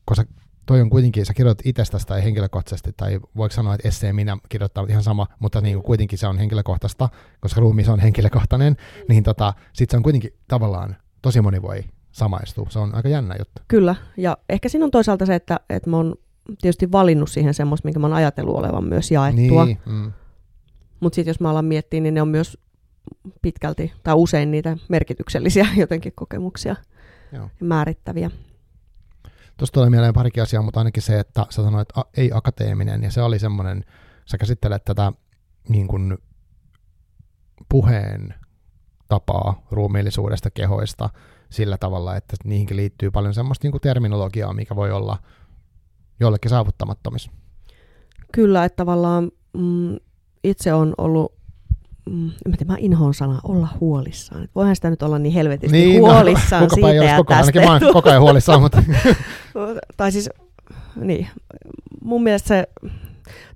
[0.07, 0.25] kun sä,
[0.69, 4.87] toi on kuitenkin, sä kirjoitat itsestäsi tai henkilökohtaisesti, tai voiko sanoa, että esseen minä kirjoittaa
[4.89, 7.09] ihan sama, mutta niin kuin kuitenkin se on henkilökohtaista,
[7.41, 8.77] koska ruumis on henkilökohtainen,
[9.09, 12.67] niin tota, sit se on kuitenkin tavallaan, tosi moni voi samaistua.
[12.71, 13.63] Se on aika jännä juttu.
[13.69, 16.15] Kyllä, ja ehkä siinä on toisaalta se, että, että mä oon
[16.61, 19.65] tietysti valinnut siihen semmoista, minkä mä oon ajatellut olevan myös jaettua.
[19.65, 20.13] Niin, mm,
[21.01, 22.59] Mutta sitten jos mä alan miettiä, niin ne on myös
[23.43, 26.77] pitkälti tai usein niitä merkityksellisiä jotenkin kokemuksia
[27.33, 27.51] Joo.
[27.61, 28.31] määrittäviä.
[29.59, 33.11] Tuosta tulee mieleen parikin asiaa, mutta ainakin se, että sä sanoit a, ei akateeminen, ja
[33.11, 33.85] se oli semmoinen,
[34.25, 35.13] sä käsittelet tätä
[35.69, 36.19] niin kuin
[37.69, 38.35] puheen
[39.09, 41.11] tapaa ruumiillisuudesta, kehoista
[41.51, 45.19] sillä tavalla, että niihinkin liittyy paljon semmoista niin kuin terminologiaa, mikä voi olla
[46.21, 47.31] jollekin saavuttamattomissa.
[48.33, 49.97] Kyllä, että tavallaan mm,
[50.45, 51.38] itse on ollut,
[52.11, 52.31] mm,
[52.67, 54.45] mä inhoon sana, olla huolissaan.
[54.45, 57.41] Et voihan sitä nyt olla niin helvetisti niin, huolissaan no, siitä ja koko tästä.
[57.41, 58.83] ainakin mä oon koko ajan huolissaan, mutta
[59.97, 60.31] tai siis,
[60.97, 61.29] niin,
[62.03, 62.69] mun mielestä se,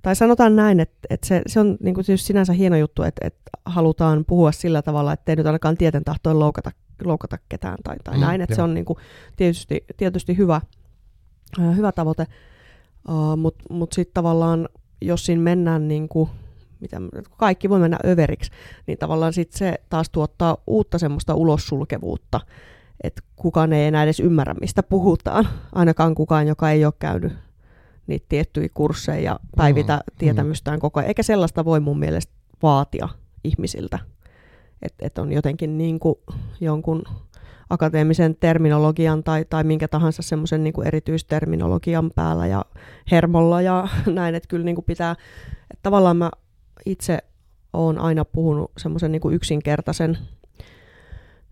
[0.01, 3.27] tai sanotaan näin, että, että se, se on niin kuin tietysti sinänsä hieno juttu, että,
[3.27, 6.71] että halutaan puhua sillä tavalla, että ei nyt ainakaan tieten tahtoen loukata,
[7.03, 8.99] loukata ketään tai, tai Mm, näin, että se on niin kuin
[9.35, 10.61] tietysti, tietysti hyvä,
[11.75, 12.27] hyvä tavoite,
[13.09, 14.69] uh, mutta mut sitten tavallaan,
[15.01, 16.29] jos siinä mennään niin kuin,
[16.83, 17.01] mitä,
[17.37, 18.51] kaikki voi mennä överiksi,
[18.87, 22.39] niin tavallaan sit se taas tuottaa uutta semmoista ulossulkevuutta,
[23.03, 25.47] että kukaan ei enää edes ymmärrä, mistä puhutaan.
[25.71, 27.33] Ainakaan kukaan, joka ei ole käynyt
[28.07, 31.07] niitä tiettyjä kursseja ja päivitä Mm, mm, tietämystään koko ajan.
[31.07, 33.09] Eikä sellaista voi mun mielestä vaatia
[33.43, 33.99] ihmisiltä.
[34.81, 36.15] Että et on jotenkin niin kuin
[36.61, 37.03] jonkun
[37.69, 42.65] akateemisen terminologian tai, tai minkä tahansa semmoisen niin kuin erityisterminologian päällä ja
[43.11, 45.11] hermolla ja näin, että kyllä niin kuin pitää,
[45.61, 46.31] että tavallaan mä
[46.85, 47.19] itse
[47.73, 50.17] olen aina puhunut semmoisen niin kuin yksinkertaisen,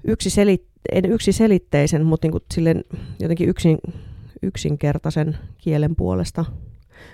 [0.03, 2.83] yksiselit, en yksiselitteisen, mutta niin kuin silleen
[3.19, 3.77] jotenkin yksin,
[4.41, 6.45] yksinkertaisen kielen puolesta,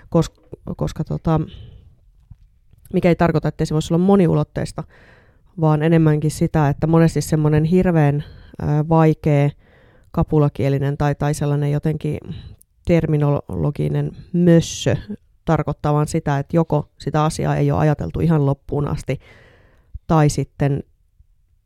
[0.08, 0.42] koska,
[0.76, 1.40] koska tota,
[2.92, 4.84] mikä ei tarkoita, että se voisi olla moniulotteista,
[5.60, 8.24] vaan enemmänkin sitä, että monesti semmoinen hirveän
[8.88, 9.50] vaikea
[10.10, 12.18] kapulakielinen tai, tai sellainen jotenkin
[12.86, 14.96] terminologinen mössö
[15.48, 19.18] tarkoittaa vaan sitä, että joko sitä asiaa ei ole ajateltu ihan loppuun asti,
[20.06, 20.82] tai sitten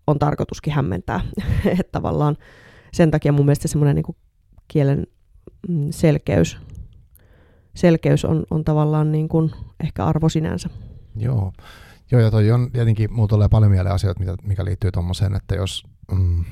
[0.07, 1.20] on tarkoituskin hämmentää.
[1.78, 2.37] että tavallaan
[2.93, 4.16] sen takia mun mielestä semmoinen niin
[4.68, 5.07] kielen
[5.68, 6.59] mm, selkeys,
[7.74, 9.51] selkeys on, on tavallaan niin kuin
[9.85, 10.68] ehkä arvo sinänsä.
[11.16, 11.53] Joo.
[12.11, 15.55] Joo, ja toi on tietenkin, mulla tulee paljon mieleen asioita, mitä, mikä liittyy tuommoiseen, että
[15.55, 16.45] jos mm,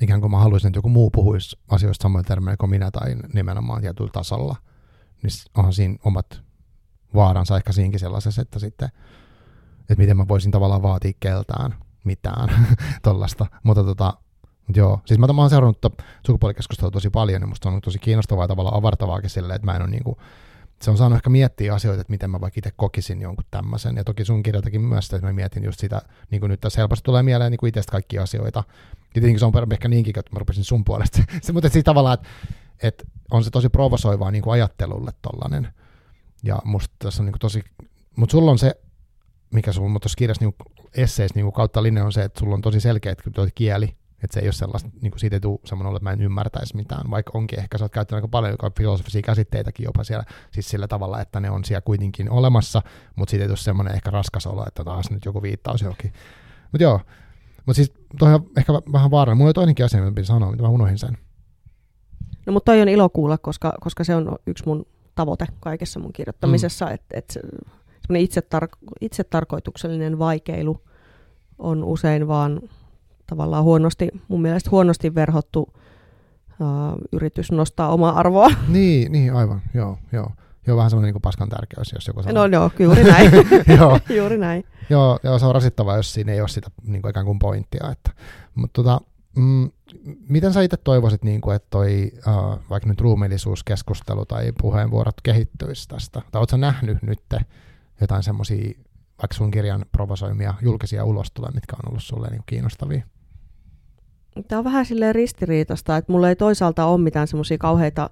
[0.00, 3.80] ikään kuin mä haluaisin, että joku muu puhuisi asioista samoin termeillä kuin minä tai nimenomaan
[3.80, 4.56] tietyllä tasolla,
[5.24, 6.42] niin onhan siinä omat
[7.14, 8.88] vaaransa ehkä siinkin sellaisessa, että sitten,
[9.80, 12.48] että miten mä voisin tavallaan vaatia keltään mitään
[13.02, 13.46] tollasta.
[13.62, 14.14] Mutta tota,
[14.66, 15.86] Mut joo, siis mä, oon seurannut
[16.26, 19.82] sukupuolikeskustelua tosi paljon, niin musta on tosi kiinnostavaa ja tavallaan avartavaakin silleen, että mä en
[19.82, 20.18] ole niinku,
[20.82, 23.96] se on saanut ehkä miettiä asioita, että miten mä vaikka itse kokisin jonkun tämmöisen.
[23.96, 27.04] Ja toki sun kirjaltakin myös, että mä mietin just sitä, niin kuin nyt tässä helposti
[27.04, 28.64] tulee mieleen niin itsestä kaikkia asioita.
[29.14, 31.22] Ja tietenkin se on ehkä niinkin, että mä rupesin sun puolesta.
[31.42, 32.28] se, mutta siis tavallaan, että,
[32.82, 35.68] että on se tosi provosoivaa niin kuin ajattelulle tollanen.
[36.42, 37.64] Ja musta tässä on niin kuin tosi,
[38.16, 38.74] mutta sulla on se,
[39.50, 40.54] mikä sulla on tuossa kirjassa niin
[40.96, 43.14] esseissä niin kautta linja on se, että sulla on tosi selkeä
[43.54, 46.12] kieli, että se ei ole sellaista, niin kuin siitä ei tule semmoinen olo, että mä
[46.12, 50.24] en ymmärtäisi mitään, vaikka onkin ehkä, sä oot käyttänyt aika paljon filosofisia käsitteitäkin jopa siellä,
[50.50, 52.82] siis sillä tavalla, että ne on siellä kuitenkin olemassa,
[53.16, 56.12] mutta siitä ei tule semmoinen ehkä raskas olo, että taas nyt joku viittaus johonkin.
[56.72, 57.00] Mutta joo,
[57.66, 59.38] mutta siis toi on ehkä vähän vaarallinen.
[59.38, 61.18] Mulla oli toinenkin asia, mitä sanoa, mitä mä unohdin sen.
[62.46, 66.12] No mutta toi on ilo kuulla, koska, koska se on yksi mun tavoite kaikessa mun
[66.12, 66.94] kirjoittamisessa, mm.
[66.94, 67.38] että et
[68.10, 70.80] itsetar- itsetarkoituksellinen vaikeilu
[71.58, 72.60] on usein vaan
[73.26, 78.48] tavallaan huonosti, mun mielestä huonosti verhottu uh, yritys nostaa omaa arvoa.
[78.68, 80.30] Niin, niin aivan, joo, joo.
[80.66, 82.46] Joo, vähän semmoinen niin paskan tärkeys, jos joku sanoo.
[82.46, 83.30] No joo, juuri näin.
[83.78, 84.00] joo.
[84.18, 84.64] juuri näin.
[84.90, 87.90] Joo, joo, se on rasittavaa, jos siinä ei ole sitä niin kuin ikään kuin pointtia.
[87.92, 88.10] Että,
[88.54, 89.00] mutta tota,
[89.36, 89.70] mm,
[90.28, 95.88] miten sä itse toivoisit, niin kuin, että toi uh, vaikka nyt ruumiillisuuskeskustelu tai puheenvuorot kehittyisi
[95.88, 96.22] tästä?
[96.32, 97.20] Tai ootko nähnyt nyt
[98.00, 98.64] jotain semmoisia,
[99.22, 103.02] vaikka sun kirjan provosoimia julkisia ulostuloja, mitkä on ollut sulle niin kiinnostavia?
[104.48, 108.10] Tämä on vähän silleen ristiriitasta, että mulla ei toisaalta ole mitään semmoisia kauheita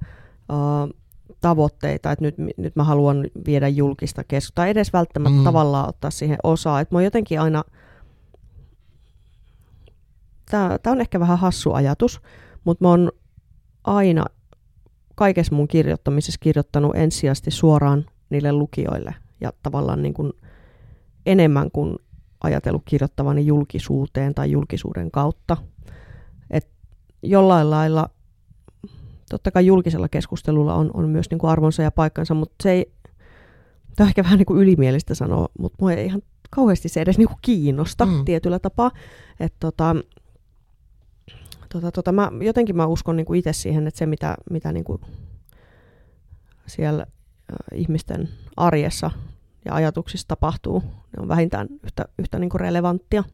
[0.52, 1.02] uh,
[1.40, 5.44] tavoitteita, että nyt, nyt mä haluan viedä julkista keskustelua, tai edes välttämättä mm.
[5.44, 6.80] tavallaan ottaa siihen osaa.
[6.80, 7.64] Että mä jotenkin aina,
[10.82, 12.20] tämä on ehkä vähän hassu ajatus,
[12.64, 13.12] mutta mä oon
[13.84, 14.24] aina
[15.14, 20.32] kaikessa mun kirjoittamisessa kirjoittanut ensisijaisesti suoraan niille lukijoille ja tavallaan niin kuin
[21.26, 21.96] enemmän kuin
[22.40, 25.56] ajatellut kirjoittavani julkisuuteen tai julkisuuden kautta–
[27.22, 28.08] jollain lailla,
[29.30, 32.92] totta kai julkisella keskustelulla on, on myös niin kuin arvonsa ja paikkansa, mutta se ei,
[33.96, 37.18] tämä on ehkä vähän niin kuin ylimielistä sanoa, mutta mua ei ihan kauheasti se edes
[37.18, 38.24] niin kuin kiinnosta mm.
[38.24, 38.90] tietyllä tapaa.
[39.40, 39.96] Että tota,
[41.72, 44.84] tota, tota, mä, jotenkin mä uskon niin kuin itse siihen, että se mitä, mitä niin
[44.84, 45.00] kuin
[46.66, 47.06] siellä
[47.74, 49.10] ihmisten arjessa
[49.64, 53.24] ja ajatuksissa tapahtuu, ne on vähintään yhtä, yhtä niin kuin relevanttia.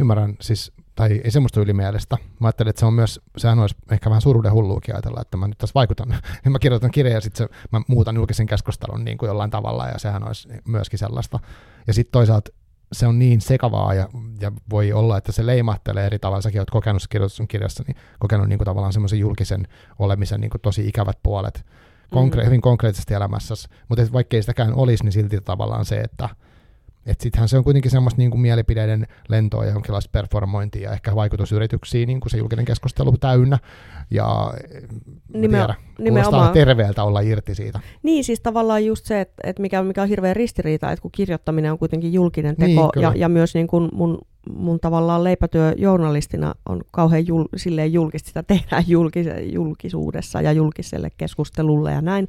[0.00, 0.36] Ymmärrän.
[0.40, 2.16] Siis tai ei semmoista ylimielistä.
[2.40, 5.48] Mä ajattelin, että se on myös, sehän olisi ehkä vähän suruuden hulluukin ajatella, että mä
[5.48, 6.08] nyt tässä vaikutan.
[6.44, 9.98] niin mä kirjoitan kirjan ja sitten mä muutan julkisen keskustelun niin kuin jollain tavalla ja
[9.98, 11.40] sehän olisi myöskin sellaista.
[11.86, 12.50] Ja sitten toisaalta
[12.92, 14.08] se on niin sekavaa ja,
[14.40, 16.42] ja voi olla, että se leimahtelee eri tavalla.
[16.42, 19.68] Säkin olet kokenut sun kirjassa, niin kokenut niin kuin tavallaan semmoisen julkisen
[19.98, 21.64] olemisen niin kuin tosi ikävät puolet
[22.14, 22.46] konkre- mm.
[22.46, 23.54] hyvin konkreettisesti elämässä.
[23.88, 26.28] Mutta vaikkei sitäkään olisi, niin silti tavallaan se, että
[27.06, 31.14] että sittenhän se on kuitenkin semmoista niin kuin mielipideiden lentoa ja jonkinlaista performointia ja ehkä
[31.14, 33.58] vaikutusyrityksiä, niin kuin se julkinen keskustelu täynnä.
[34.10, 34.54] Ja
[35.34, 36.52] Nime- tiedä, nimenomaan.
[36.52, 37.80] terveeltä olla irti siitä.
[38.02, 41.72] Niin, siis tavallaan just se, että, että mikä, mikä on hirveä ristiriita, että kun kirjoittaminen
[41.72, 44.18] on kuitenkin julkinen teko niin, ja, ja myös niin kuin mun,
[44.50, 51.10] mun tavallaan leipätyö journalistina on kauhean jul, silleen julkista, sitä tehdään julkis, julkisuudessa ja julkiselle
[51.16, 52.28] keskustelulle ja näin,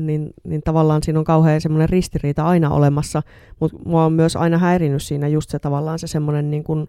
[0.00, 3.22] niin, niin tavallaan siinä on kauhean semmoinen ristiriita aina olemassa,
[3.60, 6.86] mutta mua on myös aina häirinyt siinä just se tavallaan se semmoinen niin kuin,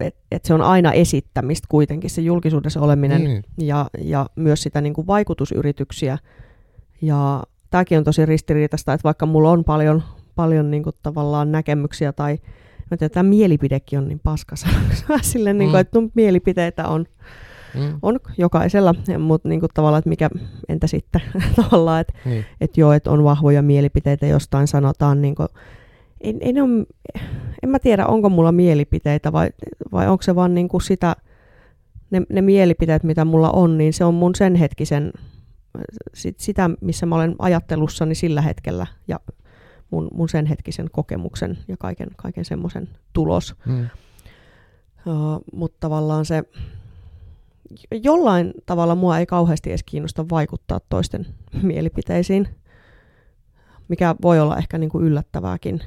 [0.00, 3.44] että et se on aina esittämistä kuitenkin se julkisuudessa oleminen niin.
[3.60, 6.18] ja, ja myös sitä niin kuin vaikutusyrityksiä.
[7.02, 10.02] Ja tämäkin on tosi ristiriitaista, että vaikka mulla on paljon,
[10.34, 12.38] paljon niin kuin tavallaan näkemyksiä tai
[12.90, 14.66] mä tiedän, tämä mielipidekin on niin paskasa.
[15.22, 15.80] Silleen, niin kuin, mm.
[15.80, 17.06] että no, mielipiteitä on
[17.74, 17.98] mm.
[18.02, 20.30] on jokaisella, mutta niin kuin tavallaan, että mikä,
[20.68, 21.20] entä sitten
[21.62, 22.44] tavallaan, että niin.
[22.60, 25.48] et joo, että on vahvoja mielipiteitä, jostain sanotaan, niin kuin,
[26.20, 26.86] en, en, ole,
[27.62, 29.50] en mä tiedä, onko mulla mielipiteitä vai,
[29.92, 31.16] vai onko se vaan niin kuin sitä,
[32.10, 35.12] ne, ne mielipiteet, mitä mulla on, niin se on mun sen hetkisen,
[36.14, 39.20] sit, sitä, missä mä olen ajattelussani sillä hetkellä ja
[39.90, 43.54] mun, mun sen hetkisen kokemuksen ja kaiken, kaiken semmoisen tulos.
[43.66, 43.86] Mm.
[45.06, 46.44] Uh, mutta tavallaan se,
[48.02, 51.26] jollain tavalla mua ei kauheasti edes kiinnosta vaikuttaa toisten
[51.62, 52.48] mielipiteisiin,
[53.88, 55.80] mikä voi olla ehkä niin kuin yllättävääkin.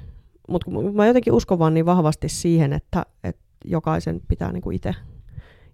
[0.50, 4.96] Mutta mä jotenkin uskon vaan niin vahvasti siihen, että, että jokaisen pitää niin itse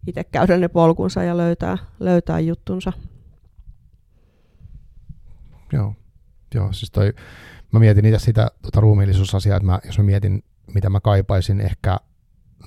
[0.08, 2.94] itse käydä ne polkunsa ja löytää, löytää juttunsa.
[5.74, 5.94] Joo.
[6.56, 7.14] Joo, siis toi,
[7.72, 10.44] mä mietin itse sitä tota ruumiillisuusasiaa, että mä, jos mä mietin,
[10.74, 12.00] mitä mä kaipaisin ehkä,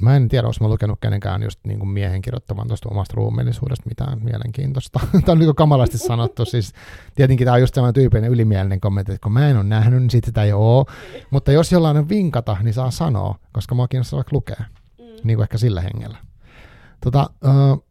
[0.00, 3.88] mä en tiedä, jos mä lukenut kenenkään just niin kuin miehen kirjoittavan tuosta omasta ruumiillisuudesta
[3.88, 5.00] mitään mielenkiintoista.
[5.24, 6.72] tämä on niin kamalasti sanottu, siis
[7.14, 10.10] tietenkin tämä on just sellainen tyypillinen ylimielinen kommentti, että kun mä en ole nähnyt, niin
[10.10, 10.84] sitten sitä ei ole.
[11.30, 14.64] Mutta jos jollain on vinkata, niin saa sanoa, koska mä kiinnostaa vaikka lukea,
[14.98, 15.04] mm.
[15.24, 16.18] niin kuin ehkä sillä hengellä.
[17.04, 17.84] Tota, uh,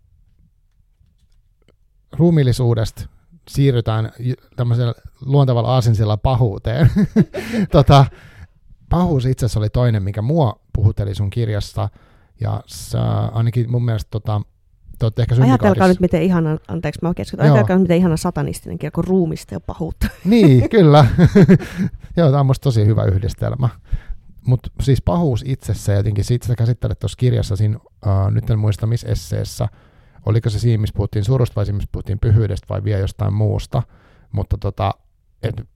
[2.17, 3.07] ruumiillisuudesta
[3.49, 4.11] siirrytään
[4.55, 4.93] tämmöisellä
[5.25, 6.91] luontevalla aasinsilla pahuuteen.
[7.71, 8.05] tota,
[8.89, 11.89] pahuus itse asiassa oli toinen, mikä mua puhutteli sun kirjasta,
[12.41, 14.41] ja sä, ainakin mun mielestä tota,
[14.99, 18.91] te ehkä Ajatelkaa nyt, miten ihana, anteeksi mä keskityn, ajatelkaa nyt, miten ihana satanistinen kirja,
[18.91, 20.07] kun ruumista ja pahuutta.
[20.25, 21.05] niin, kyllä.
[22.17, 23.69] Joo, tämä on musta tosi hyvä yhdistelmä.
[24.47, 28.87] Mutta siis pahuus itsessä, jotenkin siitä sä käsittelet tuossa kirjassa, siinä, uh, nyt en muista
[28.87, 29.67] missä esseessä,
[30.25, 33.83] oliko se siinä, missä puhuttiin surusta vai siinä, missä puhuttiin pyhyydestä vai vielä jostain muusta,
[34.31, 34.91] mutta tota,
[35.43, 35.67] et,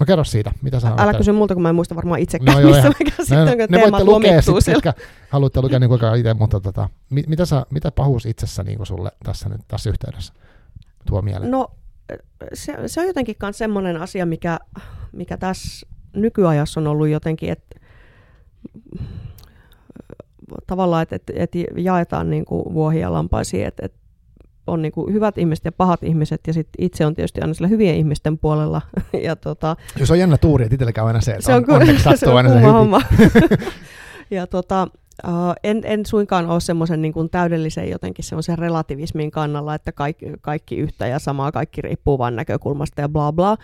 [0.00, 2.60] no kerro siitä, mitä sä Älä kysy multa, kun mä en muista varmaan itsekään, no,
[2.60, 4.94] joo, missä mä käsittän, no, ne voitte lukea sitten, jotka
[5.30, 8.86] haluatte lukea niin kuin itse, mutta tota, mit, mitä, sä, mitä pahuus itsessä niin kuin
[8.86, 10.32] sulle tässä nyt tässä yhteydessä
[11.06, 11.50] tuo mieleen?
[11.50, 11.70] No
[12.54, 14.58] se, se on jotenkin myös semmoinen asia, mikä,
[15.12, 17.76] mikä tässä nykyajassa on ollut jotenkin, että
[20.66, 23.98] tavallaan, että, että, että jaetaan niin kuin vuohia lampaisiin, että, että
[24.68, 27.68] on niin kuin hyvät ihmiset ja pahat ihmiset, ja sitten itse on tietysti aina sillä
[27.68, 28.82] hyvien ihmisten puolella.
[29.26, 32.18] ja tota, Jos on jännä tuuri, että itsellä käy aina se, että se on, on,
[32.18, 33.00] se on aina se homma.
[34.30, 34.88] ja tota,
[35.26, 40.76] Uh, en, en suinkaan ole semmoisen niin täydellisen jotenkin semmoisen relativismin kannalla, että kaikki, kaikki
[40.76, 43.56] yhtä ja samaa, kaikki riippuu vain näkökulmasta ja bla bla.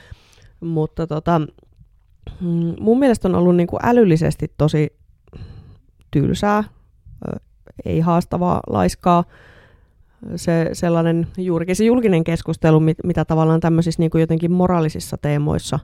[0.60, 1.40] Mutta tota,
[2.40, 4.96] mm, mun mielestä on ollut niin kuin älyllisesti tosi
[6.10, 6.64] tylsää,
[7.84, 9.24] ei haastavaa, laiskaa.
[10.36, 15.78] Se sellainen juurikin se julkinen keskustelu, mit, mitä tavallaan tämmöisissä niin kuin jotenkin moraalisissa teemoissa,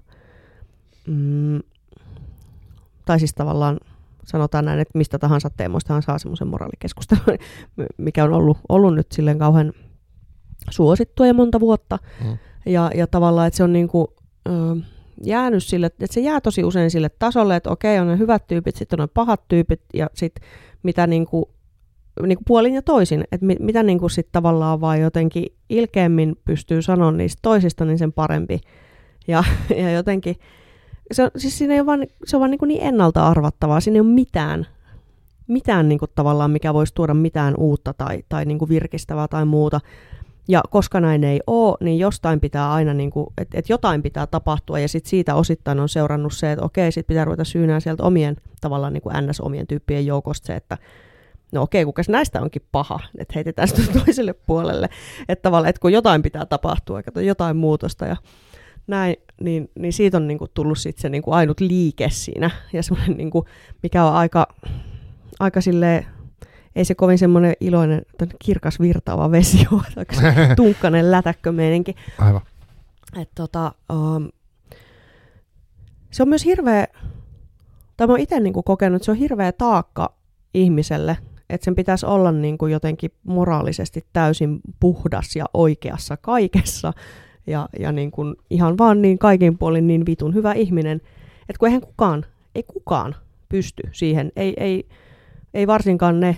[1.06, 1.60] mm,
[3.04, 3.80] tai siis tavallaan
[4.24, 7.38] sanotaan näin, että mistä tahansa teemoistahan saa semmoisen moraalikeskustelun,
[7.96, 9.72] mikä on ollut, ollut nyt silleen kauhean
[10.70, 11.98] suosittua ja monta vuotta.
[12.24, 12.38] Mm.
[12.66, 14.06] Ja, ja tavallaan, että se on niin kuin,
[14.48, 14.76] ö,
[15.24, 18.76] jäänyt sille, että se jää tosi usein sille tasolle, että okei, on ne hyvät tyypit,
[18.76, 20.48] sitten on ne pahat tyypit, ja sitten
[20.82, 21.44] mitä niin kuin,
[22.28, 26.36] niin kuin puolin ja toisin, että mit, mitä niin kuin sit tavallaan vaan jotenkin ilkeämmin
[26.44, 28.60] pystyy sanoa niistä toisista, niin sen parempi.
[29.28, 29.44] Ja,
[29.76, 30.36] ja jotenkin,
[31.12, 33.96] se on, siis siinä ei ole vaan, se on vaan niin, niin ennalta arvattavaa, siinä
[33.96, 34.66] ei ole mitään,
[35.46, 39.44] mitään niin kuin tavallaan, mikä voisi tuoda mitään uutta tai, tai niin kuin virkistävää tai
[39.44, 39.80] muuta.
[40.48, 44.26] Ja koska näin ei ole, niin jostain pitää aina, niin kuin, että, että jotain pitää
[44.26, 48.02] tapahtua, ja sitten siitä osittain on seurannut se, että okei, sitten pitää ruveta syynää sieltä
[48.02, 50.78] omien, tavallaan niin kuin NS-omien tyyppien joukosta se, että
[51.52, 54.88] no okei, kukas näistä onkin paha, että heitetään sitä toiselle puolelle,
[55.28, 58.16] että tavallaan, että kun jotain pitää tapahtua, kato jotain muutosta, ja
[58.86, 62.50] näin, niin, niin siitä on niin kuin tullut sitten se niin kuin ainut liike siinä,
[62.72, 63.44] ja semmoinen, niin kuin,
[63.82, 64.46] mikä on aika,
[65.40, 66.06] aika silleen,
[66.76, 68.02] ei se kovin semmoinen iloinen,
[68.44, 70.06] kirkas virtaava vesi ole,
[70.56, 71.94] tunkkanen lätäkkömeininki.
[72.18, 72.40] Aivan.
[73.20, 74.28] Et tota, um,
[76.10, 76.86] se on myös hirveä,
[77.96, 80.14] tai mä oon itse niinku kokenut, että se on hirveä taakka
[80.54, 81.16] ihmiselle,
[81.50, 86.92] että sen pitäisi olla niinku jotenkin moraalisesti täysin puhdas ja oikeassa kaikessa,
[87.46, 91.00] ja, ja niinku ihan vaan niin kaikin puolin niin vitun hyvä ihminen,
[91.40, 93.14] että kun eihän kukaan, ei kukaan
[93.48, 94.88] pysty siihen, ei, ei,
[95.54, 96.36] ei varsinkaan ne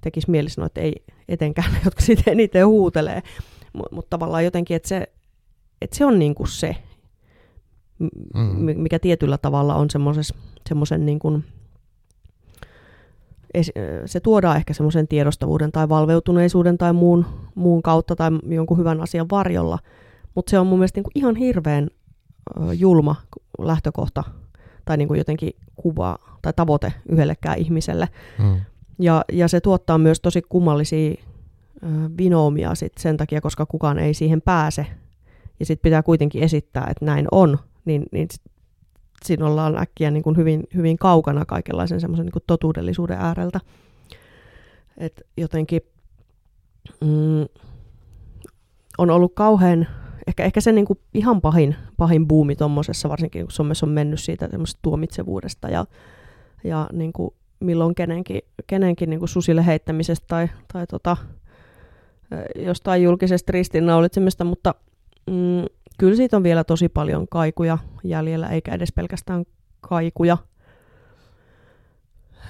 [0.00, 0.94] tekisi mieli sanoa, että ei
[1.28, 3.22] etenkään ne, jotka sitten eniten huutelee.
[3.72, 5.12] Mutta mut tavallaan jotenkin, että se,
[5.82, 6.76] että se on niinku se,
[7.98, 8.80] mm.
[8.80, 9.90] mikä tietyllä tavalla on
[10.68, 11.44] semmoisen niin kuin,
[14.06, 19.26] se tuodaan ehkä semmoisen tiedostavuuden tai valveutuneisuuden tai muun, muun kautta tai jonkun hyvän asian
[19.30, 19.78] varjolla,
[20.34, 21.88] mutta se on mun mielestä niin kuin ihan hirveän
[22.72, 23.16] julma
[23.58, 24.24] lähtökohta
[24.84, 28.08] tai niin kuin jotenkin kuva tai tavoite yhdellekään ihmiselle.
[28.38, 28.60] Mm.
[28.98, 31.14] Ja, ja se tuottaa myös tosi kummallisia
[32.18, 34.86] vinoomia sit sen takia, koska kukaan ei siihen pääse.
[35.60, 38.28] Ja sitten pitää kuitenkin esittää, että näin on, niin, niin
[39.24, 43.60] siinä ollaan äkkiä niin kuin hyvin, hyvin kaukana kaikenlaisen semmoisen niin totuudellisuuden ääreltä.
[44.98, 45.80] Et jotenkin
[47.00, 47.46] mm,
[48.98, 49.86] on ollut kauhean,
[50.26, 54.20] ehkä, ehkä se niin kuin ihan pahin, pahin buumi tuommoisessa, varsinkin kun somessa on mennyt
[54.20, 54.48] siitä
[54.82, 55.86] tuomitsevuudesta ja,
[56.64, 61.16] ja niin kuin milloin kenenkin, kenenkin niin kuin susille heittämisestä tai, tai tota,
[62.56, 64.74] jostain julkisesta ristiinnaulitsemista, mutta
[65.28, 65.64] mm,
[65.98, 69.44] kyllä siitä on vielä tosi paljon kaikuja jäljellä, eikä edes pelkästään
[69.80, 70.36] kaikuja.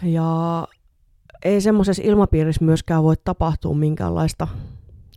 [0.03, 0.67] Ja
[1.45, 4.49] ei semmoisessa ilmapiirissä myöskään voi tapahtua minkäänlaista,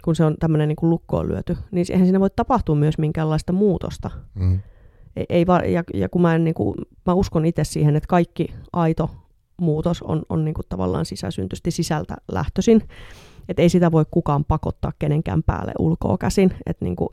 [0.03, 4.09] kun se on tämmöinen niin lukkoon lyöty, niin eihän siinä voi tapahtua myös minkäänlaista muutosta.
[4.33, 4.59] Mm.
[5.15, 8.07] ei, ei va, ja, ja kun mä, en, niin kuin, mä uskon itse siihen, että
[8.07, 9.09] kaikki aito
[9.57, 12.83] muutos on, on niin kuin tavallaan sisäsyntysti sisältä lähtöisin.
[13.49, 16.53] Että ei sitä voi kukaan pakottaa kenenkään päälle ulkoa käsin.
[16.65, 17.09] Että niin kuin,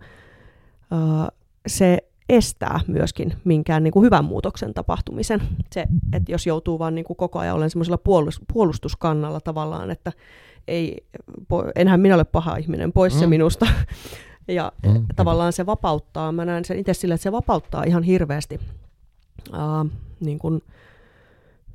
[1.66, 5.42] se estää myöskin minkään niin kuin hyvän muutoksen tapahtumisen.
[5.72, 7.98] Se, että jos joutuu vaan niin kuin koko ajan olemaan semmoisella
[8.52, 10.12] puolustuskannalla tavallaan, että
[10.68, 11.06] ei,
[11.74, 13.20] enhän minä ole paha ihminen, pois mm.
[13.20, 13.66] se minusta.
[14.48, 15.06] ja mm.
[15.16, 18.60] tavallaan se vapauttaa, mä näen sen itse sillä, että se vapauttaa ihan hirveästi
[19.52, 20.62] uh, niin kuin,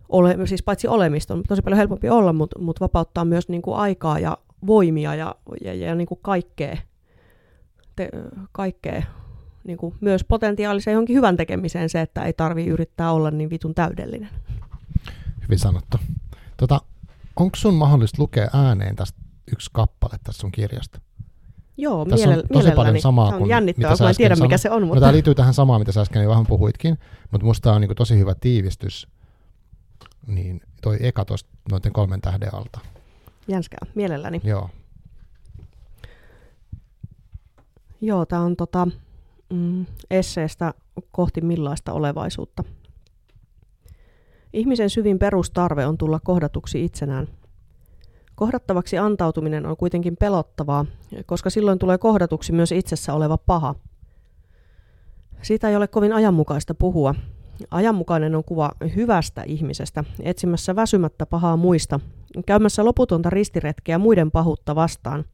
[0.09, 3.77] ole, siis paitsi olemista on tosi paljon helpompi olla, mutta mut vapauttaa myös niin kuin
[3.77, 4.37] aikaa ja
[4.67, 6.77] voimia ja, ja, ja niin kuin kaikkea,
[7.95, 8.09] te,
[8.51, 9.03] kaikkea
[9.63, 13.75] niin kuin myös potentiaaliseen johonkin hyvän tekemiseen se, että ei tarvi yrittää olla niin vitun
[13.75, 14.29] täydellinen.
[15.43, 15.97] Hyvin sanottu.
[16.57, 16.81] Tota,
[17.35, 19.19] Onko sun mahdollista lukea ääneen tästä
[19.51, 21.01] yksi kappale tästä sun kirjasta?
[21.77, 24.69] Joo, Tässä miele- on tosi paljon samaa on kuin jännittävää, kun en tiedä mikä se
[24.69, 24.81] on.
[24.81, 24.99] No, mutta...
[24.99, 26.97] No, tämä liittyy tähän samaan, mitä sä äsken vähän puhuitkin,
[27.31, 29.07] mutta musta on niin tosi hyvä tiivistys
[30.27, 32.79] niin toi eka tuosta noiden kolmen tähden alta.
[33.47, 34.41] Jänskää, mielelläni.
[34.43, 34.69] Joo.
[38.03, 38.87] Joo, tämä on tota,
[39.53, 40.73] mm, esseestä
[41.11, 42.63] kohti millaista olevaisuutta.
[44.53, 47.27] Ihmisen syvin perustarve on tulla kohdatuksi itsenään.
[48.35, 50.85] Kohdattavaksi antautuminen on kuitenkin pelottavaa,
[51.25, 53.75] koska silloin tulee kohdatuksi myös itsessä oleva paha.
[55.41, 57.15] Siitä ei ole kovin ajanmukaista puhua,
[57.71, 61.99] Ajanmukainen on kuva hyvästä ihmisestä, etsimässä väsymättä pahaa muista,
[62.45, 65.25] käymässä loputonta ristiretkeä muiden pahuutta vastaan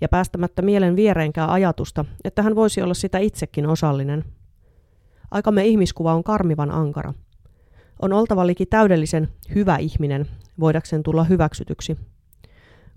[0.00, 4.24] ja päästämättä mielen viereenkään ajatusta, että hän voisi olla sitä itsekin osallinen.
[5.30, 7.14] Aikamme ihmiskuva on karmivan ankara.
[8.02, 10.26] On oltava liki täydellisen hyvä ihminen,
[10.60, 11.98] voidakseen tulla hyväksytyksi.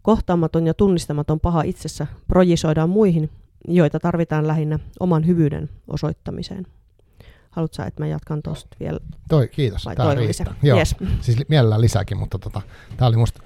[0.01, 3.29] Kohtaamaton ja tunnistamaton paha itsessä projisoidaan muihin,
[3.67, 6.67] joita tarvitaan lähinnä oman hyvyyden osoittamiseen.
[7.51, 8.99] Haluatko että mä jatkan tuosta vielä?
[9.29, 9.85] Toi, kiitos.
[9.85, 10.55] Vai tämä riittää.
[10.63, 10.95] Joo, yes.
[11.21, 12.61] siis mielellään lisääkin, mutta tota,
[12.97, 13.43] tämä oli musta,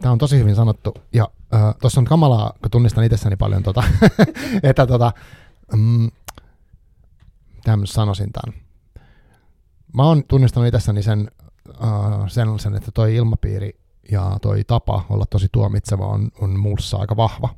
[0.00, 0.94] tämä on tosi hyvin sanottu.
[1.12, 3.82] Ja äh, tuossa on kamalaa, kun tunnistan itsessäni paljon, tota,
[4.62, 5.12] että tota,
[5.76, 6.10] mm,
[7.56, 8.60] mitä sanoisin tämän.
[9.94, 11.30] Mä oon tunnistanut itsessäni sen,
[11.82, 12.28] äh,
[12.58, 13.80] sen, että toi ilmapiiri
[14.12, 17.48] ja toi tapa olla tosi tuomitseva on, on muussa aika vahva.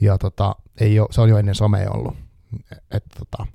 [0.00, 2.16] Ja tota, ei ole, se on jo ennen somea ollut.
[2.90, 3.46] Et, tota,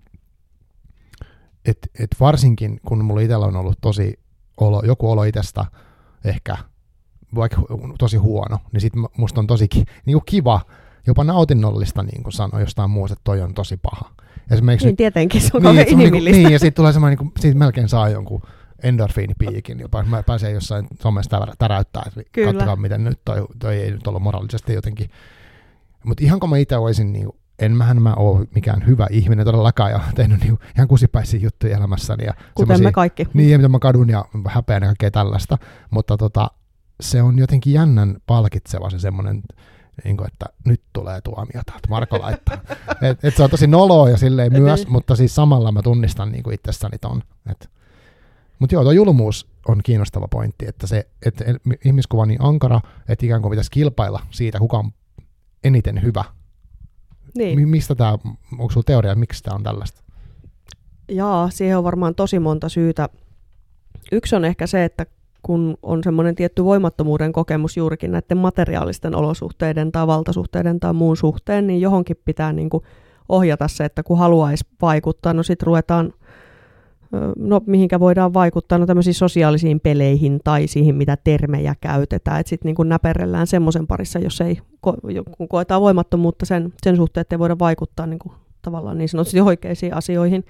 [1.66, 4.20] et, et varsinkin kun mulla itsellä on ollut tosi
[4.58, 5.66] olo, joku olo itsestä
[6.26, 6.58] ehkä
[7.36, 7.62] vaikka
[8.00, 9.68] tosi huono, niin sit musta on tosi
[10.06, 10.62] niin kuin kiva,
[11.08, 14.12] jopa nautinnollista niin kuin sanoa jostain muusta, että toi on tosi paha.
[14.52, 17.18] Esimerkiksi niin tietenkin, se on niin, se on niin, kuin, niin, ja sitten tulee semmoinen,
[17.20, 18.42] niin kuin, siitä melkein saa jonkun
[18.84, 22.54] endorfiinipiikin, jopa mä pääsee jossain somessa täräyttää, että Kyllä.
[22.54, 25.10] katsokaa miten nyt toi, toi ei nyt ollut moraalisesti jotenkin.
[26.04, 27.30] Mutta ihan kun mä itse olisin niin
[27.60, 32.26] en mähän mä ole mikään hyvä ihminen todellakaan ja tehnyt niin ihan kusipäisiä juttuja elämässäni.
[32.26, 33.28] Ja Kuten me kaikki.
[33.34, 35.58] Niin, ja mitä mä kadun ja häpeän ja kaikkea tällaista.
[35.90, 36.52] Mutta tota,
[37.00, 39.42] se on jotenkin jännän palkitseva se semmoinen,
[40.04, 42.58] niin kuin, että nyt tulee tuomiota, että Marko laittaa.
[43.10, 44.92] et, et se on tosi noloa ja silleen myös, niin.
[44.92, 47.22] mutta siis samalla mä tunnistan niin kuin itsessäni ton.
[48.60, 51.46] Mutta joo, tuo julmuus on kiinnostava pointti, että se että
[51.86, 54.92] ihmiskuva on niin ankara, että ikään kuin pitäisi kilpailla siitä, kuka on
[55.64, 56.24] eniten hyvä
[57.36, 57.70] niin.
[57.70, 60.02] Mistä tämä, onko sinulla teoria, miksi tämä on tällaista?
[61.10, 63.10] Jaa, siihen on varmaan tosi monta syytä.
[64.12, 65.06] Yksi on ehkä se, että
[65.46, 71.68] kun on semmoinen tietty voimattomuuden kokemus juurikin näiden materiaalisten olosuhteiden tai valtasuhteiden tai muun suhteen,
[71.68, 72.84] niin johonkin pitää niin kuin
[73.30, 76.14] ohjata se, että kun haluaisi vaikuttaa, no sitten ruvetaan–
[77.38, 82.74] no mihinkä voidaan vaikuttaa, no tämmöisiin sosiaalisiin peleihin tai siihen, mitä termejä käytetään, että sitten
[82.78, 84.58] niin näperellään semmoisen parissa, jos ei,
[85.38, 89.42] kun koetaan voimattomuutta sen, sen suhteen, että ei voida vaikuttaa niin kuin, tavallaan niin sanotusti
[89.42, 90.46] oikeisiin asioihin.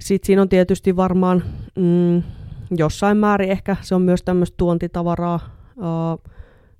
[0.00, 1.42] Sitten siinä on tietysti varmaan
[1.76, 2.22] mm,
[2.76, 5.40] jossain määrin ehkä se on myös tämmöistä tuontitavaraa,
[5.76, 6.32] uh,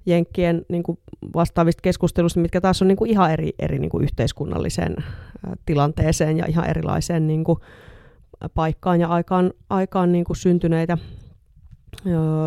[0.06, 0.98] Jenkkien niin kuin
[1.34, 4.96] vastaavista keskustelusta, mitkä taas on niin kuin ihan eri, eri niin kuin yhteiskunnalliseen
[5.66, 7.58] tilanteeseen ja ihan erilaiseen niin kuin,
[8.54, 10.98] paikkaan ja aikaan, aikaan niin kuin syntyneitä.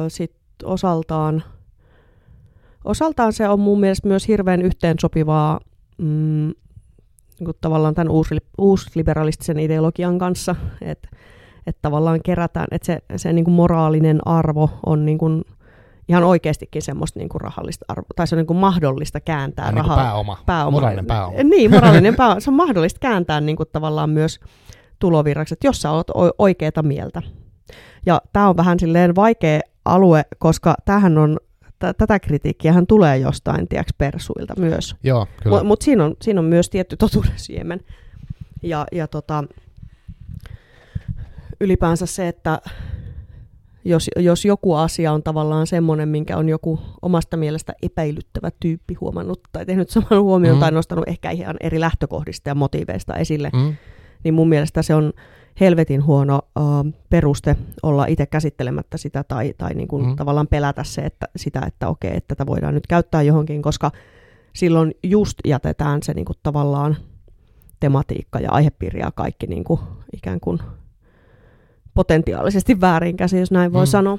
[0.07, 1.43] Sitten osaltaan,
[2.83, 5.59] osaltaan se on mun mielestä myös hirveän yhteensopivaa
[5.97, 6.53] mm,
[7.39, 11.17] niin kuin tavallaan tämän uus, uusliberalistisen ideologian kanssa, että et
[11.81, 15.43] tavallaan kerätään, että se, se niin kuin moraalinen arvo on niin kuin
[16.07, 19.77] ihan oikeastikin semmoista niin kuin rahallista arvoa, tai se on niin kuin mahdollista kääntää niin
[19.77, 19.97] rahaa.
[19.97, 21.43] pääoma, pääoma, moraalinen pääoma.
[21.43, 22.39] Niin, moraalinen pääoma.
[22.39, 24.39] Se on mahdollista kääntää niin kuin tavallaan myös
[24.99, 26.07] tulovirraksi, että jos sä oot
[26.37, 27.21] oikeeta mieltä.
[28.05, 31.37] Ja tämä on vähän silleen vaikea alue, koska tähän on
[31.79, 34.95] t- tätä kritiikkiä tulee jostain, tiedäks, persuilta myös.
[35.03, 35.63] Joo, kyllä.
[35.63, 37.79] Mutta siinä on, siinä on myös tietty totuuden siemen.
[38.63, 39.43] Ja, ja tota,
[41.61, 42.61] ylipäänsä se, että
[43.85, 49.39] jos, jos joku asia on tavallaan semmoinen, minkä on joku omasta mielestä epäilyttävä tyyppi huomannut
[49.51, 50.59] tai tehnyt saman huomioon mm.
[50.59, 53.75] tai nostanut ehkä ihan eri lähtökohdista ja motiiveista esille, mm.
[54.23, 55.13] niin mun mielestä se on
[55.59, 60.15] helvetin huono uh, peruste olla itse käsittelemättä sitä tai, tai niin kuin mm.
[60.15, 63.91] tavallaan pelätä se, että, sitä, että okei, että tätä voidaan nyt käyttää johonkin, koska
[64.53, 66.97] silloin just jätetään se niin kuin tavallaan
[67.79, 69.79] tematiikka ja aihepiiri ja kaikki niin kuin
[70.13, 70.59] ikään kuin
[72.01, 73.89] potentiaalisesti väärinkäsi, jos näin voi mm.
[73.89, 74.17] sanoa.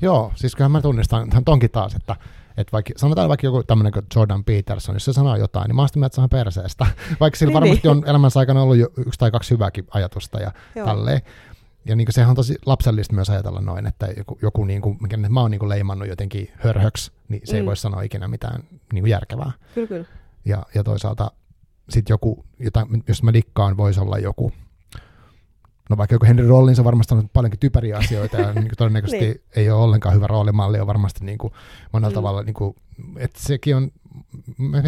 [0.00, 2.16] Joo, siis kyllä mä tunnistan tonkin taas, että,
[2.56, 5.82] että vaikka, sanotaan vaikka joku tämmöinen kuin Jordan Peterson, jos se sanoo jotain, niin mä
[5.82, 6.86] oon sitä perseestä.
[7.20, 7.96] Vaikka sillä niin, varmasti niin.
[7.96, 10.86] on elämänsä aikana ollut jo yksi tai kaksi hyvääkin ajatusta ja Joo.
[10.86, 11.20] tälleen.
[11.84, 15.16] Ja niin sehän on tosi lapsellista myös ajatella noin, että joku, joku niin kuin, mikä
[15.16, 17.56] mä oon niin kuin leimannut jotenkin hörhöksi, niin se mm.
[17.56, 19.52] ei voi sanoa ikinä mitään niin kuin järkevää.
[19.74, 20.04] Kyllä, kyllä.
[20.44, 21.30] Ja, ja toisaalta
[21.90, 24.52] sitten joku, jota, jos mä dikkaan, voisi olla joku,
[25.90, 29.40] no vaikka joku Henry Rollins on varmasti on paljonkin typeriä asioita ja niin todennäköisesti niin.
[29.56, 31.52] ei ole ollenkaan hyvä roolimalli, on varmasti niin kuin
[31.92, 32.14] monella mm.
[32.14, 32.76] tavalla, niin kuin,
[33.16, 33.90] että sekin on,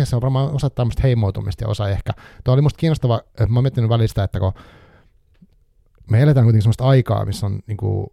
[0.04, 2.12] se on varmaan osa tämmöistä heimoutumista ja osa ehkä.
[2.44, 4.52] Tuo oli musta kiinnostava, että mä oon miettinyt välistä, että kun
[6.10, 8.06] me eletään kuitenkin sellaista aikaa, missä on niin kuin,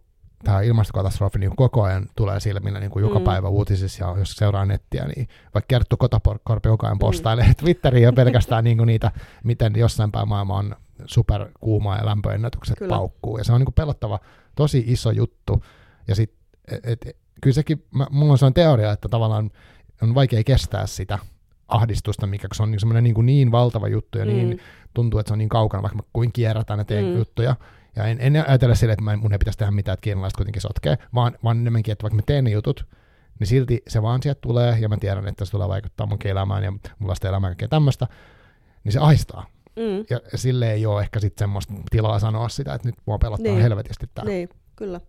[0.44, 3.24] tämä ilmastokatastrofi niin koko ajan tulee silmillä niin kuin joka mm.
[3.24, 7.54] päivä uutisissa, ja jos seuraa nettiä, niin vaikka Kerttu Kotakorpi koko ajan postailee mm.
[7.54, 9.10] Twitteriin ja pelkästään niin kuin niitä,
[9.44, 10.76] miten jossain päin maailma on
[11.06, 12.88] superkuumaa ja lämpöennätykset kyllä.
[12.96, 14.18] paukkuu, ja se on niin kuin pelottava,
[14.54, 15.64] tosi iso juttu,
[16.08, 16.34] ja sit,
[16.72, 19.50] et, et, kyllä sekin, mä, mulla on sellainen teoria, että tavallaan
[20.02, 21.18] on vaikea kestää sitä
[21.68, 24.48] ahdistusta, mikä se on niin, semmoinen niin, kuin niin valtava juttu, ja niin mm.
[24.48, 24.60] niin
[24.94, 27.16] tuntuu, että se on niin kaukana, vaikka mä kuin kierrätän ja teen mm.
[27.16, 27.56] juttuja,
[27.96, 30.98] ja en, en ajatella sille, että mun ei pitäisi tehdä mitään, että kiinalaiset kuitenkin sotkee,
[31.14, 32.86] vaan, vaan enemmänkin, että vaikka mä teen ne jutut,
[33.38, 36.64] niin silti se vaan sieltä tulee, ja mä tiedän, että se tulee vaikuttaa mun elämään
[36.64, 38.06] ja mun lasten elämään ja tämmöistä,
[38.84, 39.46] niin se aistaa.
[39.76, 40.04] Mm.
[40.10, 43.62] Ja sille ei ole ehkä sitten semmoista tilaa sanoa sitä, että nyt mua pelottaa niin.
[43.62, 44.30] helvetisti tämä.
[44.30, 45.00] Niin, kyllä.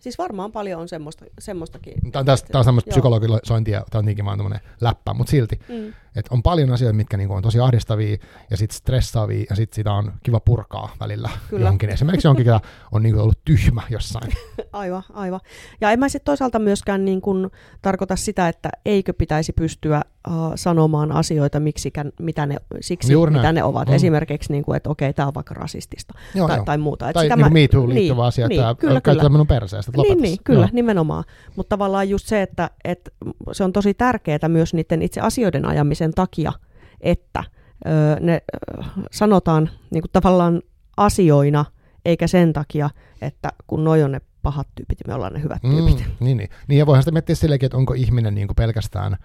[0.00, 1.94] Siis varmaan paljon on semmoista, semmoistakin.
[2.12, 5.60] Tämä on, tästä, tämä on semmoista psykologisointia, tämä on niinkin vaan läppä, mutta silti.
[5.68, 5.92] Mm.
[6.16, 8.16] Että on paljon asioita, mitkä niinku on tosi ahdistavia
[8.50, 11.62] ja sitten stressaavia ja sitten sitä on kiva purkaa välillä Kyllä.
[11.62, 11.90] johonkin.
[11.90, 12.60] Esimerkiksi jonkin, joka
[12.92, 14.32] on niinku ollut tyhmä jossain.
[14.72, 15.40] aivan, aivan.
[15.80, 17.50] Ja en mä sitten toisaalta myöskään niin kun
[17.82, 23.42] tarkoita sitä, että eikö pitäisi pystyä uh, sanomaan asioita miksikään, mitä ne, siksi, Juuri mitä
[23.42, 23.54] näin.
[23.54, 23.88] ne ovat.
[23.88, 23.94] Mm.
[23.94, 26.64] Esimerkiksi, niin kuin, että okei, tämä on vaikka rasistista joo, tai, joo.
[26.64, 27.08] tai muuta.
[27.08, 29.28] Et tai sitä niin mä, me too liittyvä niin, asia, niin, että kyllä, kyllä.
[29.28, 30.68] minun perseestä, niin, niin, kyllä, joo.
[30.72, 31.24] nimenomaan.
[31.56, 33.10] Mutta tavallaan just se, että, että
[33.52, 35.66] se on tosi tärkeää myös niiden itse asioiden
[36.00, 36.52] ajamisen takia,
[37.00, 37.44] että
[37.86, 40.62] ö, ne ö, sanotaan niin kuin tavallaan
[40.96, 41.64] asioina,
[42.04, 42.90] eikä sen takia,
[43.22, 45.98] että kun noi on ne pahat tyypit ja me ollaan ne hyvät tyypit.
[45.98, 46.50] Mm, niin, niin.
[46.68, 49.16] niin, ja voihan sitä miettiä sillekin, että onko ihminen niin kuin pelkästään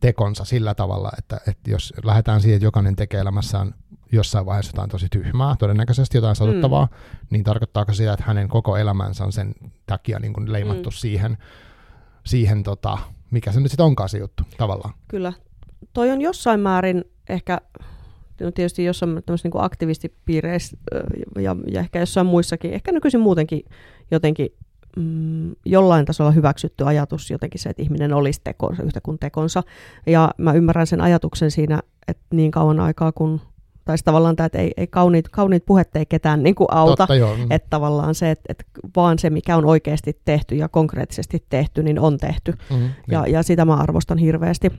[0.00, 3.74] tekonsa sillä tavalla, että, että jos lähdetään siihen, että jokainen tekee elämässään
[4.12, 7.26] jossain vaiheessa jotain tosi tyhmää, todennäköisesti jotain satuttavaa, mm.
[7.30, 9.54] niin tarkoittaako sitä, että hänen koko elämänsä on sen
[9.86, 10.94] takia niin kuin leimattu mm.
[10.94, 11.38] siihen,
[12.24, 12.98] siihen tota,
[13.30, 14.94] mikä se nyt sitten onkaan se juttu tavallaan.
[15.08, 15.32] Kyllä.
[15.92, 17.60] Toi on jossain määrin ehkä,
[18.40, 20.76] no tietysti jossain tämmöisissä niin aktivistipiireissä
[21.38, 23.64] ja, ja ehkä jossain muissakin, ehkä nykyisin muutenkin
[24.10, 24.48] jotenkin
[24.96, 29.62] mm, jollain tasolla hyväksytty ajatus jotenkin se, että ihminen olisi tekonsa yhtä kuin tekonsa.
[30.06, 33.40] Ja mä ymmärrän sen ajatuksen siinä, että niin kauan aikaa kun
[33.84, 37.36] tai tavallaan tämä, että ei, ei kauniit, kauniit puhetta ei ketään niin kuin auta, Totta.
[37.36, 37.46] Mm.
[37.50, 38.64] että tavallaan se, että, että
[38.96, 42.52] vaan se, mikä on oikeasti tehty ja konkreettisesti tehty, niin on tehty.
[42.70, 43.32] Mm, ja, niin.
[43.32, 44.72] ja sitä mä arvostan hirveästi.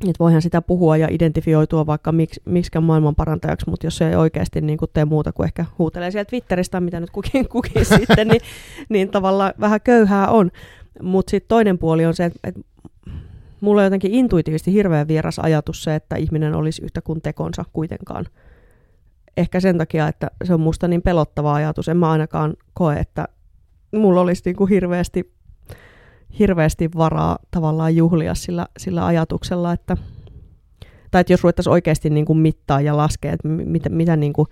[0.00, 4.14] Että voihan sitä puhua ja identifioitua vaikka miksi, miksikään maailman parantajaksi, mutta jos se ei
[4.14, 8.40] oikeasti niin tee muuta kuin ehkä huutelee sieltä Twitteristä, mitä nyt kukin, kukin sitten, niin,
[8.88, 10.50] niin tavallaan vähän köyhää on.
[11.02, 12.60] Mutta sitten toinen puoli on se, että, että
[13.60, 18.26] mulla on jotenkin intuitiivisesti hirveän vieras ajatus se, että ihminen olisi yhtä kuin tekonsa kuitenkaan.
[19.36, 21.88] Ehkä sen takia, että se on musta niin pelottava ajatus.
[21.88, 23.28] En mä ainakaan koe, että
[23.96, 25.32] mulla olisi niin kuin hirveästi
[26.38, 29.96] hirveästi varaa tavallaan juhlia sillä, sillä ajatuksella, että
[31.10, 34.48] tai että jos ruvettaisiin oikeasti niin kuin mittaa ja laskea, että mitä, mitä niin kuin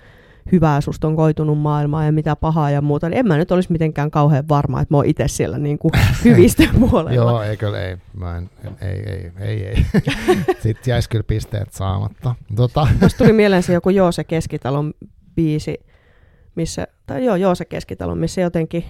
[0.52, 3.72] hyvää susta on koitunut maailmaan ja mitä pahaa ja muuta, niin en mä nyt olisi
[3.72, 5.92] mitenkään kauhean varma, että mä oon itse siellä niin kuin
[6.24, 7.12] hyvistä puolella.
[7.12, 7.96] Joo, ei kyllä, ei.
[8.14, 8.50] Mä en,
[8.80, 9.86] ei, ei, ei, ei.
[10.62, 12.34] Sitten jäisi kyllä pisteet saamatta.
[12.56, 12.88] Tota.
[13.00, 14.94] Tuossa tuli mieleen se joku Joose Keskitalon
[15.34, 15.78] biisi,
[16.54, 18.84] missä, tai joo, Joose Keskitalon, missä jotenkin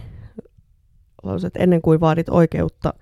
[1.47, 2.95] että ennen kuin vaadit oikeutta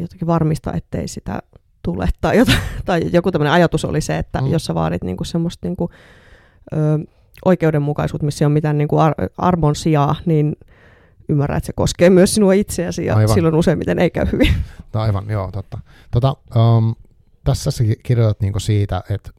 [0.00, 1.42] jotenkin varmistaa, ettei sitä
[1.82, 2.08] tule.
[2.20, 2.52] Tai, jota,
[2.84, 4.46] tai joku tämmöinen ajatus oli se, että mm.
[4.46, 5.90] jos sä vaadit niinku semmoista niinku,
[6.72, 6.76] ö,
[7.44, 10.56] oikeudenmukaisuutta, missä ei ole mitään niinku ar- armon sijaa, niin
[11.28, 13.34] ymmärrä, että se koskee myös sinua itseäsi ja Aivan.
[13.34, 14.54] silloin useimmiten ei käy hyvin.
[14.94, 15.78] Aivan, joo, totta.
[16.10, 16.94] Tota, um,
[17.44, 19.30] tässä sä kirjoitat niinku siitä, että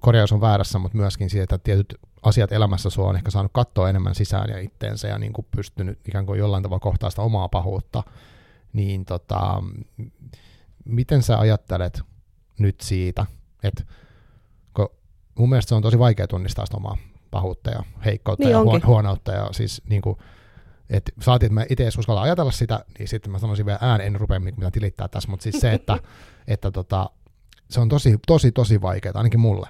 [0.00, 1.94] korjaus on väärässä, mutta myöskin siitä, että tietyt
[2.24, 5.98] asiat elämässä sua on ehkä saanut katsoa enemmän sisään ja itteensä ja niin kuin pystynyt
[6.08, 8.02] ikään kuin jollain tavalla kohtaa sitä omaa pahuutta,
[8.72, 9.62] niin tota,
[10.84, 12.02] miten sä ajattelet
[12.58, 13.26] nyt siitä,
[13.62, 13.84] että
[14.74, 14.88] kun
[15.38, 16.96] mun mielestä se on tosi vaikea tunnistaa sitä omaa
[17.30, 18.70] pahuutta ja heikkoutta Niin ja onkin.
[18.72, 20.18] huon- huonoutta ja siis niin kuin,
[20.90, 24.14] että saatiin, että mä itse edes uskalla ajatella sitä, niin sitten mä sanoisin vielä ääneen,
[24.14, 25.98] en rupea mitään tilittää tässä, mutta siis se, että,
[26.48, 27.10] että tota,
[27.70, 29.68] se on tosi, tosi, tosi vaikeaa, ainakin mulle.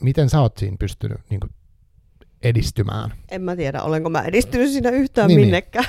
[0.00, 1.50] Niin miten sä oot siinä pystynyt niin kuin,
[2.42, 3.12] edistymään?
[3.30, 5.46] En mä tiedä, olenko mä edistynyt siinä yhtään Niin, niin, niin.
[5.46, 5.84] minnekään.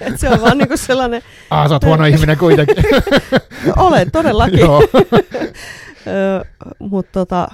[0.00, 2.76] Et se on vaan niinku sellainen, Ah, sä oot huono ihminen kuitenkin.
[3.76, 4.60] olen todellakin,
[6.78, 7.48] mutta tota,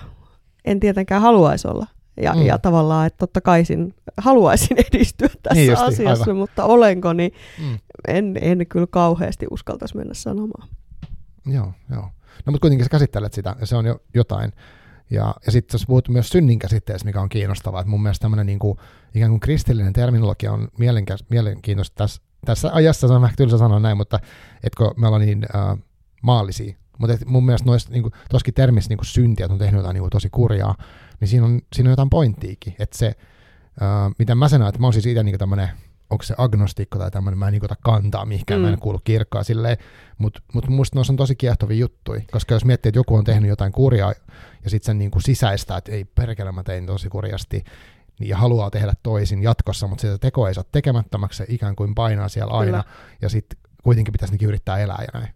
[0.65, 1.87] en tietenkään haluaisi olla.
[2.23, 2.43] Ja, Mm.
[2.47, 6.37] ja tavallaan, että totta kai sin, haluaisin edistyä tässä Niin niin justi, asiassa, aivan.
[6.37, 7.79] mutta olenko, niin Mm.
[8.09, 10.69] en, en kyllä kauheasti uskaltaisi mennä sanomaan.
[11.47, 12.03] Joo, joo.
[12.47, 14.53] No mutta kuitenkin sä käsittelet sitä, ja se on jo jotain.
[15.11, 18.47] Ja, ja sitten jos puhut myös synnin käsitteestä, mikä on kiinnostavaa, että mun mielestä tämmöinen
[18.47, 18.79] niin kuin,
[19.15, 23.81] ikään kuin kristillinen terminologia on mielenkä- mielenkiintoista tässä, tässä ajassa, se on vähän tylsä sanoa
[23.81, 24.21] näin, mutta
[24.65, 25.79] etkö me ollaan niin äh,
[26.23, 26.75] maallisia.
[26.99, 30.11] Mutta mun mielestä noissa, niin toskin termissä niin syntiä, että on tehnyt jotain niin kuin,
[30.11, 30.75] tosi kurjaa,
[31.21, 32.75] niin siinä on, siinä on jotain pointtiikin.
[32.79, 35.69] Että se, äh, mitä mä sanon, että mä oon siis itse niin tämmöinen,
[36.11, 38.63] onko se agnostikko tai tämmöinen, mä en niin ota kantaa mihinkään, mm.
[38.63, 38.81] mä en Mm.
[38.81, 39.77] kuulu kirkkaan silleen,
[40.19, 43.49] mutta mut musta noissa on tosi kiehtovia juttuja, koska jos miettii, että joku on tehnyt
[43.49, 44.13] jotain kurjaa
[44.65, 47.65] ja sitten sen niin kuin sisäistää, että ei perkele, mä tein tosi kurjasti,
[48.21, 51.95] niin, ja haluaa tehdä toisin jatkossa, mutta sitä teko ei saa tekemättömäksi, se ikään kuin
[51.95, 52.85] painaa siellä aina, Kyllä.
[53.23, 55.35] ja sitten kuitenkin pitäisi niinkin yrittää elää ja näin.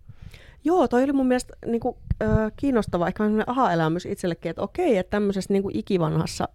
[0.65, 4.97] Joo, toi oli mun mielestä niin kuin, äh, kiinnostava, ehkä sellainen aha-elämys itsellekin, että okei,
[4.97, 6.49] että tämmöisessä niin kuin ikivanhassa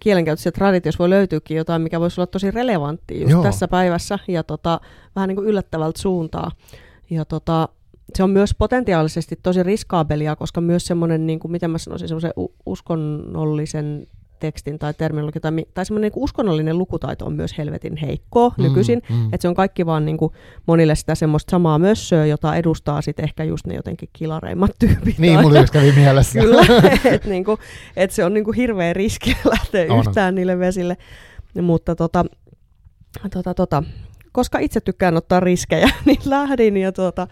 [0.00, 3.42] kielenkäytössä ja traditiossa voi löytyykin jotain, mikä voisi olla tosi relevanttia just Joo.
[3.42, 4.80] Tässä päivässä ja tota,
[5.16, 6.50] vähän niin kuin yllättävältä suuntaa.
[7.10, 7.68] Ja tota,
[8.14, 12.32] se on myös potentiaalisesti tosi riskaabelia, koska myös semmoinen, niin kuin, miten mä sanoisin, semmoisen
[12.66, 14.06] uskonnollisen
[14.38, 19.02] tekstin tai terminologia tai, tai semmoinen niin uskonnollinen lukutaito on myös helvetin heikkoa mm, nykyisin.
[19.10, 19.24] mm.
[19.24, 20.32] Että se on kaikki vaan niin kuin
[20.66, 25.18] monille sitä semmoista samaa mössöä, jota edustaa sitten ehkä just ne jotenkin kilareimmat tyypit.
[25.18, 26.40] Niin, mulla just kävi mielessä.
[26.40, 26.62] Kyllä,
[27.14, 27.58] että niinku,
[27.96, 29.98] et se on niinku hirveä riski lähteä On.
[29.98, 30.96] yhtään niille vesille.
[31.62, 32.24] Mutta tota,
[33.30, 33.82] tota, tota,
[34.32, 37.26] koska itse tykkään ottaa riskejä, niin lähdin ja tota,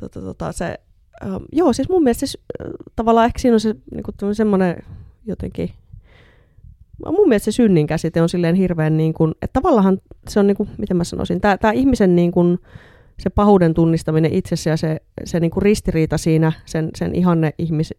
[0.00, 0.78] tota, tota, se,
[1.22, 4.82] ähm, joo, siis mun mielestä siis, äh, tavallaan ehkä siinä on se niinku semmoinen
[5.26, 5.70] jotenkin,
[7.06, 10.56] mun mielestä se synnin käsite on silleen hirveän niin kuin, että tavallaan se on niin
[10.56, 12.58] kuin, miten mä sanoisin, tämä, tämä ihmisen niin kuin,
[13.18, 17.94] se pahuuden tunnistaminen itsessä ja se, se niin kuin ristiriita siinä sen, sen ihanne, ihmis,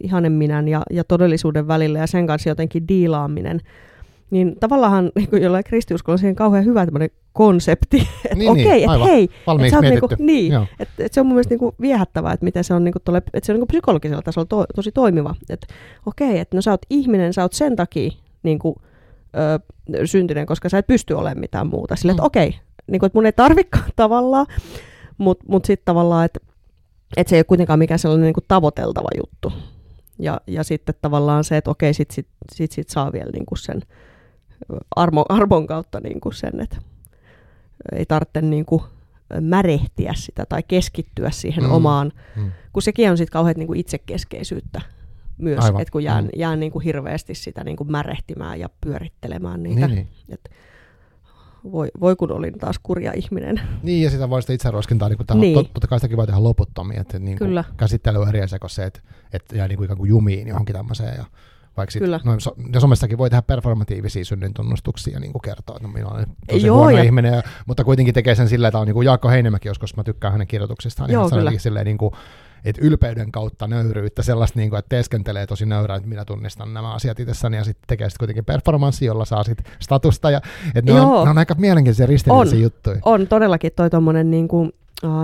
[0.00, 3.60] ihanne minän ja, ja todellisuuden välillä ja sen kanssa jotenkin diilaaminen,
[4.30, 8.64] niin tavallaan niin kuin jollain kristiuskolla on siihen kauhean hyvä tämmöinen konsepti, että Niin, okei,
[8.64, 10.66] niin, että hei, et Valmiiksi sä niinku, niin, Joo.
[10.80, 13.46] et, et se on mun mielestä niinku viehättävää, että miten se on, niinku tolle, että
[13.46, 15.34] se on niinku psykologisella tasolla to, tosi toimiva.
[15.50, 15.66] Että
[16.06, 18.10] okei, että no sä oot ihminen, sä oot sen takia
[18.42, 18.82] niinku,
[19.94, 21.96] ö, syntinen, koska sä et pysty olemaan mitään muuta.
[21.96, 22.26] Sille, että Mm.
[22.26, 22.58] okei,
[22.90, 24.46] niinku, että mun ei tarvikaan tavallaan,
[25.18, 26.40] mutta mut sitten tavallaan, että
[27.16, 29.52] et se ei ole kuitenkaan mikään sellainen niinku tavoiteltava juttu.
[30.18, 33.82] Ja, ja sitten tavallaan se, että okei, sit, sit, sit, sit saa vielä niinku sen
[34.72, 36.76] ö, armo, armon kautta niinku sen, että
[37.92, 38.82] ei tarvitse niinku
[39.40, 41.70] märehtiä sitä tai keskittyä siihen Mm.
[41.72, 42.52] omaan, Mm.
[42.72, 44.80] kun sekin on sitten kauhean niinku itsekeskeisyyttä
[45.38, 45.80] myös, Aivan.
[45.82, 46.30] että kun jään, Mm.
[46.36, 49.88] jään niinku hirveästi sitä niinku märehtimään ja pyörittelemään niitä.
[49.88, 50.38] Niin, niin.
[51.72, 53.60] Voi, voi kun olin taas kurja ihminen.
[53.82, 55.54] Niin, ja sitä voi sitä itseroskintaa, niin kuin Niin.
[55.54, 57.64] tot, totta kai sitäkin voi tehdä loputtomia, että niin kuin Kyllä.
[57.76, 59.00] käsittely on eri asia kuin se, että,
[59.32, 61.24] että jää niin kuin ikään kuin jumiin johonkin tämmöiseen, ja
[61.76, 62.20] vaikka sit, Kyllä.
[62.24, 66.08] no, so, ja somessakin voi tehdä performatiivisia synnintunnustuksia ja niin kuin kertoa, että no, minä
[66.08, 68.94] olen tosi Joo, huono ja- ihminen, ja, mutta kuitenkin tekee sen silleen, että on niin
[68.94, 72.12] kuin Jaakko Heinemäki joskus, mä tykkään hänen kirjoituksistaan, Joo, niin hän sanoi silleen niin kuin,
[72.64, 76.92] että ylpeyden kautta nöyryyttä, sellaista, niin kuin, että teeskentelee tosi nöyrää, että minä tunnistan nämä
[76.92, 80.30] asiat itsessäni ja sitten tekee sitten kuitenkin performanssi, jolla saa sitten statusta.
[80.30, 80.40] Ja,
[80.74, 82.62] että ne, on, ne on aika mielenkiintoisia ristiriitaisia On.
[82.62, 82.98] juttuja.
[83.04, 84.72] On todellakin toi tommonen niinku, uh,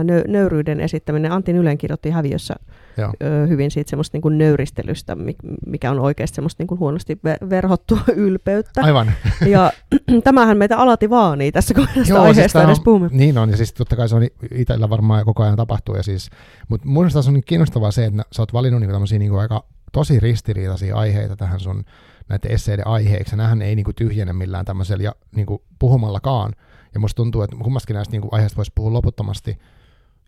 [0.04, 1.32] nö, nöyryyden esittäminen.
[1.32, 2.54] Antti Nylen kirjoitti häviössä
[2.96, 3.12] Joo.
[3.22, 8.00] ö, hyvin siitä semmoista niinku nöyristelystä, mi- mikä on oikeasti semmoista niinku huonosti ve- verhottua
[8.16, 8.82] ylpeyttä.
[8.82, 9.12] Aivan.
[9.46, 9.72] Ja
[10.24, 13.08] tämähän meitä alati vaanii tässä, tästä Joo, aiheesta siis tää edes on- puhumme.
[13.12, 14.22] Niin on, ja siis totta kai se on
[14.54, 15.96] itsellä varmaan koko ajan tapahtuu.
[15.96, 16.30] Ja siis,
[16.68, 19.36] mutta mun mielestä tässä on niin kiinnostavaa se, että sä oot valinnut niinku tämmöisiä niinku
[19.36, 21.84] aika tosi ristiriitaisia aiheita tähän sun
[22.28, 23.36] näiden esseiden aiheeksi.
[23.36, 26.52] Nämähän ei niinku tyhjene millään tämmöisellä ja niinku puhumallakaan.
[26.94, 29.58] Ja musta tuntuu, että kummastakin näistä niinku aiheista voisi puhua loputtomasti.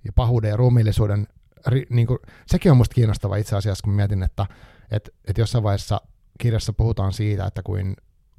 [0.04, 1.28] Ja pahuuden ja ruumiillisuuden,
[1.66, 4.46] ri, niinku, sekin on musta kiinnostavaa itse asiassa, kun mietin, että
[4.90, 6.00] et, et jossain vaiheessa
[6.38, 7.96] kirjassa puhutaan siitä, että kuin,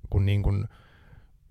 [0.10, 0.68] kun niin kuin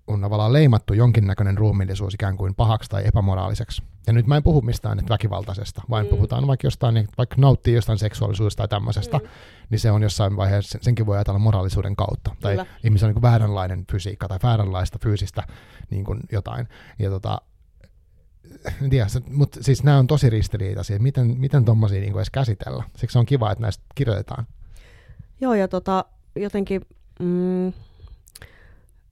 [0.07, 3.83] on tavallaan leimattu jonkinnäköinen ruumiillisuus ikään kuin pahaksi tai epämoraaliseksi.
[4.07, 6.09] Ja nyt mä en puhu mistään että väkivaltaisesta, vaan mm.
[6.09, 9.27] puhutaan vaikka jostain, niin vaikka nauttii jostain seksuaalisuudesta tai tämmöisestä, mm.
[9.69, 12.35] niin se on jossain vaiheessa, senkin voi ajatella moraalisuuden kautta.
[12.41, 12.65] Tai Kyllä.
[12.83, 15.43] ihmisellä on niin vääränlainen fysiikka tai vääränlaista fyysistä
[15.89, 16.67] niin kuin jotain.
[16.99, 17.41] Ja tota,
[18.81, 20.99] en tiedä, mutta siis nämä on tosi ristiriitaisia.
[20.99, 22.83] Miten, miten tuommoisia niin edes käsitellä?
[22.95, 24.47] Siksi on kiva, että näistä kirjoitetaan.
[25.41, 26.05] Joo, ja tota,
[26.35, 26.81] jotenkin
[27.19, 27.73] mm,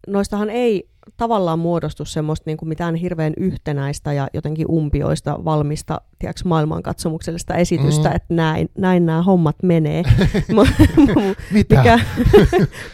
[0.08, 6.42] noistahan ei tavallaan muodostu semmoista niin kuin mitään hirveän yhtenäistä ja jotenkin umpioista valmista tiedätkö,
[6.46, 8.16] maailmankatsomuksellista esitystä, mm.
[8.16, 10.04] että näin, näin nämä hommat menee.
[11.54, 12.00] Mikä,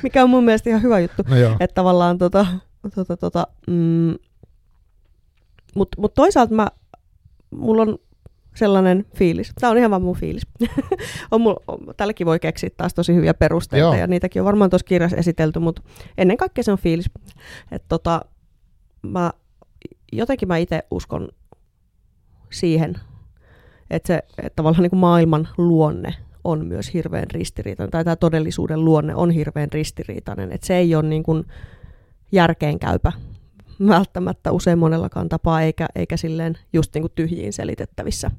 [0.04, 1.24] mikä on mun mielestä ihan hyvä juttu.
[1.28, 2.46] No että tavallaan tota,
[2.96, 4.16] tota, tota, mm,
[5.76, 6.68] mutta mut toisaalta mä,
[7.52, 7.98] mulla on
[8.56, 9.52] sellainen fiilis.
[9.60, 10.48] Tämä on ihan vaan mun fiilis.
[11.32, 13.94] on mulla, on, tälläkin voi keksiä taas tosi hyviä perusteita Joo.
[13.94, 15.82] ja niitäkin on varmaan tuossa kirjassa esitelty, mutta
[16.18, 17.10] ennen kaikkea se on fiilis.
[17.72, 18.22] Että tota,
[19.02, 19.32] mä,
[20.12, 21.30] jotenkin mä itse uskon
[22.50, 22.96] siihen,
[23.90, 28.86] että se että tavallaan niin kuin maailman luonne on myös hirveän ristiriitainen, tai tämä todellisuuden
[28.86, 31.46] luonne on hirveän ristiriitainen, että se ei ole niin kuin
[32.32, 33.12] järkeenkäypä
[33.88, 38.32] välttämättä usein monellakaan tapaa, eikä, eikä silleen just niin kuin tyhjiin selitettävissä.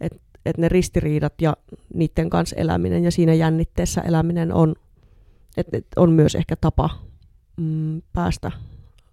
[0.00, 0.12] Et,
[0.46, 1.56] et ne ristiriidat ja
[1.94, 4.74] niiden kanssa eläminen ja siinä jännitteessä eläminen on,
[5.56, 6.90] et, et on myös ehkä tapa
[7.56, 8.50] mm, päästä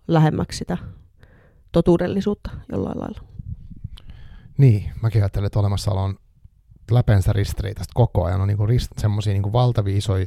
[0.08, 0.78] lähemmäksi sitä
[1.72, 3.22] totuudellisuutta jollain lailla.
[4.58, 6.18] Niin, mäkin ajattelen, että olemassaolo on
[6.92, 8.42] läpensä ristiriitasta koko ajan.
[8.42, 10.26] On niinku rist, semmoisia niinku valtavia isoja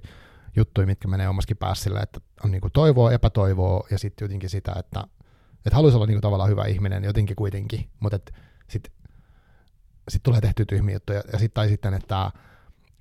[0.56, 4.72] juttuja, mitkä menee omaskin päässä sillä, että on niinku toivoa, epätoivoa ja sitten jotenkin sitä,
[4.78, 5.04] että
[5.66, 8.18] et haluaisi olla niinku tavallaan hyvä ihminen jotenkin kuitenkin, mutta
[8.68, 8.92] sitten
[10.08, 11.22] sit tulee tehty tyhmiä juttuja.
[11.32, 12.30] Ja sitten tai sitten, että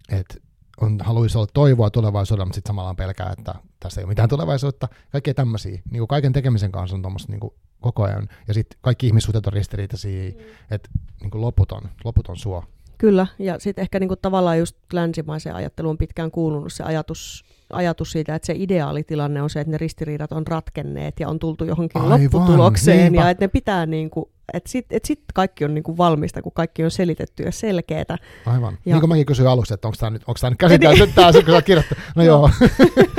[0.10, 0.42] et
[0.82, 4.30] on, haluaisi olla toivoa tulevaisuudella, mutta sitten samalla on pelkää, että tässä ei ole mitään
[4.30, 4.88] tulevaisuutta.
[5.12, 5.82] Kaikkea tämmöisiä.
[5.92, 8.30] Niin kaiken tekemisen kanssa on tuommoista niin koko ajan.
[8.48, 10.40] Ja sitten kaikki ihmissuhteet on ristiriitaisia, mm.
[10.72, 10.90] että
[11.22, 12.64] niin loputon, loputon suo.
[13.02, 18.12] Kyllä, ja sitten ehkä niinku tavallaan just länsimaiseen ajatteluun on pitkään kuulunut se ajatus, ajatus
[18.12, 22.02] siitä, että se ideaalitilanne on se, että ne ristiriidat on ratkenneet ja on tultu johonkin
[22.02, 23.22] Aivan, lopputulokseen, niinpä.
[23.22, 26.84] ja että ne pitää niinku, että sitten et sit kaikki on niinku valmista, kun kaikki
[26.84, 28.18] on selitetty ja selkeätä.
[28.46, 28.78] Aivan.
[28.86, 28.96] Ja...
[28.96, 31.16] Niin kuin mäkin kysyin alussa, että onko tämä nyt, tämä nyt käsitelty, niin.
[31.16, 31.98] tämä kun sä kirjoittaa.
[32.16, 32.50] No, no joo.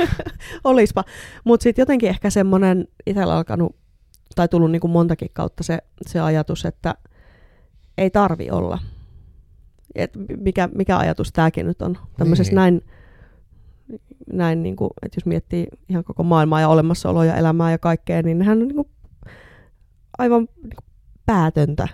[0.63, 1.03] Olispa.
[1.43, 3.75] Mutta sitten jotenkin ehkä semmoinen itsellä alkanut,
[4.35, 6.95] tai tullut niinku montakin kautta se, se ajatus, että
[7.97, 8.79] ei tarvi olla
[9.95, 12.55] et mikä, mikä ajatus tämäkin nyt on tämmöisessä niin.
[12.55, 12.81] näin,
[14.33, 18.21] näin niin kuin, että jos miettii ihan koko maailmaa ja olemassaoloa ja elämää ja kaikkea,
[18.21, 18.89] niin nehän on niin kuin
[20.17, 20.91] aivan niin kuin
[21.25, 21.87] päätöntä,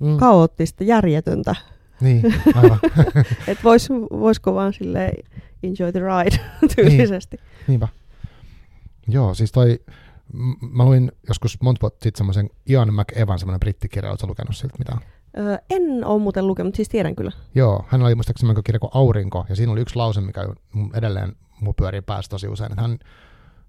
[0.00, 0.16] mm.
[0.16, 1.54] kaoottista, järjetöntä.
[2.00, 2.22] Niin,
[2.62, 2.78] aivan.
[3.48, 5.12] että vois, voisiko vaan sille
[5.62, 6.40] enjoy the ride
[6.76, 7.36] tyylisesti.
[7.36, 7.66] Niin.
[7.68, 7.88] Niinpä.
[9.08, 9.80] Joo, siis toi,
[10.70, 14.98] mä luin joskus monta vuotta sitten semmoisen Ian McEvan, semmoinen brittikirja, oletko lukenut siltä mitään?
[15.38, 17.32] Öö, en ole muuten lukenut, mutta siis tiedän kyllä.
[17.54, 20.48] Joo, hän oli muistaakseni kirja kuin Aurinko, ja siinä oli yksi lause, mikä
[20.94, 22.72] edelleen mu pyörii päässä tosi usein.
[22.76, 22.98] Hän,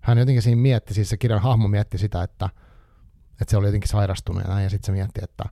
[0.02, 2.50] hän jotenkin siinä mietti, siis se kirjan hahmo mietti sitä, että,
[3.42, 5.44] että se oli jotenkin sairastunut ja näin, ja sitten se mietti, että,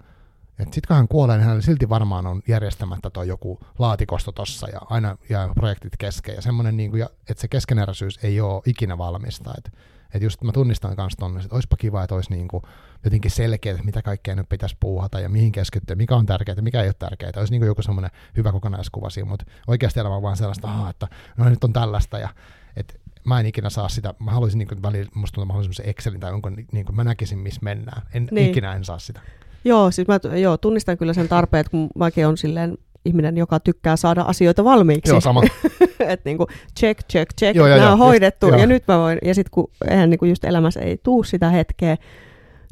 [0.59, 4.69] että sitten kun hän kuolee, niin hän silti varmaan on järjestämättä tuo joku laatikosto tossa
[4.69, 6.35] ja aina jää projektit kesken.
[6.35, 9.53] Ja semmoinen, niin kuin, että se keskeneräisyys ei ole ikinä valmista.
[9.57, 9.71] Että
[10.13, 12.63] että just mä tunnistan myös tuonne, että olisipa kiva, että olisi niin kuin
[13.03, 16.61] jotenkin selkeä, että mitä kaikkea nyt pitäisi puuhata ja mihin keskittyä, mikä on tärkeää ja
[16.61, 17.31] mikä ei ole tärkeää.
[17.37, 21.07] Olisi niin kuin joku semmoinen hyvä kokonaiskuva siinä, mutta oikeasti elämä on vaan sellaista, että
[21.37, 22.29] no nyt on tällaista ja
[22.75, 22.93] että
[23.23, 26.19] mä en ikinä saa sitä, mä haluaisin niin kuin välillä, musta tuntuu, mä haluaisin Excelin
[26.19, 28.01] tai onko, niin kuin mä näkisin, missä mennään.
[28.13, 28.49] En, niin.
[28.49, 29.21] Ikinä en saa sitä.
[29.65, 33.95] Joo, siis mä joo, tunnistan kyllä sen tarpeen, kun mäkin on silleen ihminen, joka tykkää
[33.95, 35.11] saada asioita valmiiksi.
[35.11, 35.41] Joo, sama.
[35.99, 36.47] että niinku
[36.79, 38.47] check, check, check, joo, nämä on hoidettu.
[38.47, 41.49] Just, ja nyt mä voin, ja sitten kun eihän niinku just elämässä ei tuu sitä
[41.49, 41.97] hetkeä,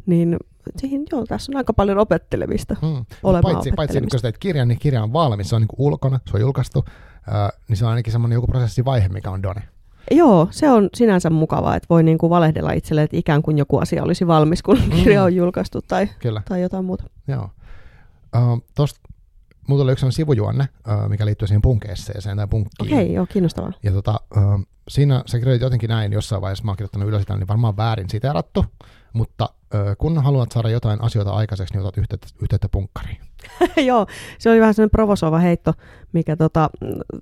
[0.05, 0.37] niin
[0.77, 2.75] siihen, joo, tässä on aika paljon opettelemista.
[2.81, 3.05] Hmm.
[3.41, 6.37] Paitsi, paitsi kun sä teet kirjan, niin kirja on valmis, se on niinku ulkona, se
[6.37, 9.63] on julkaistu, äh, niin se on ainakin semmoinen joku prosessivaihe, mikä on done.
[10.11, 14.03] Joo, se on sinänsä mukavaa, että voi niinku valehdella itselle, että ikään kuin joku asia
[14.03, 14.89] olisi valmis, kun mm.
[14.91, 16.41] kirja on julkaistu tai, Kyllä.
[16.49, 17.03] tai jotain muuta.
[17.27, 17.49] Joo.
[18.35, 18.99] Uh, tosta
[19.67, 20.67] mulla oli yksi sivujuonne,
[21.07, 22.93] mikä liittyy siihen punkkeesseeseen tai punkkiin.
[22.93, 23.71] Okei, okay, joo, kiinnostavaa.
[23.83, 24.19] Ja tota,
[24.87, 28.65] siinä sä kirjoitit jotenkin näin jossain vaiheessa, mä oon kirjoittanut ylös, niin varmaan väärin siteerattu,
[29.13, 29.49] mutta
[29.97, 33.17] kun haluat saada jotain asioita aikaiseksi, niin otat yhteyttä, yhteyttä punkkariin.
[33.89, 34.07] joo,
[34.39, 35.73] se oli vähän sellainen provosoiva heitto,
[36.13, 36.69] mikä tota,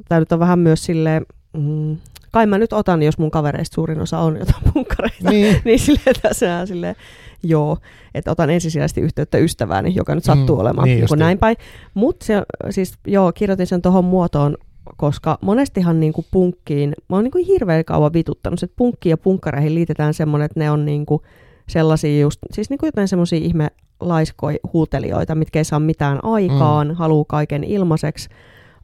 [0.10, 1.26] tämä on vähän myös silleen,
[1.58, 1.98] mm,
[2.32, 6.16] kai mä nyt otan, jos mun kavereista suurin osa on jotain punkkareita, niin, niin silleen
[6.22, 6.96] tässä silleen,
[7.44, 7.78] joo,
[8.14, 11.56] että otan ensisijaisesti yhteyttä ystävääni, joka nyt sattuu mm, olemaan niin, niin näin päin.
[11.94, 12.26] Mutta
[12.70, 14.58] siis joo, kirjoitin sen tuohon muotoon,
[14.98, 19.18] koska monestihan niin kuin punkkiin, mä oon niin kuin hirveän kauan vituttanut, että punkkiin ja
[19.18, 21.22] punkkareihin liitetään semmoinen, että ne on niin kuin
[21.70, 23.68] sellaisia just, siis niin kuin jotain semmoisia ihme
[24.00, 26.94] laiskoi huutelijoita, mitkä ei saa mitään aikaan, mm.
[26.94, 28.30] haluaa kaiken ilmaiseksi,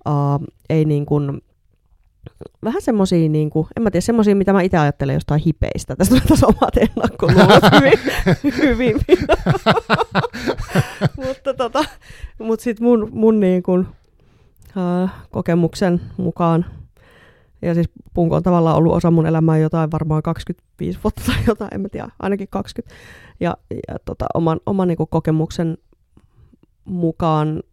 [0.10, 1.41] uh, ei niin kuin,
[2.63, 5.95] vähän semmoisia, niin kuin, en mä tiedä, semmoisia, mitä mä itse ajattelen jostain hipeistä.
[5.95, 7.99] Tästä tulee taas omat ennakkoluulot hyvin,
[8.57, 8.97] hyvin.
[11.25, 11.85] mutta tota,
[12.39, 13.87] mut sitten mun, mun niin kuin,
[14.75, 16.65] uh, kokemuksen mukaan
[17.61, 21.73] ja siis punko on tavallaan ollut osa mun elämää jotain varmaan 25 vuotta tai jotain,
[21.73, 22.95] en mä tiedä, ainakin 20.
[23.39, 25.77] Ja, ja tota, oman, oman niin kokemuksen
[26.85, 27.63] mukaan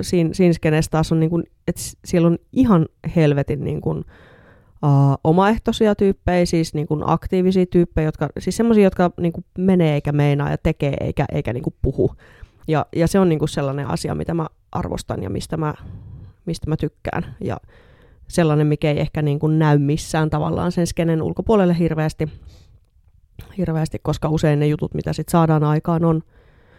[0.00, 2.86] siinä, siinä skeneessä taas on, niin kuin, että siellä on ihan
[3.16, 9.10] helvetin niin kuin, uh, omaehtoisia tyyppejä, siis niin kuin aktiivisia tyyppejä, jotka, siis semmoisia, jotka
[9.20, 12.10] niin kuin menee eikä meinaa ja tekee eikä, eikä niin kuin puhu.
[12.68, 15.74] Ja, ja se on niin kuin sellainen asia, mitä mä arvostan ja mistä mä,
[16.46, 17.36] mistä mä tykkään.
[17.40, 17.56] Ja
[18.28, 22.28] sellainen, mikä ei ehkä niin kuin näy missään tavallaan sen skenen ulkopuolelle hirveästi,
[23.58, 26.22] hirveästi, koska usein ne jutut, mitä sit saadaan aikaan, on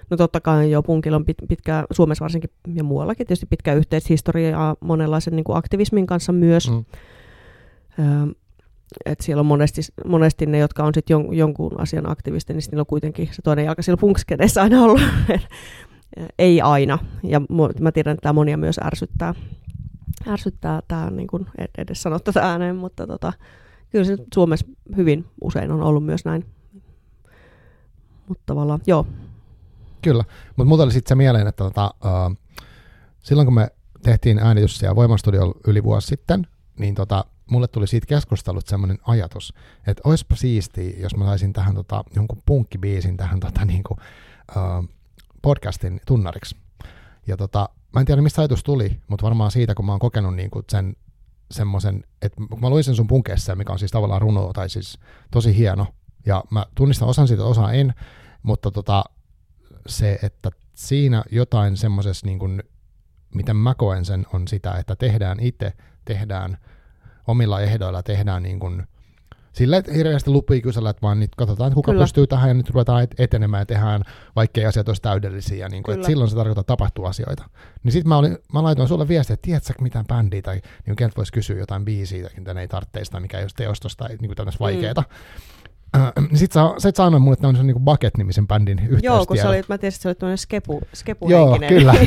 [0.09, 4.75] No totta kai jo punkilla on pit, pitkä, Suomessa varsinkin ja muuallakin tietysti pitkä yhteishistoria
[4.79, 6.71] monenlaisen niin kuin aktivismin kanssa myös.
[6.71, 6.85] Mm.
[7.99, 8.33] Ö,
[9.05, 12.81] et siellä on monesti, monesti ne, jotka on sit jon, jonkun asian aktivisti, niin niillä
[12.81, 15.01] on kuitenkin se toinen jalka siellä punkskeneessä aina ollut.
[16.39, 16.99] ei aina.
[17.23, 17.41] Ja
[17.79, 19.33] mä tiedän, että tämä monia myös ärsyttää
[20.27, 21.45] ärsyttää tämä niin kuin
[21.77, 23.33] edes sanoa tätä ääneen, mutta tota,
[23.89, 24.67] kyllä se Suomessa
[24.97, 26.45] hyvin usein on ollut myös näin.
[28.27, 29.07] Mutta tavallaan, joo.
[30.01, 30.23] Kyllä,
[30.55, 32.37] mutta mulla oli sitten se mieleen, että tota, uh,
[33.23, 33.67] silloin kun me
[34.03, 36.47] tehtiin äänitys ja Voimastudio yli vuosi sitten,
[36.79, 39.53] niin tota, mulle tuli siitä keskustelut semmoinen ajatus,
[39.87, 43.97] että olisipa siistiä, jos mä saisin tähän tota, jonkun punkkibiisin tähän tota, niin kuin,
[44.55, 44.89] uh,
[45.41, 46.55] podcastin tunnariksi.
[47.27, 50.35] Ja tota, mä en tiedä mistä ajatus tuli, mutta varmaan siitä, kun mä oon kokenut
[50.35, 50.95] niin kuin sen
[51.51, 54.99] semmoisen, että kun mä luin sen sun punkessa, mikä on siis tavallaan runo, tai siis
[55.31, 55.87] tosi hieno,
[56.25, 57.93] ja mä tunnistan osan siitä, osa en,
[58.43, 59.03] mutta tota,
[59.87, 62.63] se, että siinä jotain semmoisessa, niin kuin,
[63.35, 65.73] miten mä koen sen, on sitä, että tehdään itse,
[66.05, 66.57] tehdään
[67.27, 68.87] omilla ehdoilla, tehdään niin kuin,
[69.53, 72.03] sillä että hirveästi lupia kysellä, että vaan nyt katsotaan, kuka Kyllä.
[72.03, 74.03] pystyy tähän ja nyt ruvetaan etenemään ja tehdään,
[74.35, 75.69] vaikkei asiat olisi täydellisiä.
[75.69, 77.49] Niin kuin, että silloin se tarkoittaa, että tapahtuu asioita.
[77.83, 81.17] Niin sitten mä, olin, mä laitoin sulle viestiä, että tiedätkö mitään bändiä tai niin keneltä
[81.17, 84.93] voisi kysyä jotain biisiä, mitä ei tarvitse mikä ei olisi teostosta tai niin tämmöistä vaikeaa.
[84.93, 85.03] Mm.
[85.97, 89.17] Äh, niin sit sä, sä et saanut mulle tämmöisen niin Bucket-nimisen bändin yhteystiedon.
[89.17, 91.93] Joo, kun sä olit, mä tiesin, että sä olit tämmöinen skepu, skepu Joo, kyllä.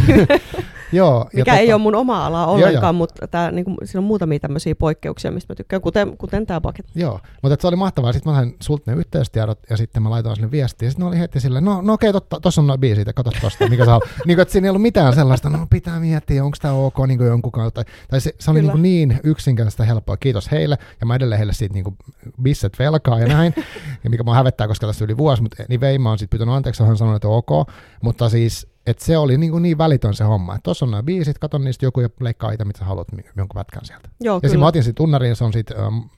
[0.93, 4.05] Joo, Mikä ei ole mun oma ala ollenkaan, joo, mutta tää, niin kuin, siinä on
[4.05, 6.87] muutamia tämmöisiä poikkeuksia, mistä mä tykkään, kuten, kuten tämä Bucket.
[6.95, 8.13] Joo, mutta se oli mahtavaa.
[8.13, 10.91] Sitten mä sain sulta ne yhteystiedot ja sitten mä laitoin sinne viestiä.
[10.91, 13.33] Sitten ne oli heti silleen, no, no okei, okay, tuossa on noin biisit ja katso
[13.41, 14.01] tuosta, mikä saa.
[14.27, 17.19] niin kuin, että siinä ei ollut mitään sellaista, no pitää miettiä, onko tämä ok niin
[17.19, 17.85] kuin jonkun kautta.
[18.09, 20.17] Tai se, se oli niin, kuin niin yksinkertaista helppoa.
[20.17, 21.97] Kiitos heille ja mä edelleen heille siitä niin kuin
[22.43, 23.55] bisset velkaa ja näin.
[24.05, 26.55] ja mikä mä hävettää, koska tässä yli vuosi, mutta niin vei, mä oon sitten pyytänyt
[26.55, 27.69] anteeksi, hän sanonut, että ok,
[28.03, 31.03] mutta siis että se oli niin, kuin niin välitön se homma, että tuossa on nämä
[31.03, 34.09] biisit, kato niistä joku ja leikkaa itse, mitä sä haluat, jonkun pätkän sieltä.
[34.21, 36.11] Joo, ja sitten mä otin sitten tunnarin, ja se on sitten um,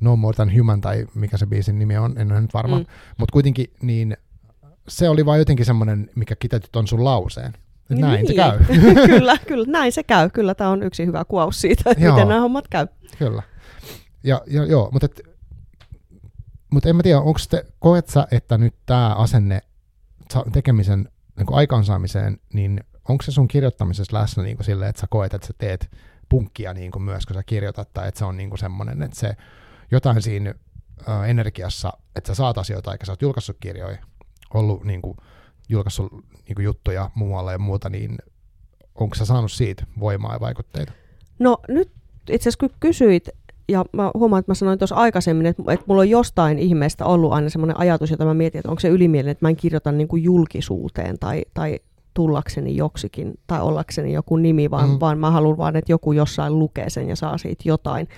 [0.00, 2.78] No More Than Human, tai mikä se biisin nimi on, en ole nyt varma.
[2.78, 2.86] Mm.
[3.18, 4.16] Mutta kuitenkin niin
[4.88, 7.52] se oli vain jotenkin semmoinen, mikä kiteytyi ton sun lauseen.
[7.88, 8.00] Niin.
[8.00, 8.26] Näin niin.
[8.26, 8.58] se käy.
[9.06, 10.30] kyllä, kyllä, näin se käy.
[10.30, 12.86] Kyllä tämä on yksi hyvä kuvaus siitä, että miten nämä hommat käy.
[13.18, 13.42] Kyllä.
[14.24, 15.08] Ja, ja joo, mutta
[16.70, 19.62] mutta en mä tiedä, onko te, koet sä, että nyt tämä asenne
[20.52, 25.34] tekemisen niin aikaansaamiseen, niin onko se sun kirjoittamisessa läsnä niin kuin silleen, että sä koet,
[25.34, 25.90] että sä teet
[26.28, 29.18] punkkia niin kuin myös, kun sä kirjoitat, tai että se on niin kuin semmoinen, että
[29.18, 29.36] se
[29.90, 30.54] jotain siinä
[31.08, 33.98] äh, energiassa, että sä saat asioita, eikä sä oot julkaissut kirjoja,
[34.54, 35.16] ollut niin kuin,
[35.68, 38.18] julkaissut niin kuin juttuja muualle ja muuta, niin
[38.94, 40.92] onko sä saanut siitä voimaa ja vaikutteita?
[41.38, 41.92] No nyt
[42.30, 43.28] itse asiassa kun kysyit,
[43.68, 47.32] ja mä huomaan, että mä sanoin tuossa aikaisemmin, että, että mulla on jostain ihmeestä ollut
[47.32, 50.08] aina semmoinen ajatus, jota mä mietin, että onko se ylimielinen, että mä en kirjoita niin
[50.08, 51.78] kuin julkisuuteen tai, tai
[52.14, 54.96] tullakseni joksikin tai ollakseni joku nimi, vaan, mm.
[55.00, 58.08] vaan mä haluan vaan, että joku jossain lukee sen ja saa siitä jotain.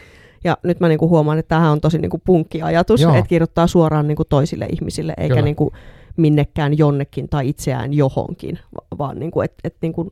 [0.44, 3.14] Ja nyt mä niin kuin huomaan, että tämähän on tosi niin kuin punkki-ajatus, Joo.
[3.14, 5.70] että kirjoittaa suoraan niin kuin toisille ihmisille, eikä niin kuin
[6.16, 8.58] minnekään jonnekin tai itseään johonkin,
[8.98, 10.10] vaan niin kuin, että, että niin kuin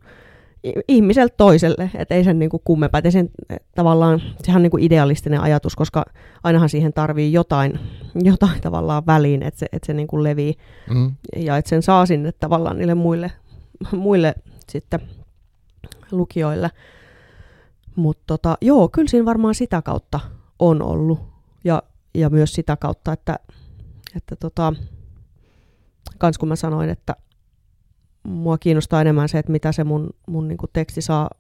[0.89, 2.99] ihmiseltä toiselle, että ei sen niinku kummempaa.
[2.99, 3.31] Että sen,
[3.75, 6.05] tavallaan, sehän on niinku idealistinen ajatus, koska
[6.43, 7.81] ainahan siihen tarvii jotain,
[8.15, 10.55] jotain tavallaan väliin, että se, että se niinku levii
[10.95, 11.15] mm.
[11.37, 13.33] ja että sen saa sinne tavallaan niille muille,
[13.93, 14.35] muille
[14.69, 15.01] sitten
[16.11, 16.71] lukijoille.
[17.97, 20.21] Mutta tota, joo, kyllä siinä varmaan sitä kautta
[20.59, 21.21] on ollut
[21.65, 21.83] ja,
[22.15, 23.39] ja myös sitä kautta, että,
[24.17, 24.73] että tota,
[26.19, 27.17] kans kun mä sanoin, että
[28.29, 31.31] mua kiinnostaa enemmän se, että mitä se mun, mun niin teksti saa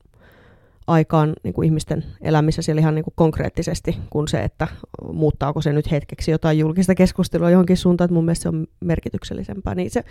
[0.87, 4.69] aikaan niin kuin ihmisten elämissä siellä ihan niin kuin konkreettisesti kuin se, että
[5.13, 9.75] muuttaako se nyt hetkeksi jotain julkista keskustelua johonkin suuntaan, että mun mielestä se on merkityksellisempää.
[9.75, 10.05] Niin se,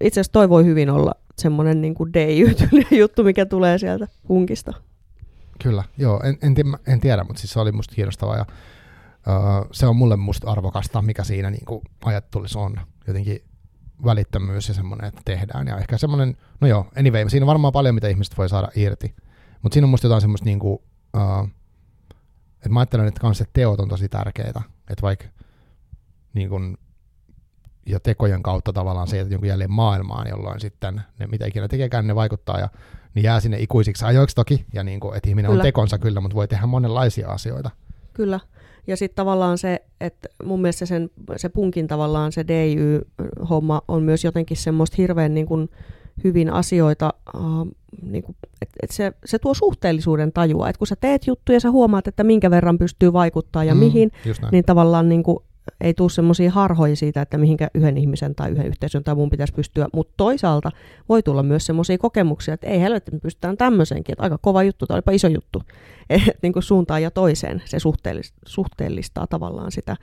[0.00, 2.12] itse asiassa toi voi hyvin olla semmoinen niin kuin
[3.00, 4.72] juttu, mikä tulee sieltä punkista.
[5.62, 6.54] Kyllä, joo, en, en,
[6.86, 11.02] en tiedä, mutta siis se oli musta kiinnostavaa ja uh, se on mulle musta arvokasta,
[11.02, 12.76] mikä siinä niin kuin ajattelussa on.
[13.06, 13.42] Jotenkin
[14.04, 15.66] välittömyys ja semmoinen, että tehdään.
[15.66, 19.14] Ja ehkä semmoinen, no joo, anyway, siinä on varmaan paljon, mitä ihmiset voi saada irti.
[19.62, 20.78] Mutta siinä on musta jotain semmoista niin kuin,
[21.16, 21.48] uh,
[22.56, 24.62] että mä ajattelen, että kans teot on tosi tärkeitä.
[24.90, 25.24] Että vaikka
[26.34, 26.78] niin kuin,
[27.86, 32.06] ja tekojen kautta tavallaan se, että jonkun jälleen maailmaan, jolloin sitten ne, mitä ikinä tekeekään,
[32.06, 32.68] ne vaikuttaa ja
[33.14, 35.60] niin jää sinne ikuisiksi ajoiksi toki, ja niin kuin, että ihminen kyllä.
[35.60, 37.70] on tekonsa kyllä, mutta voi tehdä monenlaisia asioita.
[38.12, 38.40] Kyllä,
[38.86, 44.24] ja sitten tavallaan se, että mun mielestä sen, se punkin tavallaan se DY-homma on myös
[44.24, 45.68] jotenkin semmoista hirveän niin kuin
[46.24, 47.66] hyvin asioita, uh,
[48.02, 51.70] niin kuin, että et se, se tuo suhteellisuuden tajua, että kun sä teet juttuja, sä
[51.70, 54.10] huomaat, että minkä verran pystyy vaikuttaa ja mm, mihin,
[54.52, 55.38] niin tavallaan niin kuin,
[55.80, 59.52] ei tule semmoisia harhoja siitä, että mihinkä yhden ihmisen tai yhden yhteisön tai muun pitäisi
[59.52, 60.70] pystyä, mutta toisaalta
[61.08, 64.86] voi tulla myös semmoisia kokemuksia, että ei helvetti, me pystytään tämmöisenkin, että aika kova juttu,
[64.86, 65.62] tai olipa iso juttu,
[66.10, 69.96] että niin kuin suuntaan ja toiseen se suhteellistaa, suhteellistaa tavallaan sitä.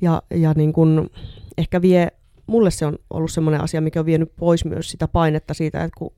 [0.00, 1.10] Ja, ja niin kuin
[1.58, 2.08] ehkä vie,
[2.46, 5.98] mulle se on ollut semmoinen asia, mikä on vienyt pois myös sitä painetta siitä, että
[5.98, 6.12] kun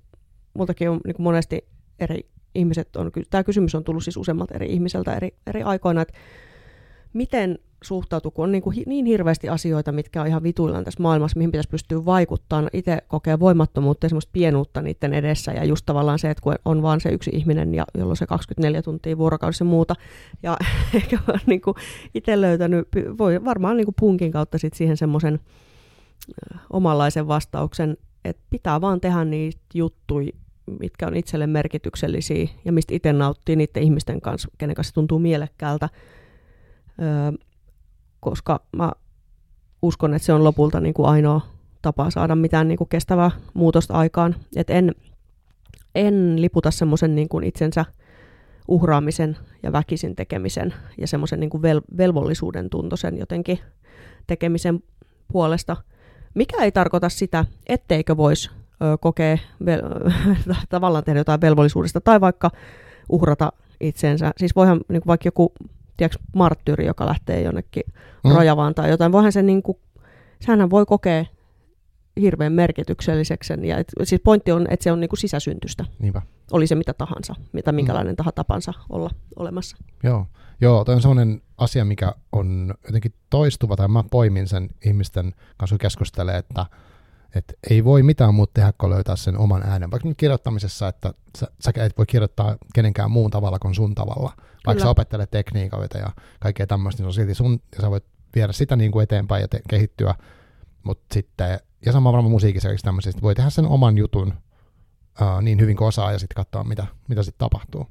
[0.54, 1.68] multakin on niin kuin monesti
[2.00, 2.20] eri
[2.54, 6.14] ihmiset on, tämä kysymys on tullut siis useammalta eri ihmiseltä eri, eri aikoina, että
[7.12, 11.38] miten suhtautuu, kun on niin, kuin niin hirveästi asioita, mitkä on ihan vituillaan tässä maailmassa,
[11.38, 12.70] mihin pitäisi pystyä vaikuttamaan.
[12.72, 16.82] Itse kokee voimattomuutta ja semmoista pienuutta niiden edessä ja just tavallaan se, että kun on
[16.82, 19.94] vaan se yksi ihminen, ja jolloin se 24 tuntia vuorokaudessa ja muuta.
[20.42, 20.56] Ja
[20.94, 21.74] ehkä niin kuin
[22.14, 22.88] itse löytänyt,
[23.18, 25.40] voi varmaan niin kuin punkin kautta sit siihen semmoisen
[26.70, 30.32] omanlaisen vastauksen, että pitää vaan tehdä niitä juttuja,
[30.80, 35.88] mitkä on itselle merkityksellisiä ja mistä itse nauttii niiden ihmisten kanssa, kenen kanssa tuntuu mielekkäältä.
[37.02, 37.32] Öö,
[38.24, 38.92] koska mä
[39.82, 41.40] uskon, että se on lopulta niin kuin ainoa
[41.82, 44.34] tapa saada mitään niin kuin kestävää muutosta aikaan.
[44.56, 44.94] Et en,
[45.94, 47.84] en liputa semmoisen niin kuin itsensä
[48.68, 53.58] uhraamisen ja väkisin tekemisen ja semmoisen niin vel- velvollisuuden tuntoisen jotenkin
[54.26, 54.82] tekemisen
[55.32, 55.76] puolesta,
[56.34, 58.50] mikä ei tarkoita sitä, etteikö voisi
[59.00, 60.12] kokea vel-
[60.68, 62.50] tavallaan tehdä jotain velvollisuudesta tai vaikka
[63.08, 64.32] uhrata itsensä.
[64.36, 65.52] Siis voihan niin kuin vaikka joku
[65.96, 67.82] tiedätkö, marttyyri, joka lähtee jonnekin
[68.24, 68.32] mm.
[68.32, 69.12] rajavaan tai jotain.
[69.12, 69.78] Voihan se niin kuin,
[70.40, 71.24] sehän voi kokea
[72.20, 73.52] hirveän merkitykselliseksi.
[73.62, 75.84] Ja et, siis pointti on, että se on niin kuin sisäsyntystä.
[75.98, 76.22] Niinpä.
[76.52, 78.16] Oli se mitä tahansa, mitä minkälainen mm.
[78.16, 79.76] tahansa tapansa olla olemassa.
[80.02, 80.26] Joo,
[80.60, 85.78] Joo toi on sellainen asia, mikä on jotenkin toistuva, tai mä poimin sen ihmisten kanssa
[85.78, 86.66] keskustelee, että
[87.34, 89.90] et ei voi mitään muuta tehdä, kun löytää sen oman äänen.
[89.90, 94.32] Vaikka nyt kirjoittamisessa, että sä, sä et voi kirjoittaa kenenkään muun tavalla kuin sun tavalla.
[94.36, 94.82] Vaikka Kyllä.
[94.82, 98.04] sä opettelet tekniikoita ja kaikkea tämmöistä, niin se on silti sun, ja sä voit
[98.34, 100.14] viedä sitä niin kuin eteenpäin ja te, kehittyä.
[100.82, 104.34] Mutta sitten, ja sama varmaan musiikissa ja tämmöisistä, voi tehdä sen oman jutun
[105.20, 107.86] uh, niin hyvin kuin osaa ja sitten katsoa, mitä, mitä sitten tapahtuu.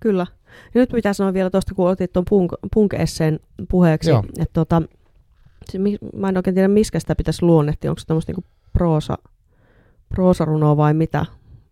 [0.00, 0.26] Kyllä.
[0.74, 3.40] Ja nyt pitää sanoa vielä tuosta, kun otit tuon punk, punk-esseen
[3.70, 4.82] puheeksi, että tota,
[6.16, 9.18] mä en oikein tiedä, miskä sitä pitäisi luonnehtia, onko se tämmöistä niinku proosa,
[10.08, 11.26] proosarunoa vai mitä.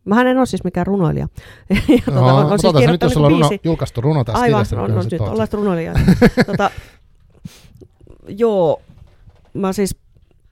[0.04, 1.28] Mähän en ole siis mikään runoilija.
[1.70, 4.82] ja tuota, no, on, on siis nyt jos on runo, julkaistu runo tästä Aivan, kirjasta,
[4.82, 5.94] on, on, nyt ollaan runoilija.
[6.46, 6.70] tota,
[8.28, 8.82] joo,
[9.54, 9.96] mä siis,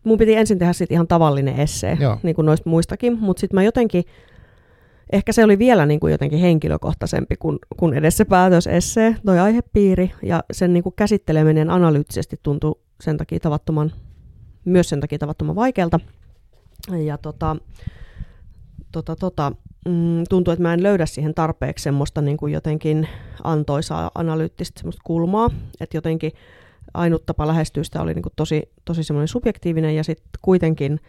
[0.04, 2.18] mun piti ensin tehdä sit ihan tavallinen essee, joo.
[2.22, 4.04] niin kuin noista muistakin, mutta sitten mä jotenkin,
[5.12, 10.12] ehkä se oli vielä niin kuin jotenkin henkilökohtaisempi kuin, kuin edes se päätösessee, toi aihepiiri,
[10.22, 13.92] ja sen niin kuin käsitteleminen analyyttisesti tuntui sen takia tavattoman
[14.64, 16.00] myös sen takia tavattoman vaikealta.
[17.04, 17.56] Ja tota,
[18.92, 19.52] tota, tota,
[19.88, 23.08] mm, tuntuu, että mä en löydä siihen tarpeeksi semmoista niin kuin jotenkin
[23.44, 25.50] antoisaa analyyttistä semmoista kulmaa,
[25.80, 26.32] että jotenkin
[26.94, 31.00] ainut tapa lähestyä sitä oli niin kuin tosi, tosi semmoinen subjektiivinen ja sitten kuitenkin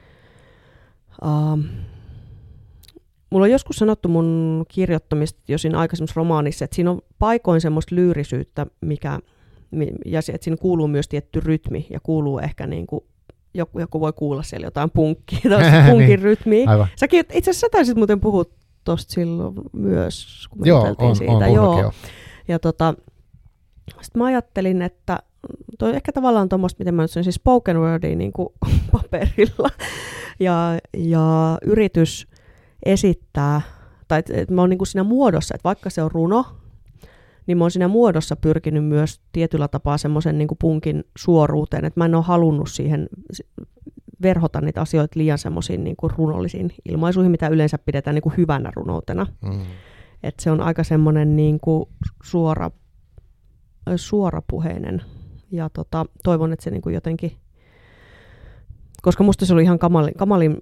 [1.21, 1.59] uh,
[3.33, 7.95] Mulla on joskus sanottu mun kirjoittamista jo siinä aikaisemmassa romaanissa, että siinä on paikoin semmoista
[7.95, 9.19] lyyrisyyttä, mikä,
[10.05, 13.03] ja että siinä kuuluu myös tietty rytmi ja kuuluu ehkä niin kuin
[13.53, 16.21] joku, joku voi kuulla siellä jotain punkkia tai punkin niin.
[16.21, 16.69] rytmiä.
[16.69, 16.87] Aivan.
[16.95, 18.45] Säkin, itse asiassa sä taisit muuten puhua
[18.83, 21.33] tuosta silloin myös, kun me joo, on, siitä.
[21.33, 21.91] On, joo.
[22.47, 22.93] Ja tota,
[24.01, 25.19] sitten mä ajattelin, että
[25.79, 28.49] toi ehkä tavallaan tuommoista, miten mä nyt sanoin, siis spoken wordia niin kuin
[28.91, 29.69] paperilla.
[30.39, 32.27] Ja, ja yritys
[32.85, 33.61] esittää,
[34.07, 36.45] tai että et mä oon niin kuin siinä muodossa, että vaikka se on runo,
[37.47, 42.05] niin mä oon siinä muodossa pyrkinyt myös tietyllä tapaa semmoisen niin punkin suoruuteen, että mä
[42.05, 43.09] en ole halunnut siihen
[44.21, 49.27] verhota niitä asioita liian semmoisiin niin runollisiin ilmaisuihin, mitä yleensä pidetään niin kuin hyvänä runoutena.
[49.41, 49.61] Mm.
[50.23, 51.89] että se on aika semmoinen niin kuin
[52.23, 52.71] suora,
[53.95, 55.01] suorapuheinen
[55.51, 57.31] ja tota, toivon, että se niin kuin jotenkin,
[59.01, 60.57] koska musta se oli ihan kamalin, kamalin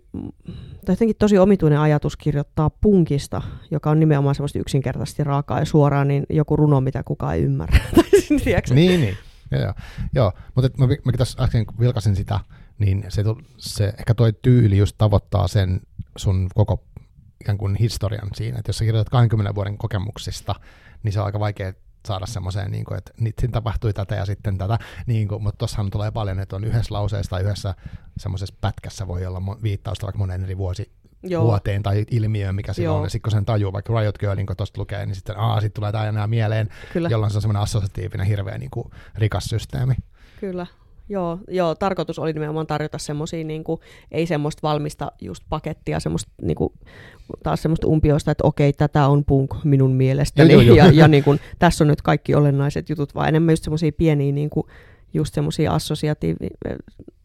[0.86, 3.42] tai jotenkin tosi omituinen ajatus kirjoittaa punkista,
[3.72, 7.80] joka on nimenomaan semmoista yksinkertaisesti raakaa ja suoraan, niin joku runo, mitä kukaan ei ymmärrä.
[8.74, 9.18] niin, niin.
[9.52, 9.74] Joo,
[10.14, 10.34] joo.
[10.56, 12.40] mutta mä, mä tässä äsken vilkasin sitä,
[12.80, 13.24] niin se,
[13.58, 15.82] se ehkä toi tyyli just tavoittaa sen
[16.16, 16.84] sun koko
[17.42, 20.56] ikään kuin historian siinä, että jos sä kirjoitat 20 vuoden kokemuksista,
[21.04, 21.74] niin se on aika vaikea
[22.08, 25.58] saada semmoiseen, niin kuin, että nyt siinä tapahtui tätä ja sitten tätä, niin kuin, mutta
[25.58, 27.76] tuossahan tulee paljon, että on yhdessä lauseessa tai yhdessä
[28.18, 30.92] semmoisessa pätkässä voi olla viittausta vaikka monen eri vuosi,
[31.24, 31.44] Joo.
[31.44, 34.56] vuoteen tai ilmiöön, mikä siinä on, ja sitten kun sen tajuu, vaikka Riot Girlin, kun
[34.56, 37.10] tuosta lukee, niin sitten aa, sitten tulee tämä ja nämä mieleen, Kyllä.
[37.10, 39.96] jolloin se on semmoinen assosiatiivinen, hirveän niin kuin, rikas systeemi.
[40.40, 40.68] Kyllä.
[41.12, 43.80] Joo, joo, tarkoitus oli nimenomaan tarjota semmoisia, niin kuin,
[44.12, 46.74] ei semmoista valmista just pakettia, semmoista niin kuin,
[47.44, 50.88] taas semmoista umpioista, että okei, tätä on punk minun mielestäni, joo, joo, joo.
[50.88, 54.32] ja, ja niin kuin, tässä on nyt kaikki olennaiset jutut, vaan enemmän just semmoisia pieniä
[54.32, 54.68] niin kuin,
[55.14, 56.50] just semmoisia assosiaatiivisia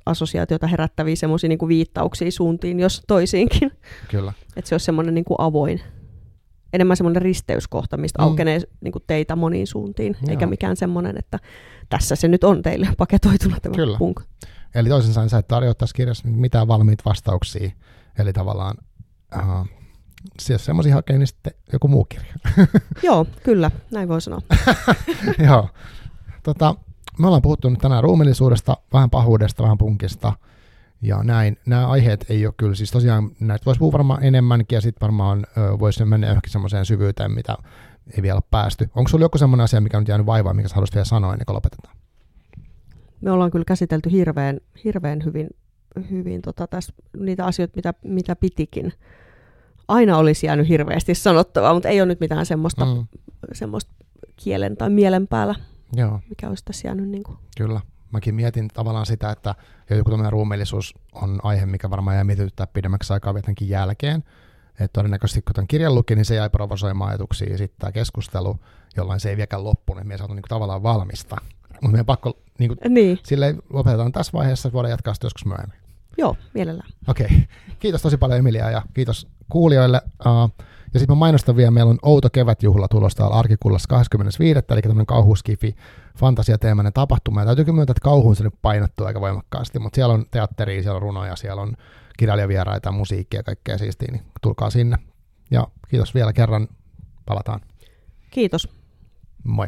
[0.06, 3.70] assosiaatiota herättäviä semmoisia niin viittauksia suuntiin, jos toisiinkin.
[4.10, 4.32] Kyllä.
[4.56, 5.80] Että se olisi semmoinen niin kuin avoin,
[6.72, 8.28] enemmän semmoinen risteyskohta, mistä mm.
[8.28, 10.30] aukenee niin kuin teitä moniin suuntiin, Joo.
[10.30, 11.38] eikä mikään semmoinen, että
[11.88, 13.98] tässä se nyt on teille paketoituna tämä Kyllä.
[13.98, 14.20] punk.
[14.74, 17.70] Eli toisin sanoen sä et tarjoa tässä kirjassa mitään valmiita vastauksia,
[18.18, 18.76] eli tavallaan
[19.36, 19.68] uh,
[20.48, 22.34] jos semmoisia hakee, niin sitten joku muu kirja.
[23.02, 24.40] Joo, kyllä, näin voi sanoa.
[25.46, 25.68] Joo.
[26.42, 26.74] Tota,
[27.18, 30.32] me ollaan puhuttu nyt tänään ruumillisuudesta, vähän pahuudesta, vähän punkista
[31.02, 31.58] ja näin.
[31.66, 35.46] Nämä aiheet ei ole kyllä, siis tosiaan näitä voisi puhua varmaan enemmänkin ja sitten varmaan
[35.78, 37.56] voisi mennä johonkin semmoiseen syvyyteen, mitä
[38.16, 38.90] ei vielä päästy.
[38.94, 41.46] Onko sulla joku semmoinen asia, mikä on jäänyt vaivaa, mikä sä haluaisit vielä sanoa ennen
[41.46, 41.96] kuin lopetetaan?
[43.20, 45.48] Me ollaan kyllä käsitelty hirveän, hirveän hyvin,
[46.10, 48.92] hyvin tota, tässä, niitä asioita, mitä, mitä pitikin.
[49.88, 53.06] Aina olisi jäänyt hirveästi sanottavaa, mutta ei ole nyt mitään semmoista, mm.
[53.52, 53.92] semmoista
[54.36, 55.54] kielen tai mielen päällä
[55.92, 56.20] Joo.
[56.28, 57.08] mikä olisi tässä jäänyt.
[57.08, 57.38] Niin kuin.
[57.56, 57.80] Kyllä.
[58.12, 59.54] Mäkin mietin tavallaan sitä, että
[59.90, 64.24] joku tämmöinen ruumiillisuus on aihe, mikä varmaan jää mietityttää pidemmäksi aikaa jälkeen.
[64.80, 68.58] Että todennäköisesti kun tämän kirjan luki, niin se jäi provosoimaan ajatuksia ja sitten tämä keskustelu,
[68.96, 71.36] jollain se ei vieläkään loppunut, että me ei saatu niin kuin, tavallaan valmista.
[71.68, 73.18] Mutta meidän pakko, niin kuin, niin.
[73.22, 75.78] silleen lopetetaan tässä vaiheessa, voidaan jatkaa sitten joskus myöhemmin.
[76.18, 76.88] Joo, mielellään.
[77.08, 77.26] Okei.
[77.26, 77.38] Okay.
[77.78, 80.00] Kiitos tosi paljon Emilia ja kiitos kuulijoille.
[80.26, 84.60] Uh, ja sitten mä mainostan vielä, meillä on Outo kevätjuhla tulossa täällä Arkikullassa 25.
[84.70, 85.76] Eli tämmöinen kauhuskifi
[86.18, 87.40] fantasiateemainen tapahtuma.
[87.40, 90.96] Ja täytyy myöntää, että kauhuun se nyt painottuu aika voimakkaasti, mutta siellä on teatteria, siellä
[90.96, 91.76] on runoja, siellä on
[92.18, 94.98] kirjailijavieraita, musiikkia ja kaikkea siistiä, niin tulkaa sinne.
[95.50, 96.68] Ja kiitos vielä kerran,
[97.26, 97.60] palataan.
[98.30, 98.68] Kiitos.
[99.44, 99.66] Moi.